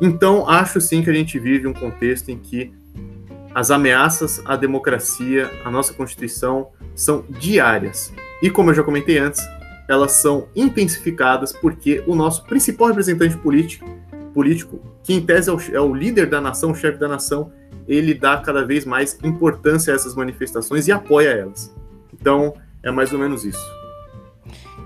Então, 0.00 0.48
acho 0.48 0.80
sim 0.80 1.02
que 1.02 1.10
a 1.10 1.12
gente 1.12 1.38
vive 1.38 1.66
um 1.66 1.72
contexto 1.72 2.30
em 2.30 2.38
que 2.38 2.72
as 3.54 3.70
ameaças 3.70 4.40
à 4.44 4.56
democracia, 4.56 5.50
à 5.64 5.70
nossa 5.70 5.92
Constituição, 5.92 6.68
são 6.94 7.24
diárias. 7.28 8.12
E 8.42 8.48
como 8.48 8.70
eu 8.70 8.74
já 8.74 8.82
comentei 8.82 9.18
antes, 9.18 9.42
elas 9.88 10.12
são 10.12 10.48
intensificadas 10.54 11.52
porque 11.52 12.02
o 12.06 12.14
nosso 12.14 12.44
principal 12.44 12.88
representante 12.88 13.36
político, 13.36 13.84
político 14.32 14.80
que 15.02 15.12
em 15.12 15.20
tese 15.20 15.50
é 15.50 15.52
o, 15.52 15.60
é 15.72 15.80
o 15.80 15.92
líder 15.92 16.26
da 16.26 16.40
nação, 16.40 16.70
o 16.70 16.74
chefe 16.74 16.98
da 16.98 17.08
nação, 17.08 17.52
ele 17.88 18.14
dá 18.14 18.36
cada 18.38 18.64
vez 18.64 18.84
mais 18.84 19.18
importância 19.24 19.92
a 19.92 19.96
essas 19.96 20.14
manifestações 20.14 20.86
e 20.86 20.92
apoia 20.92 21.30
elas. 21.30 21.74
Então, 22.14 22.54
é 22.82 22.90
mais 22.90 23.12
ou 23.12 23.18
menos 23.18 23.44
isso. 23.44 23.79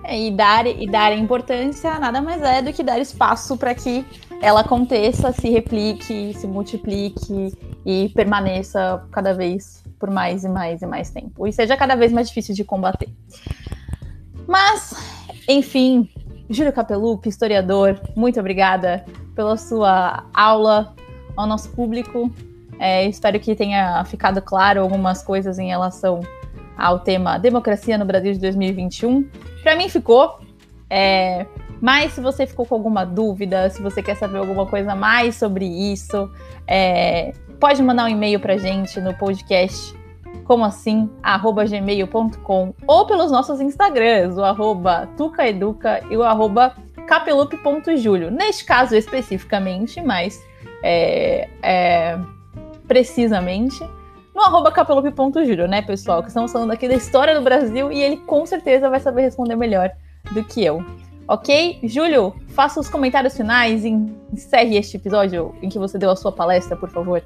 E, 0.09 0.31
dar, 0.31 0.67
e 0.67 0.87
dar 0.87 1.17
importância 1.17 1.99
nada 1.99 2.21
mais 2.21 2.43
é 2.43 2.61
do 2.61 2.73
que 2.73 2.83
dar 2.83 2.99
espaço 2.99 3.57
para 3.57 3.75
que 3.75 4.05
ela 4.41 4.61
aconteça, 4.61 5.33
se 5.33 5.49
replique, 5.49 6.35
se 6.35 6.47
multiplique 6.47 7.53
e 7.87 8.11
permaneça 8.11 9.03
cada 9.11 9.33
vez 9.33 9.83
por 9.99 10.11
mais 10.11 10.45
e 10.45 10.49
mais 10.49 10.83
e 10.83 10.87
mais 10.87 11.11
tempo. 11.11 11.47
E 11.47 11.53
seja 11.53 11.77
cada 11.77 11.95
vez 11.95 12.13
mais 12.13 12.29
difícil 12.29 12.55
de 12.55 12.65
combater. 12.65 13.09
Mas, 14.47 14.95
enfim, 15.49 16.09
Júlio 16.51 16.73
Capelupi, 16.73 17.29
historiador, 17.29 17.99
muito 18.15 18.39
obrigada 18.39 19.05
pela 19.35 19.57
sua 19.57 20.25
aula 20.35 20.95
ao 21.37 21.47
nosso 21.47 21.71
público. 21.71 22.31
É, 22.79 23.07
espero 23.07 23.41
que 23.41 23.55
tenha 23.55 24.05
ficado 24.05 24.43
claro 24.43 24.83
algumas 24.83 25.23
coisas 25.23 25.59
em 25.59 25.69
relação 25.69 26.21
ao 26.77 27.01
tema 27.01 27.39
democracia 27.39 27.97
no 27.99 28.05
Brasil 28.05 28.33
de 28.33 28.39
2021. 28.39 29.29
Para 29.62 29.77
mim 29.77 29.89
ficou. 29.89 30.39
É, 30.89 31.47
mas 31.81 32.12
se 32.12 32.20
você 32.20 32.47
ficou 32.47 32.64
com 32.64 32.75
alguma 32.75 33.05
dúvida, 33.05 33.68
se 33.70 33.83
você 33.83 34.03
quer 34.03 34.16
saber 34.16 34.39
alguma 34.39 34.66
coisa 34.66 34.95
mais 34.95 35.35
sobre 35.35 35.66
isso, 35.66 36.31
é, 36.66 37.33
pode 37.59 37.83
mandar 37.83 38.05
um 38.05 38.09
e-mail 38.09 38.39
para 38.41 38.57
gente 38.57 39.01
no 39.01 39.14
podcast 39.14 39.95
como 40.45 40.64
assim, 40.64 41.11
arroba 41.22 41.64
gmail.com 41.64 42.75
ou 42.87 43.07
pelos 43.07 43.31
nossos 43.31 43.61
Instagrams, 43.61 44.37
o 44.37 44.45
arroba 44.45 45.09
tucaeduca 45.16 46.03
e 46.11 46.16
o 46.16 46.22
arroba 46.22 46.75
capelup.julio. 47.07 48.31
Neste 48.31 48.64
caso 48.64 48.95
especificamente, 48.95 50.01
mas 50.01 50.43
é, 50.83 51.49
é, 51.62 52.18
precisamente 52.87 53.83
no 54.35 54.43
arroba 54.43 54.72
capelup.julio, 54.72 55.68
né, 55.68 55.80
pessoal? 55.82 56.22
Que 56.22 56.28
estamos 56.28 56.51
falando 56.51 56.72
aqui 56.72 56.89
da 56.89 56.95
história 56.95 57.35
do 57.35 57.43
Brasil 57.43 57.93
e 57.93 58.03
ele 58.03 58.16
com 58.16 58.45
certeza 58.45 58.91
vai 58.91 59.01
saber 59.01 59.22
responder 59.22 59.57
melhor 59.57 59.91
do 60.32 60.43
que 60.43 60.64
eu. 60.64 60.85
Ok? 61.26 61.78
Júlio, 61.85 62.35
faça 62.49 62.80
os 62.80 62.89
comentários 62.89 63.37
finais 63.37 63.85
e 63.85 63.91
encerre 64.32 64.76
este 64.76 64.97
episódio 64.97 65.55
em 65.62 65.68
que 65.68 65.78
você 65.78 65.97
deu 65.97 66.11
a 66.11 66.16
sua 66.16 66.32
palestra, 66.32 66.76
por 66.76 66.91
favor. 66.91 67.22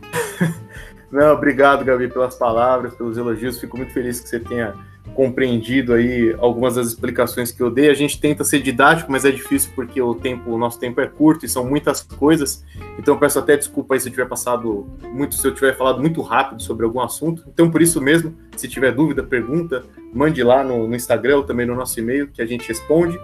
Não, 1.12 1.34
obrigado, 1.34 1.84
Gabi, 1.84 2.08
pelas 2.08 2.34
palavras, 2.34 2.94
pelos 2.94 3.18
elogios. 3.18 3.60
Fico 3.60 3.76
muito 3.76 3.92
feliz 3.92 4.20
que 4.20 4.28
você 4.28 4.40
tenha 4.40 4.74
compreendido 5.14 5.92
aí 5.92 6.34
algumas 6.38 6.76
das 6.76 6.88
explicações 6.88 7.52
que 7.52 7.62
eu 7.62 7.70
dei. 7.70 7.90
A 7.90 7.94
gente 7.94 8.20
tenta 8.20 8.44
ser 8.44 8.60
didático, 8.60 9.10
mas 9.10 9.24
é 9.24 9.30
difícil 9.30 9.70
porque 9.74 10.00
o 10.00 10.14
tempo, 10.14 10.50
o 10.50 10.58
nosso 10.58 10.78
tempo 10.78 11.00
é 11.00 11.06
curto 11.06 11.44
e 11.44 11.48
são 11.48 11.64
muitas 11.64 12.02
coisas. 12.02 12.64
Então 12.98 13.18
peço 13.18 13.38
até 13.38 13.56
desculpa 13.56 13.94
aí 13.94 14.00
se 14.00 14.08
eu 14.08 14.12
tiver 14.12 14.26
passado 14.26 14.86
muito, 15.12 15.34
se 15.34 15.46
eu 15.46 15.54
tiver 15.54 15.76
falado 15.76 16.00
muito 16.00 16.22
rápido 16.22 16.62
sobre 16.62 16.84
algum 16.84 17.00
assunto. 17.00 17.44
Então 17.52 17.70
por 17.70 17.82
isso 17.82 18.00
mesmo, 18.00 18.34
se 18.56 18.68
tiver 18.68 18.92
dúvida, 18.92 19.22
pergunta, 19.22 19.84
mande 20.12 20.42
lá 20.42 20.64
no, 20.64 20.88
no 20.88 20.94
Instagram 20.94 21.38
ou 21.38 21.42
também 21.42 21.66
no 21.66 21.74
nosso 21.74 21.98
e-mail 22.00 22.28
que 22.28 22.40
a 22.40 22.46
gente 22.46 22.66
responde. 22.66 23.18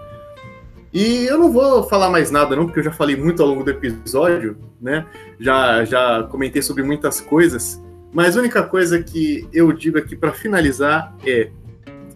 E 0.91 1.25
eu 1.25 1.37
não 1.37 1.51
vou 1.51 1.83
falar 1.83 2.09
mais 2.09 2.31
nada, 2.31 2.55
não, 2.55 2.65
porque 2.65 2.79
eu 2.79 2.83
já 2.83 2.91
falei 2.91 3.15
muito 3.15 3.43
ao 3.43 3.49
longo 3.49 3.63
do 3.63 3.69
episódio, 3.69 4.57
né? 4.81 5.05
Já, 5.39 5.85
já 5.85 6.23
comentei 6.23 6.63
sobre 6.63 6.81
muitas 6.81 7.21
coisas. 7.21 7.79
Mas 8.11 8.35
a 8.35 8.39
única 8.39 8.63
coisa 8.63 9.01
que 9.01 9.47
eu 9.53 9.71
digo 9.71 9.99
aqui 9.99 10.15
para 10.15 10.31
finalizar 10.31 11.15
é 11.23 11.51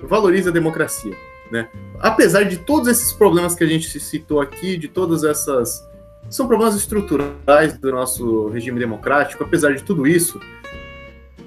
valorize 0.07 0.49
a 0.49 0.51
democracia, 0.51 1.15
né? 1.51 1.69
Apesar 1.99 2.43
de 2.43 2.57
todos 2.57 2.87
esses 2.87 3.11
problemas 3.13 3.55
que 3.55 3.63
a 3.63 3.67
gente 3.67 3.99
citou 3.99 4.41
aqui, 4.41 4.77
de 4.77 4.87
todas 4.87 5.23
essas 5.23 5.87
são 6.29 6.47
problemas 6.47 6.75
estruturais 6.75 7.77
do 7.77 7.91
nosso 7.91 8.47
regime 8.49 8.79
democrático, 8.79 9.43
apesar 9.43 9.73
de 9.73 9.83
tudo 9.83 10.07
isso, 10.07 10.39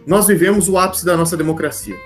nós 0.07 0.27
vivemos 0.27 0.69
o 0.69 0.79
ápice 0.79 1.05
da 1.05 1.17
nossa 1.17 1.37
democracia. 1.37 1.97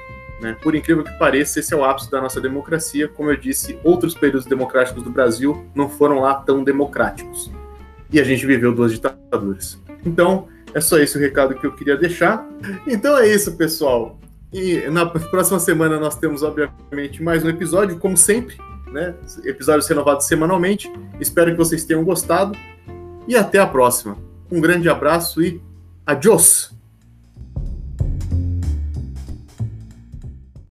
Né? 0.40 0.56
Por 0.62 0.74
incrível 0.74 1.04
que 1.04 1.12
pareça, 1.18 1.60
esse 1.60 1.74
é 1.74 1.76
o 1.76 1.84
ápice 1.84 2.10
da 2.10 2.20
nossa 2.20 2.40
democracia. 2.40 3.08
Como 3.08 3.30
eu 3.30 3.36
disse, 3.36 3.78
outros 3.84 4.14
períodos 4.14 4.46
democráticos 4.46 5.02
do 5.02 5.10
Brasil 5.10 5.66
não 5.74 5.88
foram 5.88 6.20
lá 6.20 6.34
tão 6.34 6.64
democráticos. 6.64 7.50
E 8.10 8.18
a 8.18 8.24
gente 8.24 8.46
viveu 8.46 8.74
duas 8.74 8.92
ditaduras. 8.92 9.78
Então, 10.04 10.48
é 10.72 10.80
só 10.80 10.98
esse 10.98 11.16
o 11.16 11.20
recado 11.20 11.54
que 11.54 11.66
eu 11.66 11.72
queria 11.72 11.96
deixar. 11.96 12.48
Então 12.86 13.18
é 13.18 13.28
isso, 13.28 13.56
pessoal. 13.56 14.18
E 14.52 14.88
na 14.88 15.06
próxima 15.06 15.60
semana 15.60 15.98
nós 15.98 16.16
temos, 16.16 16.42
obviamente, 16.42 17.22
mais 17.22 17.44
um 17.44 17.48
episódio, 17.48 17.98
como 17.98 18.16
sempre, 18.16 18.56
né? 18.92 19.14
Episódios 19.44 19.86
renovados 19.88 20.26
semanalmente. 20.26 20.90
Espero 21.20 21.52
que 21.52 21.56
vocês 21.56 21.84
tenham 21.84 22.04
gostado. 22.04 22.56
E 23.28 23.36
até 23.36 23.58
a 23.58 23.66
próxima. 23.66 24.16
Um 24.50 24.60
grande 24.60 24.88
abraço 24.88 25.40
e 25.40 25.62
adiós! 26.04 26.79